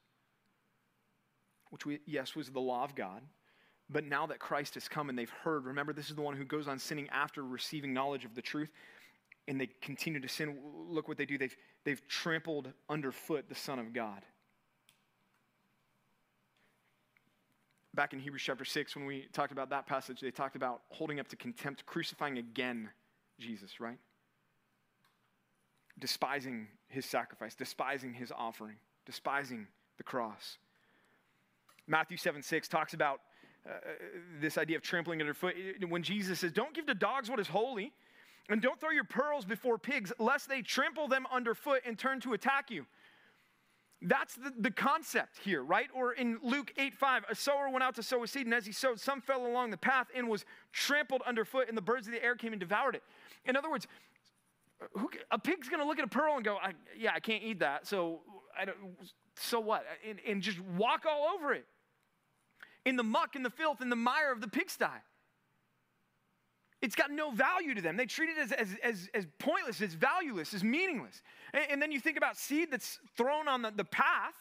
which, 1.73 1.85
we, 1.85 1.99
yes, 2.05 2.35
was 2.35 2.49
the 2.49 2.59
law 2.59 2.83
of 2.83 2.95
God, 2.95 3.21
but 3.89 4.05
now 4.05 4.25
that 4.27 4.39
Christ 4.39 4.75
has 4.75 4.87
come 4.87 5.09
and 5.09 5.17
they've 5.17 5.29
heard, 5.29 5.65
remember, 5.65 5.91
this 5.91 6.09
is 6.09 6.15
the 6.15 6.21
one 6.21 6.35
who 6.35 6.45
goes 6.45 6.67
on 6.67 6.79
sinning 6.79 7.09
after 7.09 7.43
receiving 7.43 7.93
knowledge 7.93 8.23
of 8.25 8.35
the 8.35 8.41
truth, 8.41 8.69
and 9.47 9.59
they 9.59 9.69
continue 9.81 10.19
to 10.19 10.29
sin. 10.29 10.57
Look 10.87 11.07
what 11.07 11.17
they 11.17 11.25
do. 11.25 11.37
They've, 11.37 11.55
they've 11.83 12.01
trampled 12.07 12.71
underfoot 12.89 13.49
the 13.49 13.55
Son 13.55 13.79
of 13.79 13.93
God. 13.93 14.21
Back 17.93 18.13
in 18.13 18.19
Hebrews 18.19 18.43
chapter 18.43 18.65
6, 18.65 18.95
when 18.95 19.05
we 19.05 19.27
talked 19.33 19.51
about 19.51 19.69
that 19.71 19.85
passage, 19.85 20.21
they 20.21 20.31
talked 20.31 20.55
about 20.55 20.81
holding 20.89 21.19
up 21.19 21.27
to 21.27 21.35
contempt, 21.35 21.85
crucifying 21.85 22.37
again 22.37 22.89
Jesus, 23.39 23.79
right? 23.79 23.97
despising 25.99 26.67
his 26.87 27.05
sacrifice, 27.05 27.55
despising 27.55 28.13
his 28.13 28.31
offering, 28.35 28.75
despising 29.05 29.67
the 29.97 30.03
cross. 30.03 30.57
Matthew 31.87 32.17
7 32.17 32.41
6 32.41 32.67
talks 32.67 32.93
about 32.93 33.21
uh, 33.67 33.71
this 34.41 34.57
idea 34.57 34.77
of 34.77 34.83
trampling 34.83 35.21
underfoot. 35.21 35.55
When 35.87 36.03
Jesus 36.03 36.39
says, 36.39 36.51
Don't 36.51 36.73
give 36.73 36.85
to 36.87 36.93
dogs 36.93 37.29
what 37.29 37.39
is 37.39 37.47
holy, 37.47 37.93
and 38.49 38.61
don't 38.61 38.79
throw 38.79 38.91
your 38.91 39.03
pearls 39.03 39.45
before 39.45 39.77
pigs, 39.77 40.11
lest 40.19 40.49
they 40.49 40.61
trample 40.61 41.07
them 41.07 41.25
underfoot 41.31 41.81
and 41.85 41.97
turn 41.97 42.19
to 42.21 42.33
attack 42.33 42.69
you. 42.69 42.85
That's 44.01 44.35
the, 44.35 44.51
the 44.59 44.71
concept 44.71 45.37
here, 45.45 45.63
right? 45.63 45.87
Or 45.95 46.11
in 46.11 46.37
Luke 46.43 46.73
8 46.77 46.93
5, 46.93 47.25
a 47.29 47.35
sower 47.35 47.69
went 47.69 47.83
out 47.83 47.95
to 47.95 48.03
sow 48.03 48.23
a 48.23 48.27
seed, 48.27 48.45
and 48.45 48.53
as 48.53 48.65
he 48.65 48.73
sowed, 48.73 48.99
some 48.99 49.21
fell 49.21 49.45
along 49.45 49.71
the 49.71 49.77
path 49.77 50.07
and 50.13 50.27
was 50.27 50.43
trampled 50.73 51.21
underfoot, 51.25 51.69
and 51.69 51.77
the 51.77 51.81
birds 51.81 52.07
of 52.07 52.13
the 52.13 52.23
air 52.23 52.35
came 52.35 52.51
and 52.51 52.59
devoured 52.59 52.95
it. 52.95 53.03
In 53.45 53.55
other 53.55 53.69
words, 53.69 53.87
who, 54.93 55.09
a 55.31 55.39
pig's 55.39 55.69
going 55.69 55.79
to 55.79 55.87
look 55.87 55.99
at 55.99 56.05
a 56.05 56.09
pearl 56.09 56.35
and 56.35 56.43
go, 56.43 56.57
I, 56.57 56.73
yeah, 56.97 57.11
I 57.15 57.21
can't 57.21 57.43
eat 57.43 57.59
that. 57.59 57.87
So, 57.87 58.19
I 58.59 58.65
don't, 58.65 58.77
so 59.37 59.61
what? 59.61 59.85
And, 60.07 60.19
and 60.27 60.41
just 60.41 60.59
walk 60.59 61.05
all 61.09 61.33
over 61.33 61.53
it 61.53 61.65
in 62.85 62.95
the 62.95 63.03
muck 63.03 63.35
and 63.35 63.45
the 63.45 63.49
filth 63.49 63.81
and 63.81 63.91
the 63.91 63.95
mire 63.95 64.31
of 64.31 64.41
the 64.41 64.47
pigsty. 64.47 64.85
It's 66.81 66.95
got 66.95 67.11
no 67.11 67.31
value 67.31 67.73
to 67.75 67.81
them. 67.81 67.95
They 67.95 68.05
treat 68.05 68.29
it 68.29 68.37
as, 68.37 68.51
as, 68.51 68.67
as, 68.83 69.09
as 69.13 69.27
pointless, 69.39 69.81
as 69.81 69.93
valueless, 69.93 70.53
as 70.53 70.65
meaningless. 70.65 71.21
And, 71.53 71.65
and, 71.71 71.81
then 71.81 71.93
you 71.93 71.99
think 72.01 72.17
about 72.17 72.37
seed 72.37 72.71
that's 72.71 72.99
thrown 73.15 73.47
on 73.47 73.61
the, 73.61 73.71
the 73.71 73.85
path 73.85 74.33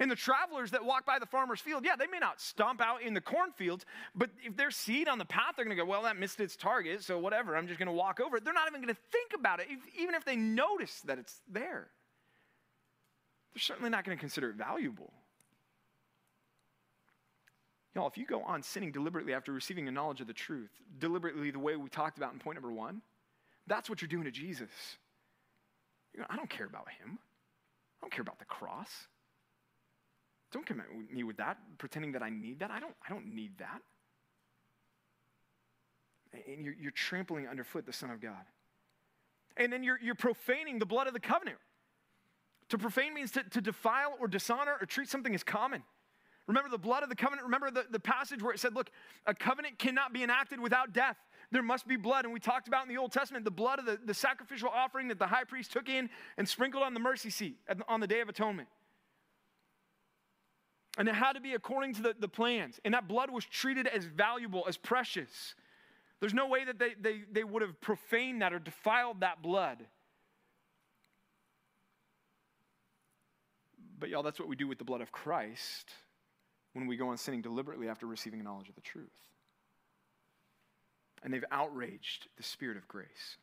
and 0.00 0.10
the 0.10 0.16
travelers 0.16 0.72
that 0.72 0.84
walk 0.84 1.06
by 1.06 1.20
the 1.20 1.26
farmer's 1.26 1.60
field, 1.60 1.84
yeah, 1.84 1.94
they 1.94 2.08
may 2.08 2.18
not 2.18 2.40
stomp 2.40 2.80
out 2.80 3.02
in 3.02 3.14
the 3.14 3.20
cornfields, 3.20 3.86
but 4.12 4.28
if 4.44 4.56
there's 4.56 4.74
seed 4.74 5.06
on 5.06 5.18
the 5.18 5.24
path, 5.24 5.52
they're 5.54 5.64
going 5.64 5.76
to 5.76 5.80
go, 5.80 5.88
well, 5.88 6.02
that 6.02 6.18
missed 6.18 6.40
its 6.40 6.56
target, 6.56 7.04
so 7.04 7.16
whatever, 7.16 7.56
I'm 7.56 7.68
just 7.68 7.78
going 7.78 7.86
to 7.86 7.92
walk 7.92 8.18
over 8.18 8.38
it. 8.38 8.44
They're 8.44 8.52
not 8.52 8.66
even 8.66 8.82
going 8.82 8.92
to 8.92 9.00
think 9.12 9.30
about 9.38 9.60
it, 9.60 9.68
if, 9.70 9.78
even 9.96 10.16
if 10.16 10.24
they 10.24 10.34
notice 10.34 11.00
that 11.02 11.20
it's 11.20 11.40
there. 11.48 11.90
They're 13.54 13.60
certainly 13.60 13.90
not 13.90 14.04
going 14.04 14.18
to 14.18 14.20
consider 14.20 14.50
it 14.50 14.56
valuable. 14.56 15.12
Y'all, 17.94 18.08
if 18.08 18.18
you 18.18 18.26
go 18.26 18.42
on 18.42 18.62
sinning 18.62 18.90
deliberately 18.90 19.34
after 19.34 19.52
receiving 19.52 19.86
a 19.86 19.90
knowledge 19.90 20.20
of 20.20 20.26
the 20.26 20.32
truth, 20.32 20.70
deliberately 20.98 21.50
the 21.50 21.58
way 21.58 21.76
we 21.76 21.88
talked 21.88 22.18
about 22.18 22.32
in 22.32 22.38
point 22.38 22.56
number 22.56 22.72
one, 22.72 23.00
that's 23.66 23.88
what 23.88 24.02
you're 24.02 24.08
doing 24.08 24.24
to 24.24 24.30
Jesus. 24.30 24.68
I 26.28 26.36
don't 26.36 26.50
care 26.50 26.66
about 26.66 26.88
him. 27.00 27.18
I 27.18 28.04
don't 28.04 28.12
care 28.12 28.22
about 28.22 28.38
the 28.38 28.44
cross. 28.44 28.90
Don't 30.52 30.66
come 30.66 30.80
at 30.80 30.86
me 31.12 31.24
with 31.24 31.36
that, 31.38 31.58
pretending 31.78 32.12
that 32.12 32.22
I 32.22 32.30
need 32.30 32.60
that. 32.60 32.70
I 32.70 32.78
don't, 32.80 32.94
I 33.08 33.12
don't 33.12 33.34
need 33.34 33.58
that. 33.58 33.80
And 36.48 36.64
you're, 36.64 36.74
you're 36.80 36.90
trampling 36.90 37.46
underfoot 37.46 37.86
the 37.86 37.92
Son 37.92 38.10
of 38.10 38.20
God. 38.20 38.44
And 39.56 39.72
then 39.72 39.84
you're, 39.84 39.98
you're 40.02 40.14
profaning 40.16 40.78
the 40.78 40.86
blood 40.86 41.06
of 41.06 41.12
the 41.12 41.20
covenant. 41.20 41.58
To 42.70 42.78
profane 42.78 43.14
means 43.14 43.30
to, 43.32 43.44
to 43.44 43.60
defile 43.60 44.16
or 44.20 44.26
dishonor 44.26 44.76
or 44.80 44.86
treat 44.86 45.08
something 45.08 45.34
as 45.34 45.44
common. 45.44 45.84
Remember 46.46 46.68
the 46.68 46.78
blood 46.78 47.02
of 47.02 47.08
the 47.08 47.16
covenant? 47.16 47.44
Remember 47.46 47.70
the, 47.70 47.86
the 47.90 48.00
passage 48.00 48.42
where 48.42 48.52
it 48.52 48.60
said, 48.60 48.74
look, 48.74 48.90
a 49.26 49.34
covenant 49.34 49.78
cannot 49.78 50.12
be 50.12 50.22
enacted 50.22 50.60
without 50.60 50.92
death. 50.92 51.16
There 51.50 51.62
must 51.62 51.88
be 51.88 51.96
blood. 51.96 52.24
And 52.24 52.34
we 52.34 52.40
talked 52.40 52.68
about 52.68 52.82
in 52.82 52.94
the 52.94 53.00
Old 53.00 53.12
Testament 53.12 53.44
the 53.44 53.50
blood 53.50 53.78
of 53.78 53.86
the, 53.86 53.98
the 54.04 54.12
sacrificial 54.12 54.68
offering 54.68 55.08
that 55.08 55.18
the 55.18 55.26
high 55.26 55.44
priest 55.44 55.72
took 55.72 55.88
in 55.88 56.10
and 56.36 56.46
sprinkled 56.46 56.82
on 56.82 56.92
the 56.92 57.00
mercy 57.00 57.30
seat 57.30 57.58
on 57.88 58.00
the 58.00 58.06
Day 58.06 58.20
of 58.20 58.28
Atonement. 58.28 58.68
And 60.98 61.08
it 61.08 61.14
had 61.14 61.32
to 61.32 61.40
be 61.40 61.54
according 61.54 61.94
to 61.94 62.02
the, 62.02 62.14
the 62.18 62.28
plans. 62.28 62.78
And 62.84 62.92
that 62.92 63.08
blood 63.08 63.30
was 63.30 63.44
treated 63.44 63.86
as 63.86 64.04
valuable, 64.04 64.64
as 64.68 64.76
precious. 64.76 65.54
There's 66.20 66.34
no 66.34 66.46
way 66.46 66.64
that 66.64 66.78
they, 66.78 66.94
they, 67.00 67.22
they 67.32 67.42
would 67.42 67.62
have 67.62 67.80
profaned 67.80 68.42
that 68.42 68.52
or 68.52 68.58
defiled 68.58 69.20
that 69.20 69.42
blood. 69.42 69.78
But, 73.98 74.10
y'all, 74.10 74.22
that's 74.22 74.38
what 74.38 74.48
we 74.48 74.56
do 74.56 74.68
with 74.68 74.78
the 74.78 74.84
blood 74.84 75.00
of 75.00 75.10
Christ 75.10 75.90
when 76.74 76.86
we 76.86 76.96
go 76.96 77.08
on 77.08 77.16
sinning 77.16 77.40
deliberately 77.40 77.88
after 77.88 78.06
receiving 78.06 78.42
knowledge 78.44 78.68
of 78.68 78.74
the 78.74 78.80
truth. 78.80 79.08
And 81.22 81.32
they've 81.32 81.44
outraged 81.50 82.28
the 82.36 82.42
Spirit 82.42 82.76
of 82.76 82.86
grace. 82.86 83.38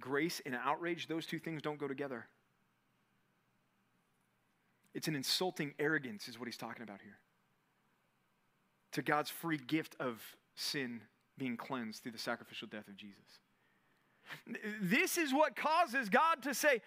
Grace 0.00 0.40
and 0.46 0.54
outrage, 0.54 1.08
those 1.08 1.26
two 1.26 1.38
things 1.38 1.60
don't 1.60 1.78
go 1.78 1.88
together. 1.88 2.26
It's 4.94 5.08
an 5.08 5.14
insulting 5.14 5.74
arrogance, 5.78 6.26
is 6.28 6.38
what 6.38 6.46
he's 6.46 6.56
talking 6.56 6.82
about 6.82 7.00
here. 7.02 7.18
To 8.92 9.02
God's 9.02 9.28
free 9.28 9.58
gift 9.58 9.94
of 10.00 10.22
sin 10.54 11.02
being 11.36 11.56
cleansed 11.56 12.02
through 12.02 12.12
the 12.12 12.18
sacrificial 12.18 12.68
death 12.68 12.88
of 12.88 12.96
Jesus. 12.96 13.40
This 14.80 15.18
is 15.18 15.34
what 15.34 15.54
causes 15.54 16.08
God 16.08 16.42
to 16.44 16.54
say, 16.54 16.80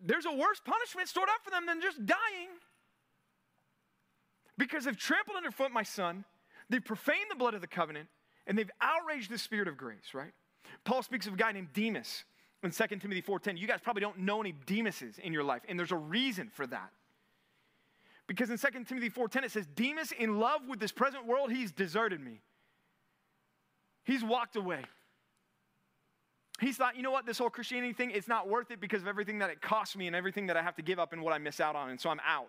there's 0.00 0.26
a 0.26 0.32
worse 0.32 0.60
punishment 0.64 1.08
stored 1.08 1.28
up 1.28 1.42
for 1.42 1.50
them 1.50 1.66
than 1.66 1.80
just 1.80 2.04
dying. 2.06 2.48
Because 4.58 4.84
they've 4.84 4.96
trampled 4.96 5.36
underfoot 5.36 5.72
my 5.72 5.82
son, 5.82 6.24
they've 6.70 6.84
profaned 6.84 7.26
the 7.30 7.36
blood 7.36 7.54
of 7.54 7.60
the 7.60 7.66
covenant, 7.66 8.08
and 8.46 8.56
they've 8.56 8.70
outraged 8.80 9.30
the 9.30 9.38
spirit 9.38 9.68
of 9.68 9.76
grace, 9.76 10.14
right? 10.14 10.32
Paul 10.84 11.02
speaks 11.02 11.26
of 11.26 11.34
a 11.34 11.36
guy 11.36 11.52
named 11.52 11.72
Demas 11.72 12.24
in 12.62 12.70
2 12.70 12.86
Timothy 13.00 13.22
4:10. 13.22 13.56
You 13.56 13.66
guys 13.66 13.80
probably 13.82 14.00
don't 14.00 14.18
know 14.18 14.40
any 14.40 14.52
Demases 14.52 15.18
in 15.18 15.32
your 15.32 15.44
life, 15.44 15.62
and 15.68 15.78
there's 15.78 15.92
a 15.92 15.96
reason 15.96 16.48
for 16.48 16.66
that. 16.66 16.90
Because 18.26 18.50
in 18.50 18.58
2 18.58 18.86
Timothy 18.86 19.10
4:10 19.10 19.44
it 19.44 19.52
says, 19.52 19.66
Demas, 19.66 20.12
in 20.12 20.38
love 20.38 20.66
with 20.68 20.80
this 20.80 20.92
present 20.92 21.26
world, 21.26 21.52
he's 21.52 21.72
deserted 21.72 22.20
me. 22.20 22.40
He's 24.04 24.24
walked 24.24 24.56
away. 24.56 24.84
He's 26.60 26.76
thought, 26.76 26.96
you 26.96 27.02
know 27.02 27.10
what, 27.10 27.26
this 27.26 27.38
whole 27.38 27.50
Christianity 27.50 27.92
thing, 27.92 28.10
it's 28.10 28.28
not 28.28 28.48
worth 28.48 28.70
it 28.70 28.80
because 28.80 29.02
of 29.02 29.08
everything 29.08 29.40
that 29.40 29.50
it 29.50 29.60
costs 29.60 29.94
me 29.94 30.06
and 30.06 30.16
everything 30.16 30.46
that 30.46 30.56
I 30.56 30.62
have 30.62 30.76
to 30.76 30.82
give 30.82 30.98
up 30.98 31.12
and 31.12 31.20
what 31.22 31.34
I 31.34 31.38
miss 31.38 31.60
out 31.60 31.76
on, 31.76 31.90
and 31.90 32.00
so 32.00 32.08
I'm 32.08 32.20
out. 32.26 32.48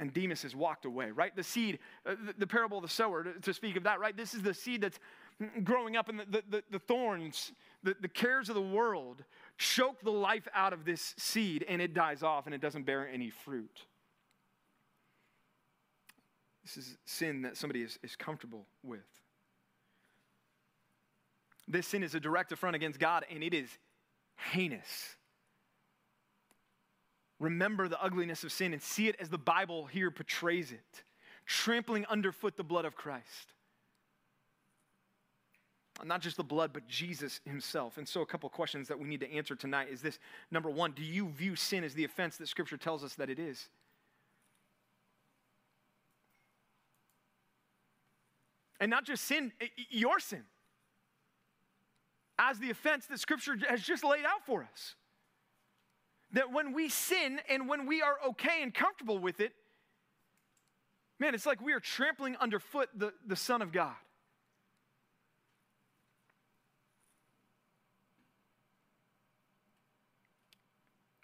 And 0.00 0.12
Demas 0.12 0.42
has 0.42 0.56
walked 0.56 0.86
away, 0.86 1.12
right? 1.12 1.36
The 1.36 1.44
seed, 1.44 1.78
uh, 2.04 2.16
the, 2.38 2.46
parable 2.46 2.78
of 2.78 2.82
the 2.82 2.88
sower, 2.88 3.22
to, 3.22 3.54
speak 3.54 3.76
of 3.76 3.84
that, 3.84 4.00
right? 4.00 4.16
This 4.16 4.34
is 4.34 4.42
the 4.42 4.54
seed 4.54 4.80
that's 4.80 4.98
growing 5.62 5.96
up, 5.96 6.08
and 6.08 6.20
the, 6.20 6.42
the, 6.50 6.64
the 6.70 6.78
thorns 6.78 7.52
the, 7.82 7.96
the 8.00 8.08
cares 8.08 8.48
of 8.48 8.54
the 8.54 8.60
world 8.60 9.24
choke 9.56 10.00
the 10.02 10.10
life 10.10 10.46
out 10.54 10.72
of 10.72 10.84
this 10.84 11.14
seed 11.16 11.64
and 11.68 11.80
it 11.80 11.94
dies 11.94 12.22
off 12.22 12.46
and 12.46 12.54
it 12.54 12.60
doesn't 12.60 12.84
bear 12.84 13.08
any 13.08 13.30
fruit. 13.30 13.86
This 16.62 16.76
is 16.76 16.96
sin 17.06 17.42
that 17.42 17.56
somebody 17.56 17.82
is, 17.82 17.98
is 18.02 18.16
comfortable 18.16 18.66
with. 18.82 19.00
This 21.66 21.86
sin 21.86 22.02
is 22.02 22.14
a 22.14 22.20
direct 22.20 22.52
affront 22.52 22.76
against 22.76 22.98
God, 22.98 23.24
and 23.30 23.42
it 23.42 23.54
is 23.54 23.68
heinous. 24.36 25.16
Remember 27.40 27.88
the 27.88 28.00
ugliness 28.00 28.44
of 28.44 28.52
sin 28.52 28.74
and 28.74 28.82
see 28.82 29.08
it 29.08 29.16
as 29.18 29.30
the 29.30 29.38
Bible 29.38 29.86
here 29.86 30.10
portrays 30.10 30.70
it, 30.72 31.02
trampling 31.46 32.04
underfoot 32.06 32.56
the 32.56 32.62
blood 32.62 32.84
of 32.84 32.94
Christ. 32.94 33.54
Not 36.04 36.20
just 36.20 36.36
the 36.36 36.44
blood, 36.44 36.72
but 36.72 36.86
Jesus 36.86 37.40
himself. 37.44 37.98
And 37.98 38.08
so, 38.08 38.22
a 38.22 38.26
couple 38.26 38.48
questions 38.48 38.88
that 38.88 38.98
we 38.98 39.06
need 39.06 39.20
to 39.20 39.30
answer 39.30 39.54
tonight 39.54 39.88
is 39.90 40.00
this 40.00 40.18
number 40.50 40.70
one, 40.70 40.92
do 40.92 41.02
you 41.02 41.28
view 41.28 41.56
sin 41.56 41.84
as 41.84 41.94
the 41.94 42.04
offense 42.04 42.36
that 42.38 42.48
Scripture 42.48 42.78
tells 42.78 43.04
us 43.04 43.14
that 43.14 43.28
it 43.28 43.38
is? 43.38 43.68
And 48.80 48.90
not 48.90 49.04
just 49.04 49.24
sin, 49.24 49.52
your 49.90 50.20
sin, 50.20 50.44
as 52.38 52.58
the 52.58 52.70
offense 52.70 53.04
that 53.06 53.20
Scripture 53.20 53.58
has 53.68 53.82
just 53.82 54.02
laid 54.02 54.24
out 54.24 54.46
for 54.46 54.66
us. 54.72 54.94
That 56.32 56.52
when 56.52 56.72
we 56.72 56.88
sin 56.88 57.40
and 57.48 57.68
when 57.68 57.86
we 57.86 58.02
are 58.02 58.16
okay 58.28 58.62
and 58.62 58.72
comfortable 58.72 59.18
with 59.18 59.40
it, 59.40 59.52
man, 61.18 61.34
it's 61.34 61.46
like 61.46 61.60
we 61.60 61.72
are 61.72 61.80
trampling 61.80 62.36
underfoot 62.36 62.88
the, 62.94 63.12
the 63.26 63.36
Son 63.36 63.62
of 63.62 63.72
God. 63.72 63.94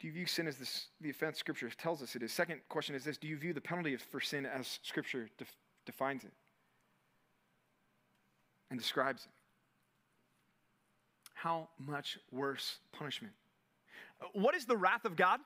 Do 0.00 0.06
you 0.06 0.12
view 0.12 0.26
sin 0.26 0.46
as 0.46 0.56
this, 0.56 0.86
the 1.00 1.10
offense 1.10 1.38
Scripture 1.38 1.68
tells 1.70 2.02
us 2.02 2.14
it 2.14 2.22
is? 2.22 2.30
Second 2.30 2.60
question 2.68 2.94
is 2.94 3.04
this 3.04 3.16
Do 3.16 3.26
you 3.26 3.36
view 3.36 3.52
the 3.52 3.60
penalty 3.60 3.96
for 3.96 4.20
sin 4.20 4.46
as 4.46 4.78
Scripture 4.82 5.28
def- 5.38 5.56
defines 5.84 6.22
it 6.24 6.32
and 8.70 8.78
describes 8.78 9.24
it? 9.24 9.30
How 11.34 11.68
much 11.78 12.18
worse 12.30 12.78
punishment? 12.92 13.32
What 14.32 14.54
is 14.54 14.64
the 14.64 14.76
wrath 14.76 15.04
of 15.04 15.16
God? 15.16 15.40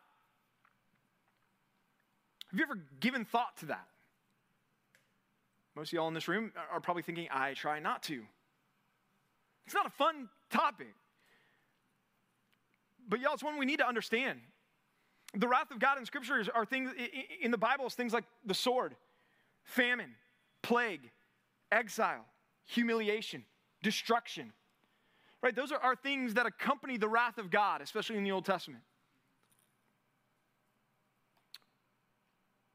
Have 2.51 2.59
you 2.59 2.65
ever 2.65 2.81
given 3.01 3.25
thought 3.25 3.57
to 3.59 3.67
that? 3.67 3.87
Most 5.77 5.89
of 5.89 5.93
y'all 5.95 6.09
in 6.09 6.15
this 6.15 6.29
room 6.29 6.53
are 6.73 6.81
probably 6.81 7.03
thinking, 7.03 7.29
I 7.31 7.55
try 7.55 7.79
not 7.79 8.03
to. 8.05 8.23
It's 9.67 9.75
not 9.75 9.87
a 9.87 9.91
fun 9.91 10.29
topic. 10.51 10.95
But 13.09 13.21
y'all, 13.21 13.35
it's 13.35 13.43
one 13.43 13.57
we 13.59 13.67
need 13.67 13.79
to 13.79 13.87
understand. 13.87 14.41
The 15.35 15.47
wrath 15.47 15.71
of 15.71 15.79
God 15.79 15.99
in 15.99 16.05
scriptures 16.05 16.49
are 16.53 16.65
things 16.65 16.91
in 17.41 17.53
the 17.53 17.59
Bible 17.59 17.87
is 17.87 17.95
things 17.95 18.13
like 18.13 18.25
the 18.45 18.55
sword, 18.55 18.97
famine, 19.63 20.11
plague, 20.63 21.11
exile, 21.71 22.25
humiliation, 22.67 23.45
destruction. 23.83 24.53
Right? 25.43 25.57
Those 25.57 25.73
are, 25.73 25.79
are 25.79 25.97
things 25.97 26.35
that 26.35 26.47
accompany 26.47 26.99
the 26.99 27.09
wrath 27.09 27.39
of 27.39 27.51
God, 27.51 27.81
especially 27.81 28.17
in 28.17 28.25
the 28.25 28.33
Old 28.33 28.45
Testament. 28.45 28.83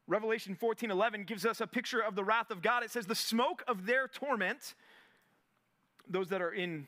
Revelation 0.07 0.55
14 0.55 0.91
11 0.91 1.24
gives 1.24 1.45
us 1.45 1.61
a 1.61 1.68
picture 1.68 1.99
of 1.99 2.16
the 2.16 2.24
wrath 2.24 2.51
of 2.51 2.61
God. 2.61 2.84
It 2.84 2.91
says, 2.91 3.05
The 3.05 3.16
smoke 3.16 3.63
of 3.68 3.86
their 3.86 4.07
torment, 4.07 4.76
those 6.07 6.30
that 6.30 6.41
are 6.41 6.51
in 6.51 6.88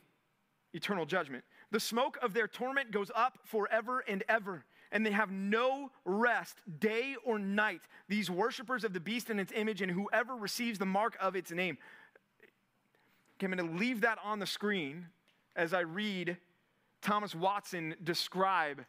eternal 0.74 1.06
judgment, 1.06 1.44
the 1.72 1.80
smoke 1.80 2.18
of 2.22 2.34
their 2.34 2.48
torment 2.48 2.92
goes 2.92 3.12
up 3.16 3.40
forever 3.44 4.04
and 4.08 4.24
ever, 4.30 4.66
and 4.92 5.06
they 5.06 5.12
have 5.12 5.32
no 5.32 5.92
rest 6.06 6.58
day 6.80 7.16
or 7.26 7.40
night. 7.40 7.82
These 8.08 8.30
worshippers 8.30 8.84
of 8.84 8.94
the 8.94 9.00
beast 9.00 9.30
and 9.30 9.40
its 9.40 9.52
image, 9.56 9.82
and 9.82 9.92
whoever 9.92 10.36
receives 10.36 10.78
the 10.78 10.86
mark 10.86 11.18
of 11.20 11.36
its 11.36 11.52
name. 11.52 11.78
Okay, 13.38 13.46
I'm 13.46 13.58
going 13.58 13.68
to 13.68 13.78
leave 13.78 14.02
that 14.02 14.20
on 14.24 14.40
the 14.40 14.46
screen 14.46 15.08
as 15.58 15.74
I 15.74 15.82
read 15.82 16.38
Thomas 17.02 17.36
Watson 17.36 17.96
describe 18.04 18.86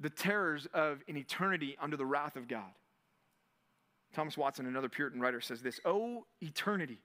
the 0.00 0.10
terrors 0.10 0.66
of 0.72 1.02
an 1.08 1.16
eternity 1.16 1.76
under 1.80 1.96
the 1.96 2.06
wrath 2.06 2.36
of 2.36 2.48
God. 2.48 2.72
Thomas 4.14 4.38
Watson, 4.38 4.66
another 4.66 4.88
Puritan 4.88 5.20
writer, 5.20 5.40
says 5.40 5.60
this 5.60 5.80
Oh, 5.84 6.24
eternity! 6.40 7.00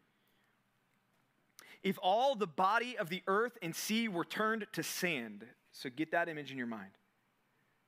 If 1.81 1.97
all 2.01 2.35
the 2.35 2.47
body 2.47 2.97
of 2.97 3.09
the 3.09 3.23
earth 3.27 3.57
and 3.61 3.75
sea 3.75 4.07
were 4.07 4.25
turned 4.25 4.67
to 4.73 4.83
sand, 4.83 5.45
so 5.71 5.89
get 5.89 6.11
that 6.11 6.29
image 6.29 6.51
in 6.51 6.57
your 6.57 6.67
mind. 6.67 6.91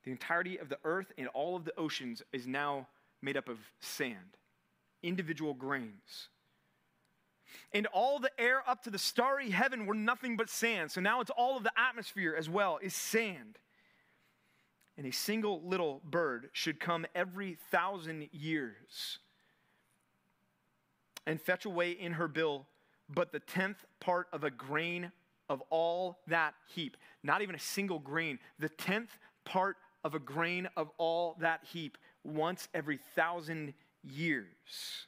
The 0.04 0.12
entirety 0.12 0.58
of 0.58 0.70
the 0.70 0.80
earth 0.84 1.12
and 1.18 1.28
all 1.30 1.56
of 1.56 1.66
the 1.66 1.78
oceans 1.78 2.24
is 2.32 2.48
now 2.48 2.88
made 3.22 3.38
up 3.38 3.50
of 3.50 3.60
sand, 3.80 4.38
individual 5.04 5.54
grains. 5.54 6.30
And 7.74 7.88
all 7.88 8.20
the 8.20 8.32
air 8.40 8.64
up 8.68 8.84
to 8.84 8.90
the 8.90 8.98
starry 8.98 9.50
heaven 9.50 9.86
were 9.86 9.96
nothing 9.96 10.38
but 10.38 10.50
sand. 10.50 10.92
So 10.92 11.02
now 11.02 11.22
it's 11.22 11.32
all 11.32 11.58
of 11.58 11.64
the 11.64 11.72
atmosphere 11.78 12.36
as 12.38 12.50
well 12.50 12.80
is 12.82 12.96
sand. 12.96 13.58
And 14.98 15.08
a 15.08 15.12
single 15.12 15.62
little 15.64 16.02
bird 16.04 16.50
should 16.54 16.80
come 16.80 17.06
every 17.16 17.58
thousand 17.72 18.30
years 18.32 19.20
and 21.26 21.42
fetch 21.42 21.66
away 21.66 21.92
in 21.92 22.14
her 22.14 22.28
bill 22.28 22.68
but 23.14 23.32
the 23.32 23.40
tenth 23.40 23.86
part 24.00 24.28
of 24.32 24.44
a 24.44 24.50
grain 24.50 25.12
of 25.50 25.62
all 25.70 26.20
that 26.28 26.54
heap. 26.74 26.98
Not 27.24 27.42
even 27.42 27.56
a 27.56 27.60
single 27.60 28.00
grain. 28.00 28.40
The 28.60 28.70
tenth 28.70 29.18
part 29.44 29.78
of 30.04 30.16
a 30.16 30.20
grain 30.20 30.68
of 30.78 30.90
all 30.98 31.36
that 31.42 31.62
heap 31.64 31.98
once 32.24 32.68
every 32.74 33.00
thousand 33.16 33.74
years. 34.04 35.08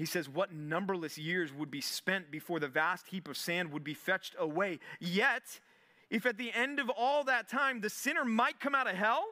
He 0.00 0.06
says, 0.06 0.30
What 0.30 0.50
numberless 0.50 1.18
years 1.18 1.52
would 1.52 1.70
be 1.70 1.82
spent 1.82 2.30
before 2.30 2.58
the 2.58 2.68
vast 2.68 3.08
heap 3.08 3.28
of 3.28 3.36
sand 3.36 3.70
would 3.70 3.84
be 3.84 3.92
fetched 3.92 4.34
away? 4.38 4.78
Yet, 4.98 5.60
if 6.08 6.24
at 6.24 6.38
the 6.38 6.50
end 6.54 6.80
of 6.80 6.88
all 6.88 7.22
that 7.24 7.50
time 7.50 7.82
the 7.82 7.90
sinner 7.90 8.24
might 8.24 8.60
come 8.60 8.74
out 8.74 8.88
of 8.88 8.96
hell, 8.96 9.26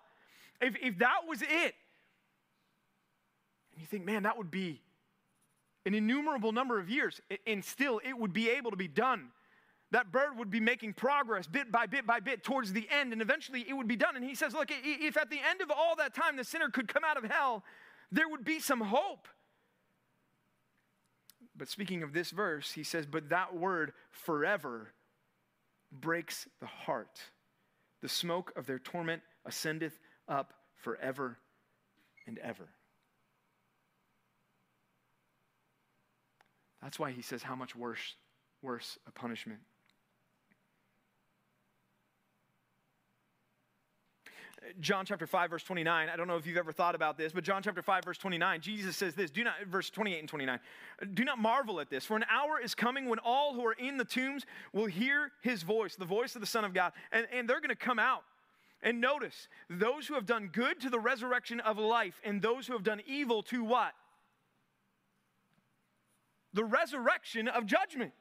if, 0.61 0.77
if 0.83 0.99
that 0.99 1.21
was 1.27 1.41
it, 1.41 1.49
and 3.73 3.81
you 3.81 3.87
think, 3.87 4.05
man, 4.05 4.25
that 4.25 4.37
would 4.37 4.51
be 4.51 4.83
an 5.87 5.95
innumerable 5.95 6.53
number 6.53 6.79
of 6.79 6.91
years, 6.91 7.23
and 7.47 7.64
still 7.64 7.99
it 8.05 8.19
would 8.19 8.35
be 8.35 8.51
able 8.51 8.71
to 8.71 8.77
be 8.77 8.89
done. 8.89 9.29
That 9.93 10.12
bird 10.12 10.37
would 10.37 10.51
be 10.51 10.61
making 10.61 10.93
progress 10.93 11.47
bit 11.47 11.73
by 11.73 11.87
bit 11.87 12.07
by 12.07 12.21
bit 12.21 12.45
towards 12.45 12.75
the 12.75 12.87
end, 12.91 13.14
and 13.14 13.23
eventually 13.23 13.64
it 13.66 13.73
would 13.73 13.89
be 13.89 13.97
done. 13.97 14.16
And 14.16 14.25
he 14.25 14.35
says, 14.35 14.53
Look, 14.53 14.69
if 14.71 15.16
at 15.16 15.31
the 15.31 15.41
end 15.49 15.62
of 15.62 15.71
all 15.71 15.97
that 15.97 16.14
time 16.14 16.37
the 16.37 16.45
sinner 16.45 16.69
could 16.69 16.89
come 16.89 17.05
out 17.05 17.16
of 17.16 17.25
hell, 17.25 17.64
there 18.12 18.29
would 18.29 18.45
be 18.45 18.61
some 18.61 18.83
hope. 18.83 19.29
But 21.59 21.69
speaking 21.69 22.05
of 22.05 22.13
this 22.13 22.31
verse, 22.31 22.73
he 22.73 22.85
says, 22.85 23.05
But 23.05 23.31
that 23.31 23.55
word 23.55 23.93
forever 24.11 24.93
breaks 25.91 26.47
the 26.61 26.67
heart. 26.67 27.21
The 28.01 28.09
smoke 28.09 28.53
of 28.57 28.67
their 28.67 28.79
torment 28.79 29.23
ascendeth 29.45 29.99
up 30.29 30.55
forever 30.77 31.39
and 32.27 32.39
ever. 32.39 32.69
That's 36.81 36.99
why 36.99 37.11
he 37.11 37.23
says, 37.23 37.43
How 37.43 37.57
much 37.57 37.75
worse, 37.75 38.15
worse 38.63 38.97
a 39.09 39.11
punishment? 39.11 39.61
John 44.81 45.07
chapter 45.07 45.27
5, 45.27 45.51
verse 45.51 45.63
29. 45.63 46.09
I 46.09 46.17
don't 46.17 46.27
know 46.27 46.37
if 46.37 46.47
you've 46.47 46.57
ever 46.57 46.73
thought 46.73 46.95
about 46.95 47.17
this, 47.17 47.33
but 47.33 47.45
John 47.45 47.63
chapter 47.63 47.83
5, 47.83 48.05
verse 48.05 48.19
29, 48.19 48.61
Jesus 48.61 48.97
says 48.97 49.15
this, 49.15 49.31
do 49.31 49.45
not, 49.45 49.55
verse 49.67 49.91
28 49.91 50.19
and 50.19 50.29
29, 50.29 50.61
do 51.15 51.25
not 51.25 51.39
marvel 51.39 51.81
at 51.81 51.91
this, 51.91 52.05
for 52.05 52.17
an 52.17 52.25
hour 52.31 52.61
is 52.61 52.75
coming 52.75 53.09
when 53.09 53.19
all 53.21 53.55
who 53.55 53.65
are 53.67 53.73
in 53.73 53.97
the 53.97 54.05
tombs 54.05 54.45
will 54.73 54.87
hear 54.87 55.31
his 55.43 55.63
voice, 55.63 55.97
the 55.97 56.05
voice 56.05 56.35
of 56.35 56.41
the 56.41 56.47
Son 56.47 56.65
of 56.65 56.75
God, 56.75 56.93
and, 57.13 57.27
and 57.33 57.49
they're 57.49 57.61
going 57.61 57.69
to 57.69 57.77
come 57.77 57.99
out. 57.99 58.25
And 58.83 59.01
notice, 59.01 59.49
those 59.69 60.07
who 60.07 60.15
have 60.15 60.27
done 60.27 60.51
good 60.53 60.81
to 60.81 60.91
the 60.91 61.01
resurrection 61.01 61.61
of 61.61 61.79
life, 61.79 62.21
and 62.25 62.41
those 62.43 62.67
who 62.67 62.75
have 62.75 62.85
done 62.85 63.01
evil 63.07 63.43
to 63.45 63.65
what? 63.65 63.93
the 66.53 66.65
resurrection 66.65 67.49
of 67.49 67.67
judgment. 67.67 68.13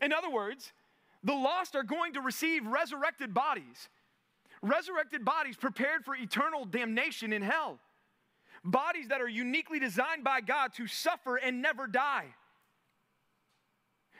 In 0.00 0.12
other 0.12 0.30
words, 0.30 0.72
the 1.22 1.34
lost 1.34 1.74
are 1.74 1.82
going 1.82 2.12
to 2.14 2.20
receive 2.20 2.66
resurrected 2.66 3.34
bodies, 3.34 3.88
resurrected 4.62 5.24
bodies 5.24 5.56
prepared 5.56 6.04
for 6.04 6.14
eternal 6.14 6.64
damnation 6.64 7.32
in 7.32 7.42
hell, 7.42 7.78
bodies 8.64 9.08
that 9.08 9.20
are 9.20 9.28
uniquely 9.28 9.78
designed 9.78 10.24
by 10.24 10.40
God 10.40 10.72
to 10.74 10.86
suffer 10.86 11.36
and 11.36 11.62
never 11.62 11.86
die. 11.86 12.26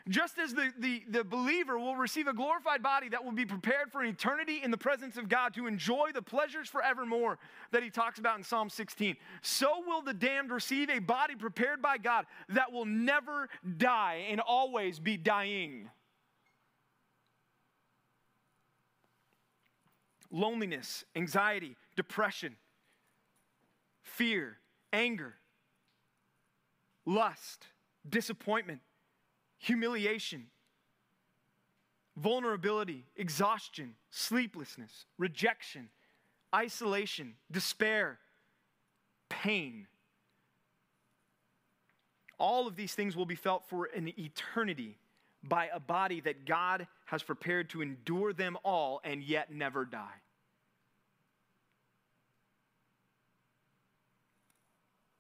Just 0.09 0.39
as 0.39 0.55
the, 0.55 0.73
the, 0.79 1.03
the 1.11 1.25
believer 1.25 1.79
will 1.79 1.97
receive 1.97 2.29
a 2.29 2.33
glorified 2.33 2.83
body 2.83 3.11
that 3.11 3.23
will 3.23 3.33
be 3.33 3.45
prepared 3.45 3.93
for 3.93 4.03
eternity 4.03 4.61
in 4.63 4.71
the 4.71 4.79
presence 4.79 5.19
of 5.19 5.29
God 5.29 5.53
to 5.55 5.67
enjoy 5.67 6.13
the 6.15 6.23
pleasures 6.23 6.67
forevermore 6.69 7.39
that 7.73 7.83
he 7.83 7.91
talks 7.91 8.19
about 8.19 8.39
in 8.39 8.45
Psalm 8.45 8.71
16, 8.71 9.17
so 9.43 9.83
will 9.87 10.01
the 10.01 10.15
damned 10.15 10.51
receive 10.51 10.89
a 10.89 10.99
body 10.99 11.35
prepared 11.35 11.83
by 11.83 11.99
God 11.99 12.25
that 12.49 12.73
will 12.73 12.87
never 12.87 13.51
die 13.77 14.27
and 14.31 14.41
always 14.41 14.99
be 14.99 15.19
dying. 15.19 15.91
Loneliness, 20.31 21.05
anxiety, 21.17 21.77
depression, 21.97 22.57
fear, 24.03 24.59
anger, 24.93 25.35
lust, 27.07 27.67
disappointment 28.09 28.81
humiliation, 29.59 30.47
vulnerability, 32.17 33.05
exhaustion, 33.17 33.95
sleeplessness, 34.11 35.07
rejection, 35.19 35.89
isolation, 36.55 37.35
despair, 37.51 38.19
pain. 39.29 39.87
All 42.39 42.69
of 42.69 42.77
these 42.77 42.95
things 42.95 43.17
will 43.17 43.27
be 43.27 43.35
felt 43.35 43.69
for 43.69 43.87
an 43.87 44.13
eternity 44.17 44.99
by 45.49 45.69
a 45.73 45.81
body 45.81 46.21
that 46.21 46.45
God 46.45 46.87
has 47.07 47.23
prepared 47.23 47.71
to 47.71 47.83
endure 47.83 48.33
them 48.33 48.57
all 48.65 49.01
and 49.05 49.23
yet 49.23 49.53
never 49.53 49.85
die. 49.85 50.07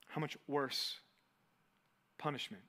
How 0.08 0.20
much 0.20 0.36
worse 0.46 0.96
punishment? 2.18 2.62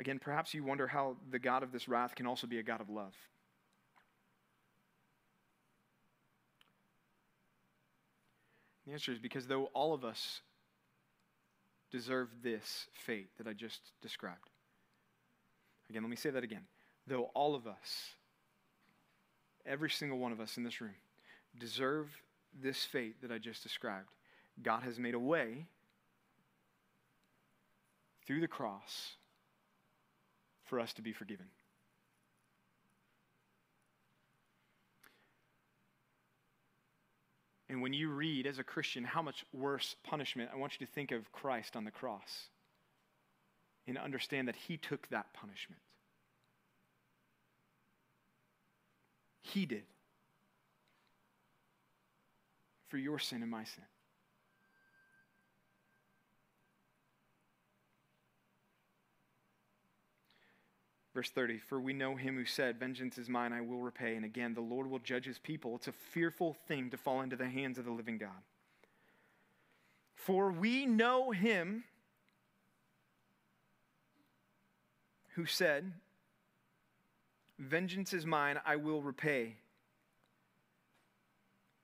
Again, 0.00 0.20
perhaps 0.20 0.54
you 0.54 0.62
wonder 0.62 0.86
how 0.86 1.16
the 1.30 1.38
God 1.38 1.62
of 1.62 1.72
this 1.72 1.88
wrath 1.88 2.14
can 2.14 2.26
also 2.26 2.46
be 2.46 2.58
a 2.58 2.62
God 2.62 2.80
of 2.80 2.88
love. 2.88 3.14
The 8.88 8.94
answer 8.94 9.12
is 9.12 9.18
because 9.18 9.46
though 9.46 9.64
all 9.74 9.92
of 9.92 10.02
us 10.02 10.40
deserve 11.92 12.28
this 12.42 12.86
fate 12.94 13.28
that 13.36 13.46
I 13.46 13.52
just 13.52 13.80
described. 14.00 14.48
Again, 15.90 16.02
let 16.02 16.08
me 16.08 16.16
say 16.16 16.30
that 16.30 16.42
again. 16.42 16.62
Though 17.06 17.24
all 17.34 17.54
of 17.54 17.66
us, 17.66 18.14
every 19.66 19.90
single 19.90 20.18
one 20.18 20.32
of 20.32 20.40
us 20.40 20.56
in 20.56 20.64
this 20.64 20.80
room, 20.80 20.94
deserve 21.58 22.08
this 22.58 22.82
fate 22.82 23.20
that 23.20 23.30
I 23.30 23.36
just 23.36 23.62
described, 23.62 24.08
God 24.62 24.82
has 24.84 24.98
made 24.98 25.14
a 25.14 25.18
way 25.18 25.66
through 28.26 28.40
the 28.40 28.48
cross 28.48 29.16
for 30.64 30.80
us 30.80 30.94
to 30.94 31.02
be 31.02 31.12
forgiven. 31.12 31.46
When 37.88 37.94
you 37.94 38.10
read 38.10 38.46
as 38.46 38.58
a 38.58 38.62
Christian 38.62 39.02
how 39.02 39.22
much 39.22 39.46
worse 39.50 39.96
punishment, 40.04 40.50
I 40.52 40.58
want 40.58 40.78
you 40.78 40.86
to 40.86 40.92
think 40.92 41.10
of 41.10 41.32
Christ 41.32 41.74
on 41.74 41.84
the 41.84 41.90
cross 41.90 42.48
and 43.86 43.96
understand 43.96 44.46
that 44.46 44.56
he 44.56 44.76
took 44.76 45.08
that 45.08 45.32
punishment. 45.32 45.80
He 49.40 49.64
did 49.64 49.84
for 52.88 52.98
your 52.98 53.18
sin 53.18 53.40
and 53.40 53.50
my 53.50 53.64
sin. 53.64 53.84
Verse 61.18 61.30
30 61.30 61.58
For 61.58 61.80
we 61.80 61.94
know 61.94 62.14
him 62.14 62.36
who 62.36 62.44
said, 62.44 62.78
Vengeance 62.78 63.18
is 63.18 63.28
mine, 63.28 63.52
I 63.52 63.60
will 63.60 63.80
repay. 63.80 64.14
And 64.14 64.24
again, 64.24 64.54
the 64.54 64.60
Lord 64.60 64.88
will 64.88 65.00
judge 65.00 65.24
his 65.24 65.40
people. 65.40 65.74
It's 65.74 65.88
a 65.88 65.92
fearful 66.12 66.56
thing 66.68 66.90
to 66.90 66.96
fall 66.96 67.22
into 67.22 67.34
the 67.34 67.48
hands 67.48 67.76
of 67.76 67.84
the 67.84 67.90
living 67.90 68.18
God. 68.18 68.30
For 70.14 70.52
we 70.52 70.86
know 70.86 71.32
him 71.32 71.82
who 75.30 75.44
said, 75.44 75.92
Vengeance 77.58 78.12
is 78.12 78.24
mine, 78.24 78.60
I 78.64 78.76
will 78.76 79.02
repay. 79.02 79.56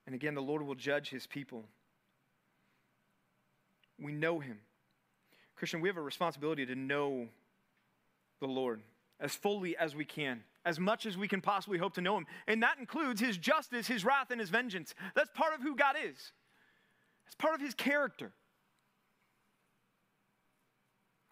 And 0.06 0.14
again, 0.14 0.36
the 0.36 0.42
Lord 0.42 0.62
will 0.62 0.76
judge 0.76 1.10
his 1.10 1.26
people. 1.26 1.64
We 3.98 4.12
know 4.12 4.38
him. 4.38 4.60
Christian, 5.56 5.80
we 5.80 5.88
have 5.88 5.96
a 5.96 6.02
responsibility 6.02 6.64
to 6.66 6.76
know 6.76 7.26
the 8.38 8.46
Lord 8.46 8.80
as 9.24 9.34
fully 9.34 9.74
as 9.78 9.96
we 9.96 10.04
can, 10.04 10.44
as 10.66 10.78
much 10.78 11.06
as 11.06 11.16
we 11.16 11.26
can 11.26 11.40
possibly 11.40 11.78
hope 11.78 11.94
to 11.94 12.02
know 12.02 12.18
Him. 12.18 12.26
And 12.46 12.62
that 12.62 12.78
includes 12.78 13.20
His 13.20 13.38
justice, 13.38 13.86
His 13.86 14.04
wrath, 14.04 14.30
and 14.30 14.38
His 14.38 14.50
vengeance. 14.50 14.94
That's 15.16 15.30
part 15.34 15.54
of 15.54 15.62
who 15.62 15.74
God 15.74 15.96
is, 15.98 16.32
it's 17.26 17.34
part 17.36 17.54
of 17.54 17.60
His 17.60 17.74
character. 17.74 18.32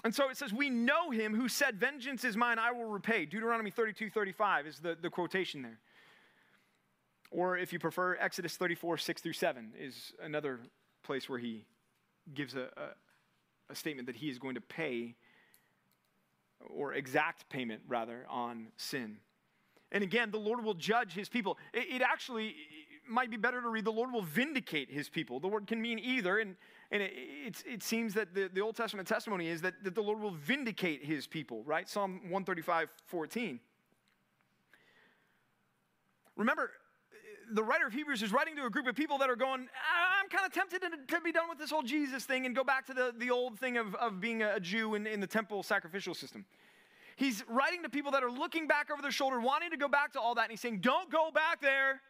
And 0.04 0.12
so 0.12 0.30
it 0.30 0.36
says, 0.36 0.52
We 0.52 0.70
know 0.70 1.10
Him 1.10 1.36
who 1.36 1.48
said, 1.48 1.78
Vengeance 1.78 2.24
is 2.24 2.36
mine, 2.36 2.58
I 2.58 2.72
will 2.72 2.86
repay. 2.86 3.26
Deuteronomy 3.26 3.70
32 3.70 4.10
35 4.10 4.66
is 4.66 4.78
the, 4.78 4.96
the 5.00 5.10
quotation 5.10 5.62
there. 5.62 5.78
Or 7.30 7.56
if 7.56 7.72
you 7.72 7.78
prefer, 7.78 8.16
Exodus 8.16 8.56
34 8.56 8.96
6 8.96 9.22
through 9.22 9.32
7 9.34 9.74
is 9.78 10.12
another 10.20 10.60
place 11.04 11.28
where 11.28 11.38
He 11.38 11.66
gives 12.32 12.54
a, 12.54 12.68
a, 12.76 13.70
a 13.70 13.74
statement 13.74 14.06
that 14.06 14.16
He 14.16 14.30
is 14.30 14.38
going 14.38 14.54
to 14.54 14.62
pay 14.62 15.14
or 16.70 16.94
exact 16.94 17.48
payment, 17.48 17.82
rather, 17.88 18.26
on 18.28 18.68
sin. 18.76 19.18
And 19.90 20.02
again, 20.02 20.30
the 20.30 20.38
Lord 20.38 20.64
will 20.64 20.74
judge 20.74 21.12
his 21.12 21.28
people. 21.28 21.58
It, 21.72 21.96
it 21.96 22.02
actually 22.02 22.54
might 23.08 23.30
be 23.30 23.36
better 23.36 23.60
to 23.60 23.68
read, 23.68 23.84
the 23.84 23.92
Lord 23.92 24.12
will 24.12 24.22
vindicate 24.22 24.90
his 24.90 25.08
people. 25.08 25.40
The 25.40 25.48
word 25.48 25.66
can 25.66 25.80
mean 25.80 25.98
either, 25.98 26.38
and, 26.38 26.56
and 26.90 27.02
it, 27.02 27.62
it 27.66 27.82
seems 27.82 28.14
that 28.14 28.34
the, 28.34 28.48
the 28.52 28.60
Old 28.60 28.76
Testament 28.76 29.08
testimony 29.08 29.48
is 29.48 29.60
that, 29.62 29.74
that 29.84 29.94
the 29.94 30.02
Lord 30.02 30.20
will 30.20 30.30
vindicate 30.30 31.04
his 31.04 31.26
people, 31.26 31.62
right? 31.64 31.88
Psalm 31.88 32.20
135, 32.22 32.88
14. 33.06 33.60
Remember, 36.36 36.70
the 37.52 37.62
writer 37.62 37.86
of 37.86 37.92
Hebrews 37.92 38.22
is 38.22 38.32
writing 38.32 38.56
to 38.56 38.64
a 38.64 38.70
group 38.70 38.86
of 38.86 38.94
people 38.94 39.18
that 39.18 39.30
are 39.30 39.36
going, 39.36 39.60
I'm 40.20 40.28
kind 40.28 40.46
of 40.46 40.52
tempted 40.52 40.82
to, 40.82 41.20
be 41.20 41.32
done 41.32 41.48
with 41.48 41.58
this 41.58 41.70
whole 41.70 41.82
Jesus 41.82 42.24
thing 42.24 42.46
and 42.46 42.56
go 42.56 42.64
back 42.64 42.86
to 42.86 42.94
the, 42.94 43.14
the 43.16 43.30
old 43.30 43.58
thing 43.58 43.76
of, 43.76 43.94
of 43.96 44.20
being 44.20 44.42
a 44.42 44.58
Jew 44.58 44.94
in, 44.94 45.06
in 45.06 45.20
the 45.20 45.26
temple 45.26 45.62
sacrificial 45.62 46.14
system. 46.14 46.44
He's 47.16 47.44
writing 47.48 47.82
to 47.82 47.88
people 47.88 48.12
that 48.12 48.24
are 48.24 48.30
looking 48.30 48.66
back 48.66 48.90
over 48.90 49.02
their 49.02 49.12
shoulder, 49.12 49.40
wanting 49.40 49.70
to 49.70 49.76
go 49.76 49.88
back 49.88 50.12
to 50.14 50.20
all 50.20 50.34
that, 50.34 50.42
and 50.42 50.50
he's 50.50 50.60
saying, 50.60 50.80
Don't 50.80 51.10
go 51.10 51.30
back 51.30 51.60
there. 51.60 52.00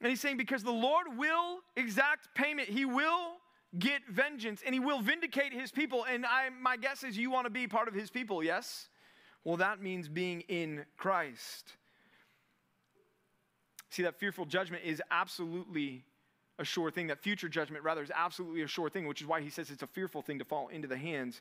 And 0.00 0.10
he's 0.10 0.20
saying, 0.20 0.36
Because 0.36 0.62
the 0.62 0.70
Lord 0.70 1.06
will 1.16 1.58
exact 1.76 2.34
payment, 2.34 2.68
He 2.68 2.84
will 2.84 3.36
get 3.78 4.02
vengeance, 4.08 4.62
and 4.64 4.72
He 4.74 4.80
will 4.80 5.00
vindicate 5.00 5.52
His 5.52 5.70
people. 5.70 6.06
And 6.08 6.24
I, 6.24 6.48
my 6.50 6.76
guess 6.76 7.02
is 7.02 7.18
you 7.18 7.30
want 7.30 7.46
to 7.46 7.50
be 7.50 7.66
part 7.66 7.88
of 7.88 7.94
His 7.94 8.10
people, 8.10 8.42
yes? 8.42 8.88
Well, 9.44 9.56
that 9.56 9.82
means 9.82 10.08
being 10.08 10.42
in 10.42 10.84
Christ. 10.96 11.77
See, 13.90 14.02
that 14.02 14.16
fearful 14.16 14.44
judgment 14.44 14.84
is 14.84 15.02
absolutely 15.10 16.04
a 16.58 16.64
sure 16.64 16.90
thing. 16.90 17.06
That 17.06 17.20
future 17.20 17.48
judgment, 17.48 17.84
rather, 17.84 18.02
is 18.02 18.12
absolutely 18.14 18.62
a 18.62 18.66
sure 18.66 18.90
thing, 18.90 19.06
which 19.06 19.20
is 19.20 19.26
why 19.26 19.40
he 19.40 19.50
says 19.50 19.70
it's 19.70 19.82
a 19.82 19.86
fearful 19.86 20.22
thing 20.22 20.38
to 20.38 20.44
fall 20.44 20.68
into 20.68 20.88
the 20.88 20.96
hands 20.96 21.40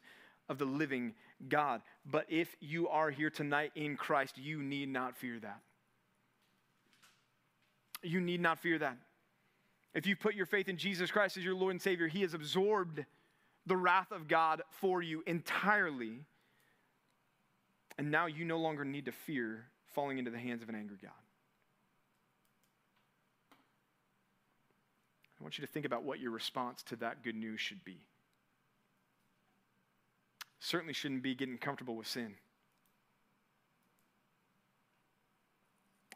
of 0.49 0.57
the 0.57 0.65
living 0.65 1.13
God. 1.49 1.81
But 2.05 2.25
if 2.29 2.55
you 2.59 2.87
are 2.87 3.09
here 3.09 3.29
tonight 3.29 3.71
in 3.75 3.97
Christ, 3.97 4.37
you 4.37 4.61
need 4.61 4.89
not 4.89 5.15
fear 5.17 5.39
that. 5.39 5.59
You 8.01 8.21
need 8.21 8.41
not 8.41 8.59
fear 8.59 8.79
that. 8.79 8.97
If 9.93 10.05
you 10.05 10.15
put 10.15 10.35
your 10.35 10.45
faith 10.45 10.69
in 10.69 10.77
Jesus 10.77 11.11
Christ 11.11 11.37
as 11.37 11.43
your 11.43 11.55
Lord 11.55 11.71
and 11.71 11.81
Savior, 11.81 12.07
He 12.07 12.21
has 12.21 12.33
absorbed 12.33 13.03
the 13.65 13.75
wrath 13.75 14.11
of 14.11 14.27
God 14.27 14.61
for 14.69 15.01
you 15.01 15.23
entirely. 15.25 16.21
And 17.97 18.11
now 18.11 18.27
you 18.27 18.45
no 18.45 18.59
longer 18.59 18.85
need 18.85 19.05
to 19.05 19.11
fear 19.11 19.65
falling 19.93 20.19
into 20.19 20.31
the 20.31 20.37
hands 20.37 20.61
of 20.61 20.69
an 20.69 20.75
angry 20.75 20.97
God. 21.01 21.11
Want 25.47 25.57
you 25.57 25.65
to 25.65 25.71
think 25.71 25.85
about 25.85 26.03
what 26.03 26.19
your 26.19 26.31
response 26.31 26.83
to 26.83 26.97
that 26.97 27.23
good 27.23 27.33
news 27.33 27.61
should 27.61 27.81
be. 27.85 27.95
Certainly 30.59 30.91
shouldn't 30.91 31.23
be 31.23 31.35
getting 31.35 31.57
comfortable 31.57 31.95
with 31.95 32.05
sin. 32.05 32.33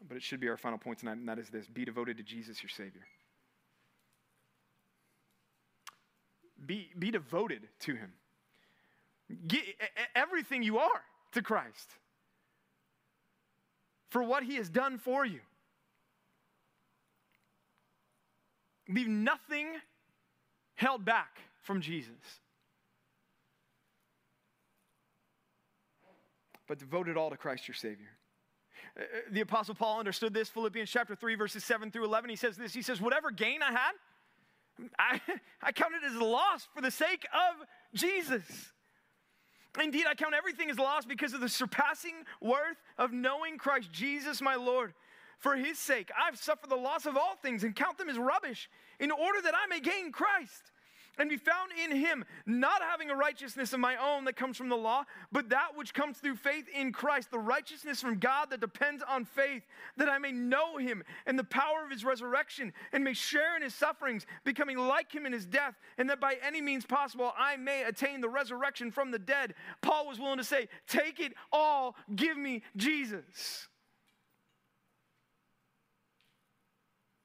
But 0.06 0.18
it 0.18 0.22
should 0.22 0.38
be 0.38 0.50
our 0.50 0.58
final 0.58 0.76
point 0.76 0.98
tonight, 0.98 1.16
and 1.16 1.26
that 1.30 1.38
is 1.38 1.48
this 1.48 1.66
be 1.66 1.86
devoted 1.86 2.18
to 2.18 2.22
Jesus, 2.22 2.62
your 2.62 2.68
Savior. 2.68 3.06
Be, 6.66 6.90
be 6.98 7.10
devoted 7.10 7.62
to 7.80 7.94
Him. 7.94 8.12
Get 9.48 9.62
everything 10.14 10.62
you 10.62 10.76
are 10.76 11.00
to 11.32 11.40
Christ 11.40 11.88
for 14.10 14.22
what 14.22 14.42
He 14.42 14.56
has 14.56 14.68
done 14.68 14.98
for 14.98 15.24
you. 15.24 15.40
Leave 18.88 19.08
nothing 19.08 19.68
held 20.74 21.04
back 21.04 21.38
from 21.62 21.80
Jesus. 21.80 22.40
But 26.66 26.78
devote 26.78 27.08
it 27.08 27.16
all 27.16 27.30
to 27.30 27.36
Christ 27.36 27.68
your 27.68 27.74
Savior. 27.74 28.10
Uh, 28.98 29.02
uh, 29.02 29.04
the 29.30 29.40
Apostle 29.40 29.74
Paul 29.74 29.98
understood 29.98 30.34
this. 30.34 30.48
Philippians 30.48 30.90
chapter 30.90 31.14
3, 31.14 31.34
verses 31.34 31.64
7 31.64 31.90
through 31.90 32.04
11. 32.04 32.30
He 32.30 32.36
says 32.36 32.56
this 32.56 32.74
He 32.74 32.82
says, 32.82 33.00
Whatever 33.00 33.30
gain 33.30 33.62
I 33.62 33.72
had, 33.72 33.92
I, 34.98 35.20
I 35.62 35.72
count 35.72 35.92
it 35.94 36.06
as 36.06 36.16
loss 36.16 36.68
for 36.74 36.80
the 36.80 36.90
sake 36.90 37.26
of 37.32 37.66
Jesus. 37.94 38.72
Indeed, 39.82 40.04
I 40.06 40.14
count 40.14 40.34
everything 40.34 40.68
as 40.70 40.78
loss 40.78 41.06
because 41.06 41.32
of 41.32 41.40
the 41.40 41.48
surpassing 41.48 42.14
worth 42.42 42.76
of 42.98 43.12
knowing 43.12 43.56
Christ 43.56 43.90
Jesus 43.90 44.42
my 44.42 44.54
Lord 44.54 44.92
For 45.42 45.56
his 45.56 45.76
sake, 45.76 46.12
I've 46.16 46.38
suffered 46.38 46.70
the 46.70 46.76
loss 46.76 47.04
of 47.04 47.16
all 47.16 47.34
things 47.34 47.64
and 47.64 47.74
count 47.74 47.98
them 47.98 48.08
as 48.08 48.16
rubbish 48.16 48.70
in 49.00 49.10
order 49.10 49.42
that 49.42 49.54
I 49.56 49.66
may 49.66 49.80
gain 49.80 50.12
Christ 50.12 50.70
and 51.18 51.28
be 51.28 51.36
found 51.36 51.72
in 51.84 51.96
him, 51.96 52.24
not 52.46 52.80
having 52.80 53.10
a 53.10 53.16
righteousness 53.16 53.72
of 53.72 53.80
my 53.80 53.96
own 53.96 54.24
that 54.26 54.36
comes 54.36 54.56
from 54.56 54.68
the 54.68 54.76
law, 54.76 55.02
but 55.32 55.48
that 55.48 55.70
which 55.74 55.94
comes 55.94 56.18
through 56.18 56.36
faith 56.36 56.66
in 56.72 56.92
Christ, 56.92 57.32
the 57.32 57.40
righteousness 57.40 58.00
from 58.00 58.20
God 58.20 58.50
that 58.50 58.60
depends 58.60 59.02
on 59.02 59.24
faith, 59.24 59.64
that 59.96 60.08
I 60.08 60.18
may 60.18 60.30
know 60.30 60.76
him 60.76 61.02
and 61.26 61.36
the 61.36 61.42
power 61.42 61.82
of 61.84 61.90
his 61.90 62.04
resurrection, 62.04 62.72
and 62.92 63.02
may 63.02 63.12
share 63.12 63.56
in 63.56 63.62
his 63.62 63.74
sufferings, 63.74 64.26
becoming 64.44 64.78
like 64.78 65.10
him 65.10 65.26
in 65.26 65.32
his 65.32 65.44
death, 65.44 65.74
and 65.98 66.08
that 66.08 66.20
by 66.20 66.36
any 66.46 66.60
means 66.60 66.86
possible 66.86 67.32
I 67.36 67.56
may 67.56 67.82
attain 67.82 68.20
the 68.20 68.28
resurrection 68.28 68.92
from 68.92 69.10
the 69.10 69.18
dead. 69.18 69.54
Paul 69.80 70.06
was 70.06 70.20
willing 70.20 70.38
to 70.38 70.44
say, 70.44 70.68
Take 70.86 71.18
it 71.18 71.32
all, 71.52 71.96
give 72.14 72.36
me 72.36 72.62
Jesus. 72.76 73.66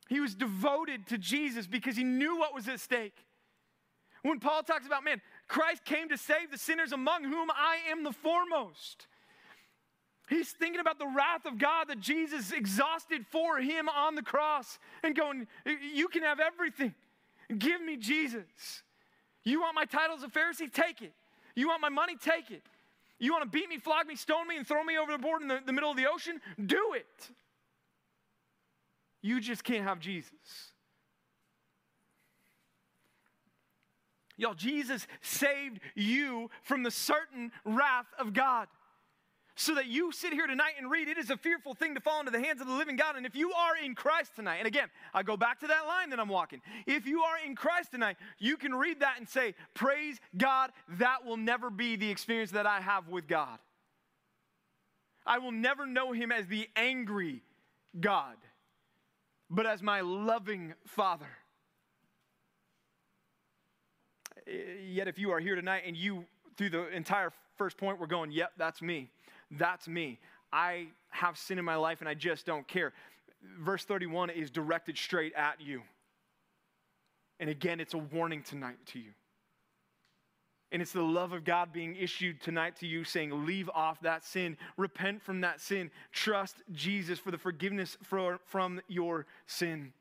He 0.09 0.19
was 0.19 0.35
devoted 0.35 1.07
to 1.07 1.17
Jesus 1.17 1.67
because 1.67 1.97
he 1.97 2.03
knew 2.03 2.37
what 2.37 2.53
was 2.53 2.67
at 2.67 2.79
stake. 2.79 3.25
When 4.23 4.39
Paul 4.39 4.63
talks 4.63 4.85
about, 4.85 5.03
man, 5.03 5.21
Christ 5.47 5.85
came 5.85 6.09
to 6.09 6.17
save 6.17 6.51
the 6.51 6.57
sinners 6.57 6.91
among 6.91 7.23
whom 7.23 7.49
I 7.51 7.77
am 7.91 8.03
the 8.03 8.11
foremost. 8.11 9.07
He's 10.29 10.51
thinking 10.51 10.81
about 10.81 10.99
the 10.99 11.07
wrath 11.07 11.45
of 11.45 11.57
God 11.57 11.87
that 11.87 12.01
Jesus 12.01 12.51
exhausted 12.51 13.25
for 13.31 13.59
him 13.59 13.87
on 13.87 14.15
the 14.15 14.21
cross 14.21 14.77
and 15.03 15.15
going, 15.15 15.47
You 15.65 16.09
can 16.09 16.23
have 16.23 16.39
everything. 16.39 16.93
Give 17.57 17.81
me 17.81 17.95
Jesus. 17.95 18.83
You 19.45 19.61
want 19.61 19.75
my 19.75 19.85
title 19.85 20.17
as 20.17 20.23
a 20.23 20.27
Pharisee? 20.27 20.71
Take 20.71 21.01
it. 21.01 21.13
You 21.55 21.69
want 21.69 21.81
my 21.81 21.89
money? 21.89 22.17
Take 22.21 22.51
it. 22.51 22.63
You 23.19 23.31
want 23.31 23.43
to 23.45 23.49
beat 23.49 23.69
me, 23.69 23.77
flog 23.77 24.05
me, 24.05 24.15
stone 24.15 24.47
me, 24.47 24.57
and 24.57 24.67
throw 24.67 24.83
me 24.83 24.97
over 24.97 25.11
the 25.11 25.17
board 25.17 25.41
in 25.41 25.47
the, 25.47 25.59
the 25.65 25.71
middle 25.71 25.89
of 25.89 25.97
the 25.97 26.07
ocean? 26.07 26.41
Do 26.63 26.93
it. 26.93 27.31
You 29.27 29.41
just 29.41 29.65
can't 29.65 29.83
have 29.83 29.99
Jesus. 29.99 30.31
Y'all, 34.37 34.53
Jesus 34.53 35.05
saved 35.21 35.81
you 35.95 36.49
from 36.63 36.81
the 36.81 36.91
certain 36.91 37.51
wrath 37.65 38.05
of 38.17 38.31
God. 38.31 38.69
So 39.55 39.75
that 39.75 39.87
you 39.87 40.13
sit 40.13 40.31
here 40.31 40.47
tonight 40.47 40.73
and 40.77 40.89
read, 40.89 41.09
it 41.09 41.17
is 41.17 41.29
a 41.29 41.35
fearful 41.35 41.73
thing 41.73 41.95
to 41.95 41.99
fall 41.99 42.21
into 42.21 42.31
the 42.31 42.39
hands 42.39 42.61
of 42.61 42.67
the 42.67 42.73
living 42.73 42.95
God. 42.95 43.17
And 43.17 43.25
if 43.25 43.35
you 43.35 43.51
are 43.51 43.75
in 43.75 43.95
Christ 43.95 44.31
tonight, 44.35 44.59
and 44.59 44.67
again, 44.67 44.87
I 45.13 45.23
go 45.23 45.35
back 45.35 45.59
to 45.59 45.67
that 45.67 45.87
line 45.87 46.11
that 46.11 46.21
I'm 46.21 46.29
walking. 46.29 46.61
If 46.85 47.05
you 47.05 47.23
are 47.23 47.35
in 47.45 47.53
Christ 47.53 47.91
tonight, 47.91 48.15
you 48.39 48.55
can 48.55 48.73
read 48.73 49.01
that 49.01 49.15
and 49.17 49.27
say, 49.27 49.55
Praise 49.73 50.19
God, 50.37 50.71
that 50.99 51.25
will 51.25 51.37
never 51.37 51.69
be 51.69 51.97
the 51.97 52.09
experience 52.09 52.51
that 52.51 52.65
I 52.65 52.79
have 52.79 53.09
with 53.09 53.27
God. 53.27 53.57
I 55.25 55.39
will 55.39 55.51
never 55.51 55.85
know 55.85 56.13
Him 56.13 56.31
as 56.31 56.47
the 56.47 56.69
angry 56.77 57.41
God, 57.99 58.35
but 59.49 59.65
as 59.65 59.81
my 59.81 60.01
loving 60.01 60.73
Father. 60.85 61.27
Yet, 64.45 65.07
if 65.07 65.19
you 65.19 65.31
are 65.31 65.39
here 65.39 65.55
tonight 65.55 65.83
and 65.85 65.95
you, 65.95 66.25
through 66.57 66.69
the 66.69 66.87
entire 66.95 67.31
first 67.57 67.77
point, 67.77 67.99
we're 67.99 68.07
going, 68.07 68.31
yep, 68.31 68.51
that's 68.57 68.81
me. 68.81 69.09
That's 69.51 69.87
me. 69.87 70.19
I 70.53 70.87
have 71.09 71.37
sin 71.37 71.59
in 71.59 71.65
my 71.65 71.75
life 71.75 71.99
and 71.99 72.09
I 72.09 72.13
just 72.13 72.45
don't 72.45 72.67
care. 72.67 72.93
Verse 73.59 73.83
31 73.83 74.29
is 74.29 74.49
directed 74.49 74.97
straight 74.97 75.33
at 75.33 75.59
you. 75.59 75.81
And 77.39 77.49
again, 77.49 77.79
it's 77.79 77.93
a 77.93 77.97
warning 77.97 78.41
tonight 78.41 78.77
to 78.87 78.99
you. 78.99 79.11
And 80.71 80.81
it's 80.81 80.91
the 80.91 81.01
love 81.01 81.31
of 81.31 81.45
God 81.45 81.71
being 81.71 81.95
issued 81.95 82.41
tonight 82.41 82.75
to 82.77 82.87
you, 82.87 83.05
saying, 83.05 83.45
Leave 83.45 83.69
off 83.73 84.01
that 84.01 84.25
sin, 84.25 84.57
repent 84.75 85.21
from 85.21 85.41
that 85.41 85.61
sin, 85.61 85.91
trust 86.11 86.57
Jesus 86.73 87.19
for 87.19 87.31
the 87.31 87.37
forgiveness 87.37 87.97
for, 88.03 88.39
from 88.45 88.81
your 88.87 89.25
sin. 89.45 89.93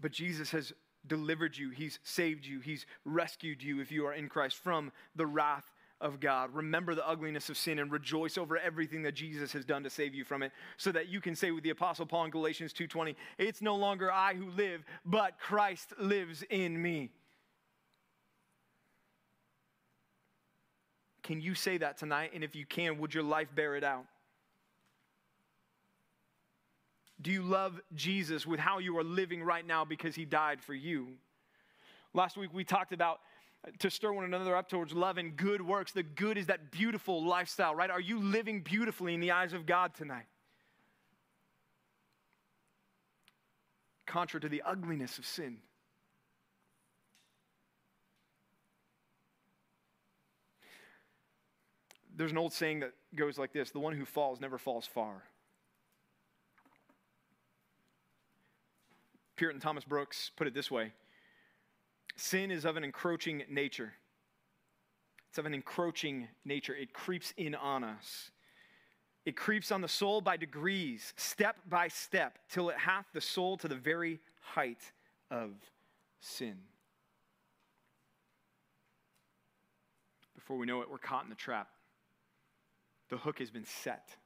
But 0.00 0.10
Jesus 0.10 0.50
has 0.50 0.72
delivered 1.06 1.56
you, 1.56 1.70
He's 1.70 2.00
saved 2.02 2.44
you, 2.44 2.58
He's 2.58 2.86
rescued 3.04 3.62
you 3.62 3.80
if 3.80 3.92
you 3.92 4.04
are 4.06 4.14
in 4.14 4.28
Christ 4.28 4.56
from 4.56 4.90
the 5.14 5.26
wrath 5.26 5.70
of 6.00 6.18
God. 6.18 6.52
Remember 6.54 6.94
the 6.94 7.08
ugliness 7.08 7.48
of 7.50 7.56
sin 7.56 7.78
and 7.78 7.90
rejoice 7.90 8.36
over 8.36 8.58
everything 8.58 9.02
that 9.02 9.14
Jesus 9.14 9.52
has 9.52 9.64
done 9.64 9.84
to 9.84 9.90
save 9.90 10.12
you 10.12 10.24
from 10.24 10.42
it 10.42 10.50
so 10.76 10.90
that 10.90 11.08
you 11.08 11.20
can 11.20 11.36
say 11.36 11.52
with 11.52 11.62
the 11.62 11.70
apostle 11.70 12.04
Paul 12.04 12.24
in 12.24 12.30
Galatians 12.30 12.72
2:20, 12.72 13.14
it's 13.38 13.62
no 13.62 13.76
longer 13.76 14.10
I 14.10 14.34
who 14.34 14.50
live, 14.50 14.84
but 15.04 15.38
Christ 15.38 15.92
lives 15.98 16.42
in 16.50 16.80
me. 16.80 17.12
Can 21.24 21.40
you 21.40 21.54
say 21.54 21.78
that 21.78 21.98
tonight? 21.98 22.30
And 22.34 22.44
if 22.44 22.54
you 22.54 22.66
can, 22.66 22.98
would 22.98 23.14
your 23.14 23.24
life 23.24 23.48
bear 23.54 23.74
it 23.74 23.82
out? 23.82 24.04
Do 27.20 27.32
you 27.32 27.42
love 27.42 27.80
Jesus 27.94 28.46
with 28.46 28.60
how 28.60 28.78
you 28.78 28.98
are 28.98 29.04
living 29.04 29.42
right 29.42 29.66
now 29.66 29.84
because 29.86 30.14
he 30.14 30.26
died 30.26 30.60
for 30.60 30.74
you? 30.74 31.08
Last 32.12 32.36
week 32.36 32.50
we 32.52 32.62
talked 32.62 32.92
about 32.92 33.20
uh, 33.66 33.70
to 33.78 33.90
stir 33.90 34.12
one 34.12 34.26
another 34.26 34.54
up 34.54 34.68
towards 34.68 34.92
love 34.92 35.16
and 35.16 35.34
good 35.34 35.62
works. 35.62 35.92
The 35.92 36.02
good 36.02 36.36
is 36.36 36.46
that 36.46 36.70
beautiful 36.70 37.24
lifestyle, 37.24 37.74
right? 37.74 37.90
Are 37.90 38.00
you 38.00 38.20
living 38.20 38.60
beautifully 38.60 39.14
in 39.14 39.20
the 39.20 39.30
eyes 39.30 39.54
of 39.54 39.64
God 39.64 39.94
tonight? 39.94 40.26
Contra 44.06 44.40
to 44.40 44.48
the 44.50 44.62
ugliness 44.66 45.16
of 45.16 45.24
sin. 45.24 45.56
There's 52.16 52.30
an 52.30 52.38
old 52.38 52.52
saying 52.52 52.80
that 52.80 52.92
goes 53.14 53.38
like 53.38 53.52
this 53.52 53.70
the 53.70 53.80
one 53.80 53.96
who 53.96 54.04
falls 54.04 54.40
never 54.40 54.58
falls 54.58 54.86
far. 54.86 55.24
Puritan 59.36 59.60
Thomas 59.60 59.84
Brooks 59.84 60.30
put 60.36 60.46
it 60.46 60.54
this 60.54 60.70
way 60.70 60.92
Sin 62.16 62.50
is 62.50 62.64
of 62.64 62.76
an 62.76 62.84
encroaching 62.84 63.42
nature. 63.48 63.92
It's 65.28 65.38
of 65.38 65.46
an 65.46 65.54
encroaching 65.54 66.28
nature. 66.44 66.74
It 66.74 66.92
creeps 66.92 67.34
in 67.36 67.56
on 67.56 67.82
us. 67.82 68.30
It 69.26 69.36
creeps 69.36 69.72
on 69.72 69.80
the 69.80 69.88
soul 69.88 70.20
by 70.20 70.36
degrees, 70.36 71.12
step 71.16 71.56
by 71.68 71.88
step, 71.88 72.38
till 72.48 72.68
it 72.68 72.76
hath 72.76 73.06
the 73.12 73.20
soul 73.20 73.56
to 73.56 73.66
the 73.66 73.74
very 73.74 74.20
height 74.40 74.92
of 75.30 75.50
sin. 76.20 76.56
Before 80.34 80.56
we 80.56 80.66
know 80.66 80.82
it, 80.82 80.90
we're 80.90 80.98
caught 80.98 81.24
in 81.24 81.30
the 81.30 81.34
trap. 81.34 81.68
The 83.10 83.16
hook 83.16 83.38
has 83.38 83.50
been 83.50 83.64
set. 83.64 84.16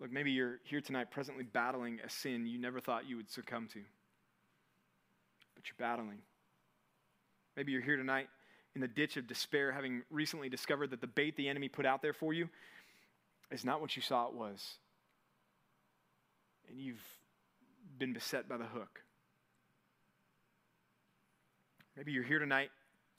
Look, 0.00 0.10
maybe 0.10 0.32
you're 0.32 0.58
here 0.64 0.80
tonight 0.80 1.10
presently 1.10 1.44
battling 1.44 2.00
a 2.04 2.10
sin 2.10 2.46
you 2.46 2.58
never 2.58 2.80
thought 2.80 3.08
you 3.08 3.16
would 3.16 3.30
succumb 3.30 3.68
to, 3.68 3.80
but 5.54 5.64
you're 5.66 5.76
battling. 5.78 6.18
Maybe 7.56 7.70
you're 7.70 7.82
here 7.82 7.96
tonight 7.96 8.28
in 8.74 8.80
the 8.80 8.88
ditch 8.88 9.16
of 9.16 9.26
despair, 9.26 9.70
having 9.70 10.02
recently 10.10 10.48
discovered 10.48 10.90
that 10.90 11.00
the 11.00 11.06
bait 11.06 11.36
the 11.36 11.48
enemy 11.48 11.68
put 11.68 11.86
out 11.86 12.02
there 12.02 12.14
for 12.14 12.32
you 12.32 12.48
is 13.50 13.64
not 13.64 13.80
what 13.80 13.94
you 13.94 14.02
saw 14.02 14.26
it 14.26 14.34
was. 14.34 14.78
And 16.68 16.80
you've 16.80 17.04
been 17.98 18.12
beset 18.12 18.48
by 18.48 18.56
the 18.56 18.64
hook. 18.64 19.02
Maybe 21.96 22.12
you're 22.12 22.24
here 22.24 22.38
tonight 22.38 22.70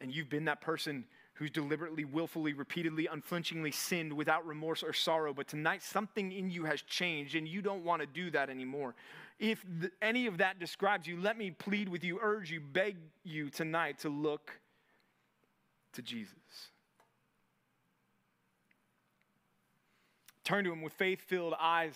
and 0.03 0.13
you've 0.13 0.29
been 0.29 0.45
that 0.45 0.61
person 0.61 1.05
who's 1.35 1.49
deliberately, 1.49 2.05
willfully, 2.05 2.53
repeatedly, 2.53 3.07
unflinchingly 3.07 3.71
sinned 3.71 4.13
without 4.13 4.45
remorse 4.45 4.83
or 4.83 4.93
sorrow. 4.93 5.33
But 5.33 5.47
tonight, 5.47 5.81
something 5.81 6.31
in 6.31 6.51
you 6.51 6.65
has 6.65 6.81
changed 6.81 7.35
and 7.35 7.47
you 7.47 7.61
don't 7.61 7.83
want 7.83 8.01
to 8.01 8.05
do 8.05 8.29
that 8.31 8.49
anymore. 8.49 8.93
If 9.39 9.65
any 10.01 10.27
of 10.27 10.37
that 10.37 10.59
describes 10.59 11.07
you, 11.07 11.19
let 11.19 11.37
me 11.37 11.51
plead 11.51 11.89
with 11.89 12.03
you, 12.03 12.19
urge 12.21 12.51
you, 12.51 12.59
beg 12.59 12.97
you 13.23 13.49
tonight 13.49 13.99
to 13.99 14.09
look 14.09 14.51
to 15.93 16.01
Jesus. 16.01 16.35
Turn 20.43 20.65
to 20.65 20.71
Him 20.71 20.81
with 20.81 20.93
faith 20.93 21.21
filled 21.21 21.55
eyes. 21.59 21.95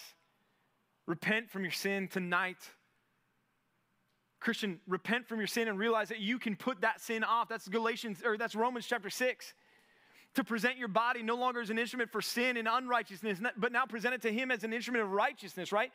Repent 1.05 1.49
from 1.49 1.63
your 1.63 1.71
sin 1.71 2.07
tonight. 2.07 2.69
Christian, 4.47 4.79
repent 4.87 5.27
from 5.27 5.39
your 5.39 5.47
sin 5.47 5.67
and 5.67 5.77
realize 5.77 6.07
that 6.07 6.21
you 6.21 6.39
can 6.39 6.55
put 6.55 6.79
that 6.79 7.01
sin 7.01 7.21
off. 7.21 7.49
That's 7.49 7.67
Galatians 7.67 8.21
or 8.23 8.37
that's 8.37 8.55
Romans 8.55 8.85
chapter 8.87 9.09
6. 9.09 9.53
To 10.35 10.43
present 10.45 10.77
your 10.77 10.87
body 10.87 11.21
no 11.21 11.35
longer 11.35 11.59
as 11.59 11.69
an 11.69 11.77
instrument 11.77 12.13
for 12.13 12.21
sin 12.21 12.55
and 12.55 12.65
unrighteousness, 12.65 13.41
but 13.57 13.73
now 13.73 13.85
present 13.85 14.13
it 14.13 14.21
to 14.21 14.31
Him 14.31 14.49
as 14.49 14.63
an 14.63 14.71
instrument 14.71 15.03
of 15.03 15.11
righteousness, 15.11 15.73
right? 15.73 15.91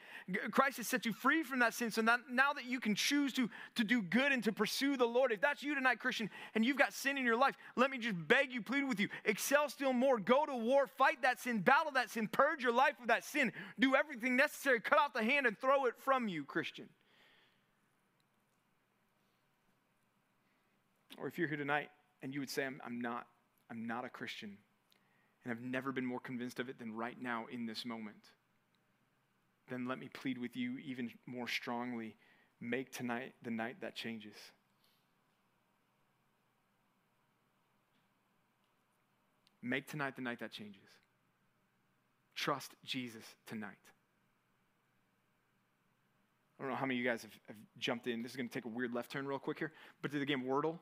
Christ 0.50 0.76
has 0.76 0.86
set 0.86 1.06
you 1.06 1.14
free 1.14 1.42
from 1.42 1.60
that 1.60 1.72
sin. 1.72 1.90
So 1.90 2.02
now, 2.02 2.52
that 2.52 2.66
you 2.66 2.78
can 2.78 2.94
choose 2.94 3.32
to, 3.32 3.48
to 3.76 3.84
do 3.84 4.02
good 4.02 4.32
and 4.32 4.44
to 4.44 4.52
pursue 4.52 4.98
the 4.98 5.06
Lord, 5.06 5.32
if 5.32 5.40
that's 5.40 5.62
you 5.62 5.74
tonight, 5.74 5.98
Christian, 5.98 6.28
and 6.54 6.62
you've 6.62 6.76
got 6.76 6.92
sin 6.92 7.16
in 7.16 7.24
your 7.24 7.38
life, 7.38 7.56
let 7.74 7.90
me 7.90 7.96
just 7.96 8.16
beg 8.28 8.52
you, 8.52 8.60
plead 8.60 8.86
with 8.86 9.00
you, 9.00 9.08
excel 9.24 9.70
still 9.70 9.94
more. 9.94 10.18
Go 10.18 10.44
to 10.44 10.54
war, 10.54 10.86
fight 10.86 11.22
that 11.22 11.40
sin, 11.40 11.60
battle 11.60 11.92
that 11.92 12.10
sin, 12.10 12.28
purge 12.28 12.62
your 12.62 12.74
life 12.74 13.00
of 13.00 13.08
that 13.08 13.24
sin, 13.24 13.50
do 13.80 13.96
everything 13.96 14.36
necessary, 14.36 14.78
cut 14.78 14.98
off 14.98 15.14
the 15.14 15.24
hand 15.24 15.46
and 15.46 15.58
throw 15.58 15.86
it 15.86 15.94
from 15.96 16.28
you, 16.28 16.44
Christian. 16.44 16.90
Or 21.22 21.28
if 21.28 21.38
you're 21.38 21.46
here 21.46 21.56
tonight 21.56 21.88
and 22.20 22.34
you 22.34 22.40
would 22.40 22.50
say, 22.50 22.64
I'm, 22.64 22.80
I'm 22.84 23.00
not, 23.00 23.28
I'm 23.70 23.86
not 23.86 24.04
a 24.04 24.08
Christian. 24.08 24.58
And 25.44 25.52
I've 25.52 25.62
never 25.62 25.92
been 25.92 26.04
more 26.04 26.18
convinced 26.18 26.58
of 26.58 26.68
it 26.68 26.80
than 26.80 26.92
right 26.92 27.16
now 27.20 27.46
in 27.50 27.64
this 27.64 27.84
moment. 27.84 28.16
Then 29.70 29.86
let 29.86 30.00
me 30.00 30.08
plead 30.12 30.36
with 30.36 30.56
you 30.56 30.78
even 30.84 31.12
more 31.26 31.46
strongly 31.46 32.16
make 32.60 32.92
tonight 32.92 33.34
the 33.44 33.52
night 33.52 33.76
that 33.82 33.94
changes. 33.94 34.34
Make 39.62 39.86
tonight 39.88 40.16
the 40.16 40.22
night 40.22 40.40
that 40.40 40.50
changes. 40.50 40.82
Trust 42.34 42.72
Jesus 42.84 43.22
tonight. 43.46 43.70
I 46.58 46.64
don't 46.64 46.72
know 46.72 46.76
how 46.76 46.86
many 46.86 46.98
of 46.98 47.04
you 47.04 47.08
guys 47.08 47.22
have, 47.22 47.32
have 47.46 47.56
jumped 47.78 48.08
in. 48.08 48.22
This 48.22 48.32
is 48.32 48.36
going 48.36 48.48
to 48.48 48.54
take 48.54 48.64
a 48.64 48.68
weird 48.68 48.92
left 48.92 49.12
turn 49.12 49.24
real 49.24 49.38
quick 49.38 49.60
here. 49.60 49.72
But 50.00 50.10
to 50.10 50.18
the 50.18 50.26
game 50.26 50.42
Wordle. 50.44 50.78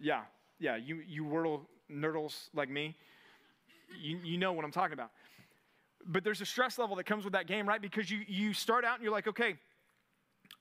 Yeah, 0.00 0.22
yeah, 0.58 0.76
you, 0.76 1.02
you 1.06 1.24
Wordle 1.24 1.60
nerdles 1.90 2.48
like 2.54 2.70
me, 2.70 2.96
you, 4.00 4.18
you 4.22 4.38
know 4.38 4.52
what 4.52 4.64
I'm 4.64 4.72
talking 4.72 4.94
about. 4.94 5.10
But 6.06 6.24
there's 6.24 6.40
a 6.40 6.46
stress 6.46 6.78
level 6.78 6.96
that 6.96 7.04
comes 7.04 7.24
with 7.24 7.34
that 7.34 7.46
game, 7.46 7.68
right? 7.68 7.82
Because 7.82 8.10
you, 8.10 8.20
you 8.26 8.54
start 8.54 8.84
out 8.84 8.94
and 8.94 9.02
you're 9.02 9.12
like, 9.12 9.26
okay, 9.26 9.56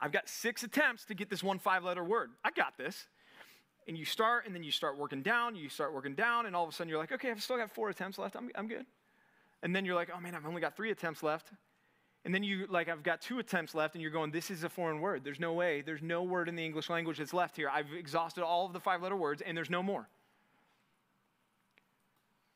I've 0.02 0.12
got 0.12 0.28
six 0.28 0.64
attempts 0.64 1.06
to 1.06 1.14
get 1.14 1.30
this 1.30 1.42
one 1.42 1.60
five 1.60 1.84
letter 1.84 2.04
word. 2.04 2.32
I 2.44 2.52
got 2.52 2.78
this 2.78 3.08
and 3.88 3.98
you 3.98 4.06
start, 4.06 4.46
and 4.46 4.54
then 4.54 4.62
you 4.62 4.72
start 4.72 5.00
working 5.00 5.24
down, 5.24 5.56
you 5.56 5.68
start 5.68 5.94
working 5.96 6.14
down, 6.14 6.46
and 6.46 6.56
all 6.56 6.64
of 6.64 6.70
a 6.70 6.72
sudden 6.72 6.90
you're 6.90 7.00
like, 7.00 7.12
okay, 7.12 7.32
I've 7.32 7.42
still 7.42 7.58
got 7.58 7.72
four 7.72 7.90
attempts 7.90 8.20
left, 8.20 8.36
I'm, 8.36 8.52
I'm 8.54 8.68
good. 8.68 8.86
And 9.64 9.76
then 9.76 9.84
you're 9.84 9.96
like, 9.96 10.10
oh 10.16 10.20
man, 10.22 10.36
I've 10.36 10.46
only 10.46 10.62
got 10.62 10.76
three 10.76 10.92
attempts 10.92 11.24
left. 11.24 11.52
And 12.26 12.34
then 12.34 12.44
you, 12.44 12.68
like, 12.70 12.90
I've 12.90 13.04
got 13.04 13.22
two 13.22 13.40
attempts 13.40 13.74
left, 13.74 13.96
and 13.96 14.02
you're 14.02 14.12
going, 14.12 14.32
this 14.32 14.52
is 14.52 14.64
a 14.64 14.70
foreign 14.70 15.00
word. 15.00 15.24
There's 15.24 15.40
no 15.40 15.54
way. 15.54 15.82
There's 15.82 16.02
no 16.02 16.24
word 16.24 16.50
in 16.50 16.56
the 16.56 16.66
English 16.66 16.90
language 16.90 17.18
that's 17.18 17.34
left 17.34 17.56
here. 17.56 17.70
I've 17.70 17.94
exhausted 17.94 18.44
all 18.44 18.66
of 18.66 18.74
the 18.74 18.80
five 18.80 19.02
letter 19.02 19.16
words, 19.16 19.42
and 19.42 19.56
there's 19.56 19.70
no 19.70 19.82
more. 19.82 20.10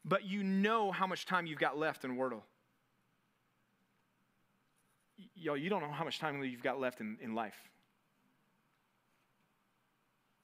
But 0.03 0.25
you 0.25 0.43
know 0.43 0.91
how 0.91 1.07
much 1.07 1.25
time 1.25 1.45
you've 1.45 1.59
got 1.59 1.77
left 1.77 2.03
in 2.03 2.17
Wordle. 2.17 2.41
Yo, 5.33 5.53
you 5.53 5.69
don't 5.69 5.81
know 5.81 5.91
how 5.91 6.03
much 6.03 6.19
time 6.19 6.43
you've 6.43 6.63
got 6.63 6.79
left 6.79 6.99
in, 6.99 7.17
in 7.21 7.33
life 7.33 7.55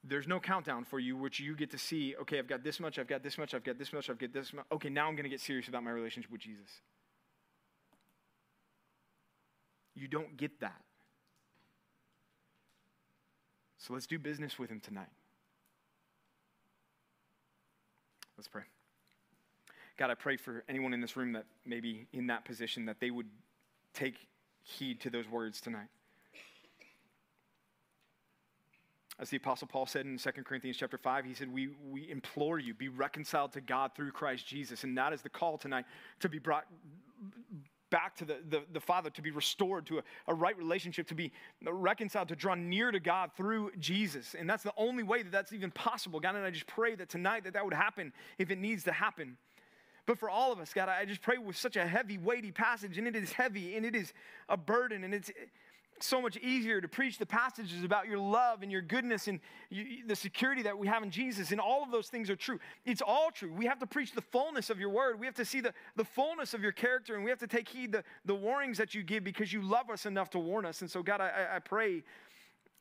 there's 0.04 0.28
no 0.28 0.40
countdown 0.40 0.86
for 0.86 1.00
you, 1.00 1.18
which 1.18 1.40
you 1.40 1.56
get 1.56 1.72
to 1.72 1.78
see, 1.78 2.16
okay, 2.22 2.40
I've 2.40 2.48
got 2.48 2.64
this 2.64 2.80
much, 2.80 2.98
I've 2.98 3.08
got 3.08 3.22
this 3.22 3.38
much, 3.38 3.54
I've 3.54 3.64
got 3.64 3.78
this 3.78 3.92
much, 3.92 4.10
I've 4.10 4.18
got 4.18 4.34
this 4.34 4.54
much. 4.54 4.66
Okay, 4.72 4.90
now 4.90 5.08
I'm 5.08 5.16
going 5.16 5.24
to 5.24 5.30
get 5.30 5.42
serious 5.42 5.68
about 5.68 5.84
my 5.84 5.92
relationship 5.92 6.32
with 6.32 6.42
Jesus. 6.42 6.82
You 10.00 10.08
don't 10.08 10.38
get 10.38 10.60
that. 10.62 10.82
So 13.78 13.94
let's 13.94 14.08
do 14.08 14.18
business 14.18 14.58
with 14.58 14.70
him 14.70 14.80
tonight. 14.80 15.10
Let's 18.38 18.48
pray. 18.48 18.64
God, 19.98 20.10
I 20.10 20.16
pray 20.16 20.38
for 20.38 20.64
anyone 20.70 20.94
in 20.94 21.02
this 21.02 21.18
room 21.18 21.34
that 21.34 21.46
may 21.66 21.82
be 21.82 22.08
in 22.14 22.28
that 22.28 22.46
position 22.46 22.86
that 22.86 23.02
they 23.02 23.12
would 23.12 23.28
take 23.94 24.16
heed 24.64 25.02
to 25.02 25.10
those 25.10 25.28
words 25.28 25.60
tonight. 25.60 25.88
As 29.20 29.30
the 29.30 29.36
Apostle 29.36 29.68
Paul 29.68 29.86
said 29.86 30.06
in 30.06 30.18
2 30.18 30.30
Corinthians 30.46 30.78
chapter 30.78 30.98
5, 30.98 31.26
he 31.26 31.34
said, 31.34 31.52
we, 31.52 31.72
we 31.92 32.10
implore 32.10 32.58
you, 32.58 32.74
be 32.74 32.88
reconciled 32.88 33.52
to 33.54 33.62
God 33.62 33.92
through 33.94 34.12
Christ 34.12 34.48
Jesus. 34.48 34.86
And 34.86 34.98
that 34.98 35.12
is 35.12 35.22
the 35.22 35.30
call 35.30 35.58
tonight 35.58 35.84
to 36.22 36.30
be 36.30 36.40
brought 36.40 36.66
back 37.90 38.16
to 38.18 38.26
the, 38.26 38.38
the, 38.50 38.62
the 38.74 38.80
Father, 38.80 39.10
to 39.12 39.22
be 39.22 39.32
restored 39.32 39.86
to 39.88 40.00
a, 40.00 40.04
a 40.28 40.34
right 40.34 40.58
relationship, 40.58 41.08
to 41.08 41.16
be 41.16 41.32
reconciled, 41.66 42.28
to 42.30 42.36
draw 42.36 42.56
near 42.56 42.92
to 42.92 43.00
God 43.00 43.32
through 43.36 43.72
Jesus. 43.80 44.36
And 44.38 44.50
that's 44.50 44.64
the 44.64 44.74
only 44.78 45.04
way 45.04 45.24
that 45.24 45.32
that's 45.32 45.54
even 45.54 45.72
possible. 45.72 46.20
God, 46.20 46.36
and 46.36 46.46
I 46.46 46.52
just 46.52 46.68
pray 46.68 46.96
that 46.96 47.10
tonight 47.10 47.44
that 47.46 47.54
that 47.54 47.64
would 47.64 47.74
happen 47.74 48.14
if 48.38 48.52
it 48.52 48.60
needs 48.60 48.84
to 48.84 48.92
happen. 48.92 49.38
But 50.06 50.18
for 50.18 50.30
all 50.30 50.52
of 50.52 50.60
us, 50.60 50.74
God, 50.74 50.90
I 50.90 51.06
just 51.06 51.22
pray 51.22 51.38
with 51.38 51.56
such 51.56 51.76
a 51.76 51.86
heavy, 51.86 52.18
weighty 52.18 52.52
passage, 52.52 52.98
and 52.98 53.08
it 53.08 53.16
is 53.16 53.32
heavy, 53.32 53.76
and 53.76 53.86
it 53.86 53.96
is 53.96 54.12
a 54.48 54.58
burden, 54.58 55.04
and 55.04 55.14
it's 55.14 55.30
so 56.04 56.22
much 56.22 56.38
easier 56.38 56.82
to 56.82 56.88
preach 56.88 57.18
the 57.18 57.26
passages 57.26 57.84
about 57.84 58.08
your 58.08 58.18
love 58.18 58.64
and 58.64 58.72
your 58.72 58.82
goodness 58.82 59.28
and 59.28 59.40
you, 59.70 60.06
the 60.06 60.16
security 60.16 60.62
that 60.64 60.78
we 60.78 60.88
have 60.88 61.04
in 61.04 61.12
Jesus. 61.12 61.52
And 61.52 61.60
all 61.60 61.84
of 61.84 61.92
those 61.92 62.08
things 62.08 62.30
are 62.30 62.36
true. 62.36 62.60
It's 62.86 63.02
all 63.02 63.32
true. 63.32 63.52
We 63.52 63.66
have 63.66 63.80
to 63.80 63.88
preach 63.88 64.14
the 64.14 64.22
fullness 64.22 64.70
of 64.70 64.80
your 64.80 64.90
word. 64.90 65.20
We 65.20 65.26
have 65.26 65.36
to 65.36 65.46
see 65.46 65.62
the, 65.62 65.74
the 65.96 66.06
fullness 66.06 66.54
of 66.54 66.62
your 66.62 66.72
character. 66.72 67.16
And 67.16 67.24
we 67.24 67.30
have 67.30 67.40
to 67.40 67.48
take 67.48 67.70
heed 67.70 67.92
the, 67.92 68.04
the 68.26 68.36
warnings 68.36 68.78
that 68.78 68.94
you 68.94 69.04
give 69.04 69.24
because 69.24 69.52
you 69.52 69.62
love 69.62 69.90
us 69.90 70.06
enough 70.06 70.30
to 70.32 70.40
warn 70.40 70.66
us. 70.66 70.82
And 70.82 70.90
so, 70.90 71.04
God, 71.04 71.22
I, 71.22 71.48
I 71.56 71.60
pray 71.60 72.04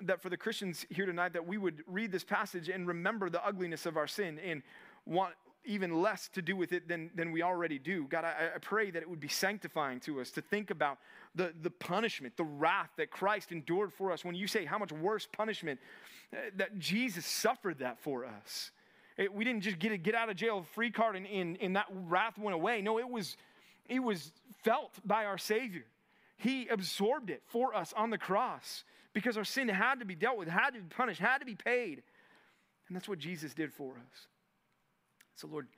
that 0.03 0.21
for 0.23 0.29
the 0.29 0.37
Christians 0.37 0.87
here 0.91 1.07
tonight, 1.07 1.33
that 1.33 1.47
we 1.47 1.59
would 1.59 1.83
read 1.87 2.13
this 2.13 2.25
passage 2.25 2.69
and 2.69 2.87
remember 2.87 3.31
the 3.31 3.45
ugliness 3.45 3.87
of 3.87 3.97
our 3.97 4.07
sin 4.07 4.39
and 4.39 4.63
want 5.07 5.35
even 5.65 6.01
less 6.01 6.29
to 6.31 6.43
do 6.43 6.57
with 6.57 6.73
it 6.73 6.89
than, 6.89 7.11
than 7.15 7.33
we 7.33 7.43
already 7.43 7.79
do. 7.79 8.07
God, 8.09 8.25
I, 8.25 8.51
I 8.55 8.59
pray 8.59 8.91
that 8.91 9.03
it 9.03 9.09
would 9.09 9.21
be 9.21 9.29
sanctifying 9.29 10.01
to 10.01 10.21
us 10.21 10.31
to 10.33 10.41
think 10.41 10.71
about 10.71 10.99
the, 11.35 11.53
the 11.63 11.71
punishment, 11.71 12.37
the 12.37 12.45
wrath 12.45 12.91
that 12.97 13.11
Christ 13.11 13.53
endured 13.53 13.93
for 13.93 14.13
us. 14.13 14.25
When 14.25 14.35
you 14.35 14.47
say 14.47 14.65
how 14.65 14.79
much 14.79 14.93
worse 14.93 15.27
punishment, 15.31 15.79
uh, 16.33 16.37
that 16.57 16.79
Jesus 16.79 17.27
suffered 17.27 17.81
that 17.81 17.99
for 18.01 18.25
us. 18.25 18.71
It, 19.17 19.33
we 19.33 19.45
didn't 19.45 19.63
just 19.63 19.79
get 19.79 19.93
a 19.93 19.97
get 19.97 20.15
out 20.15 20.31
of 20.31 20.37
jail 20.37 20.65
free 20.75 20.91
card 20.91 21.17
and, 21.17 21.27
and, 21.27 21.59
and 21.61 21.77
that 21.77 21.87
wrath 21.91 22.39
went 22.39 22.55
away. 22.55 22.81
No, 22.81 22.99
it 22.99 23.09
was, 23.09 23.37
it 23.89 24.01
was 24.01 24.33
felt 24.63 24.93
by 25.05 25.25
our 25.25 25.39
Savior. 25.39 25.85
He 26.37 26.69
absorbed 26.69 27.31
it 27.31 27.43
for 27.47 27.75
us 27.75 27.93
on 27.97 28.11
the 28.11 28.19
cross 28.19 28.85
because 29.13 29.37
our 29.37 29.45
sin 29.45 29.69
had 29.69 29.99
to 29.99 30.05
be 30.05 30.15
dealt 30.15 30.39
with, 30.39 30.49
had 30.49 30.71
to 30.71 30.81
be 30.81 30.89
punished, 30.89 31.21
had 31.21 31.39
to 31.39 31.45
be 31.45 31.57
paid. 31.57 32.03
And 32.87 32.97
that's 32.97 33.09
what 33.09 33.19
Jesus 33.19 33.55
did 33.55 33.73
for 33.73 33.93
us. 33.93 34.27
So, 35.39 35.47
Lord, 35.47 35.69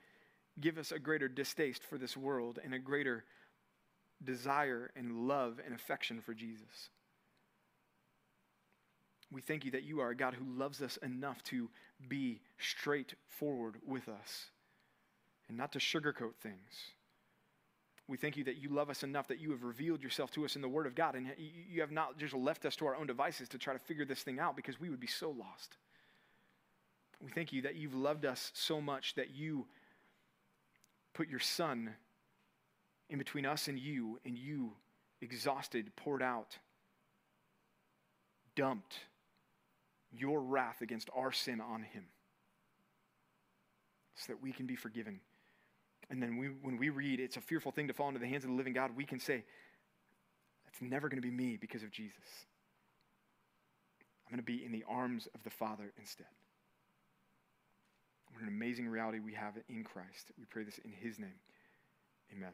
give 0.59 0.79
us 0.79 0.91
a 0.91 0.97
greater 0.97 1.27
distaste 1.27 1.83
for 1.83 1.99
this 1.99 2.17
world 2.17 2.57
and 2.63 2.73
a 2.73 2.79
greater 2.79 3.23
desire 4.23 4.89
and 4.95 5.27
love 5.27 5.59
and 5.63 5.75
affection 5.75 6.19
for 6.19 6.33
Jesus. 6.33 6.89
We 9.31 9.41
thank 9.41 9.63
you 9.63 9.71
that 9.71 9.83
you 9.83 9.99
are 10.01 10.09
a 10.09 10.15
God 10.15 10.33
who 10.33 10.45
loves 10.45 10.81
us 10.81 10.97
enough 10.97 11.43
to 11.45 11.69
be 12.09 12.41
straightforward 12.57 13.75
with 13.85 14.09
us 14.09 14.47
and 15.47 15.57
not 15.57 15.71
to 15.73 15.79
sugarcoat 15.79 16.35
things. 16.41 16.73
We 18.07 18.17
thank 18.17 18.37
you 18.37 18.43
that 18.45 18.57
you 18.57 18.69
love 18.69 18.89
us 18.89 19.03
enough 19.03 19.27
that 19.27 19.39
you 19.39 19.51
have 19.51 19.63
revealed 19.63 20.01
yourself 20.01 20.31
to 20.31 20.43
us 20.43 20.55
in 20.55 20.63
the 20.63 20.67
Word 20.67 20.87
of 20.87 20.95
God 20.95 21.13
and 21.13 21.27
you 21.37 21.81
have 21.81 21.91
not 21.91 22.17
just 22.17 22.33
left 22.33 22.65
us 22.65 22.75
to 22.77 22.87
our 22.87 22.95
own 22.95 23.05
devices 23.05 23.47
to 23.49 23.59
try 23.59 23.73
to 23.73 23.79
figure 23.79 24.05
this 24.05 24.23
thing 24.23 24.39
out 24.39 24.55
because 24.55 24.79
we 24.81 24.89
would 24.89 24.99
be 24.99 25.07
so 25.07 25.29
lost. 25.29 25.77
We 27.23 27.29
thank 27.31 27.53
you 27.53 27.61
that 27.63 27.75
you've 27.75 27.93
loved 27.93 28.25
us 28.25 28.51
so 28.53 28.81
much 28.81 29.15
that 29.15 29.31
you 29.31 29.67
put 31.13 31.29
your 31.29 31.39
Son 31.39 31.91
in 33.09 33.17
between 33.17 33.45
us 33.45 33.67
and 33.67 33.77
you, 33.77 34.19
and 34.25 34.37
you, 34.37 34.71
exhausted, 35.21 35.95
poured 35.95 36.23
out, 36.23 36.57
dumped 38.55 38.95
your 40.11 40.41
wrath 40.41 40.81
against 40.81 41.09
our 41.15 41.31
sin 41.31 41.61
on 41.61 41.83
him 41.83 42.05
so 44.15 44.33
that 44.33 44.41
we 44.41 44.51
can 44.51 44.65
be 44.65 44.75
forgiven. 44.75 45.19
And 46.09 46.21
then 46.21 46.37
we, 46.37 46.47
when 46.47 46.77
we 46.77 46.89
read, 46.89 47.19
it's 47.19 47.37
a 47.37 47.41
fearful 47.41 47.71
thing 47.71 47.87
to 47.87 47.93
fall 47.93 48.07
into 48.07 48.19
the 48.19 48.27
hands 48.27 48.43
of 48.43 48.49
the 48.49 48.55
living 48.55 48.73
God, 48.73 48.91
we 48.95 49.05
can 49.05 49.19
say, 49.19 49.43
that's 50.65 50.81
never 50.81 51.07
going 51.07 51.21
to 51.21 51.27
be 51.27 51.33
me 51.33 51.57
because 51.59 51.83
of 51.83 51.91
Jesus. 51.91 52.45
I'm 54.25 54.31
going 54.31 54.37
to 54.37 54.43
be 54.43 54.65
in 54.65 54.71
the 54.71 54.85
arms 54.87 55.27
of 55.33 55.43
the 55.43 55.49
Father 55.49 55.91
instead. 55.97 56.27
What 58.33 58.41
an 58.41 58.47
amazing 58.47 58.87
reality 58.87 59.19
we 59.19 59.33
have 59.33 59.53
in 59.69 59.83
Christ. 59.83 60.31
We 60.37 60.45
pray 60.45 60.63
this 60.63 60.79
in 60.79 60.91
His 60.91 61.19
name. 61.19 61.39
Amen. 62.33 62.53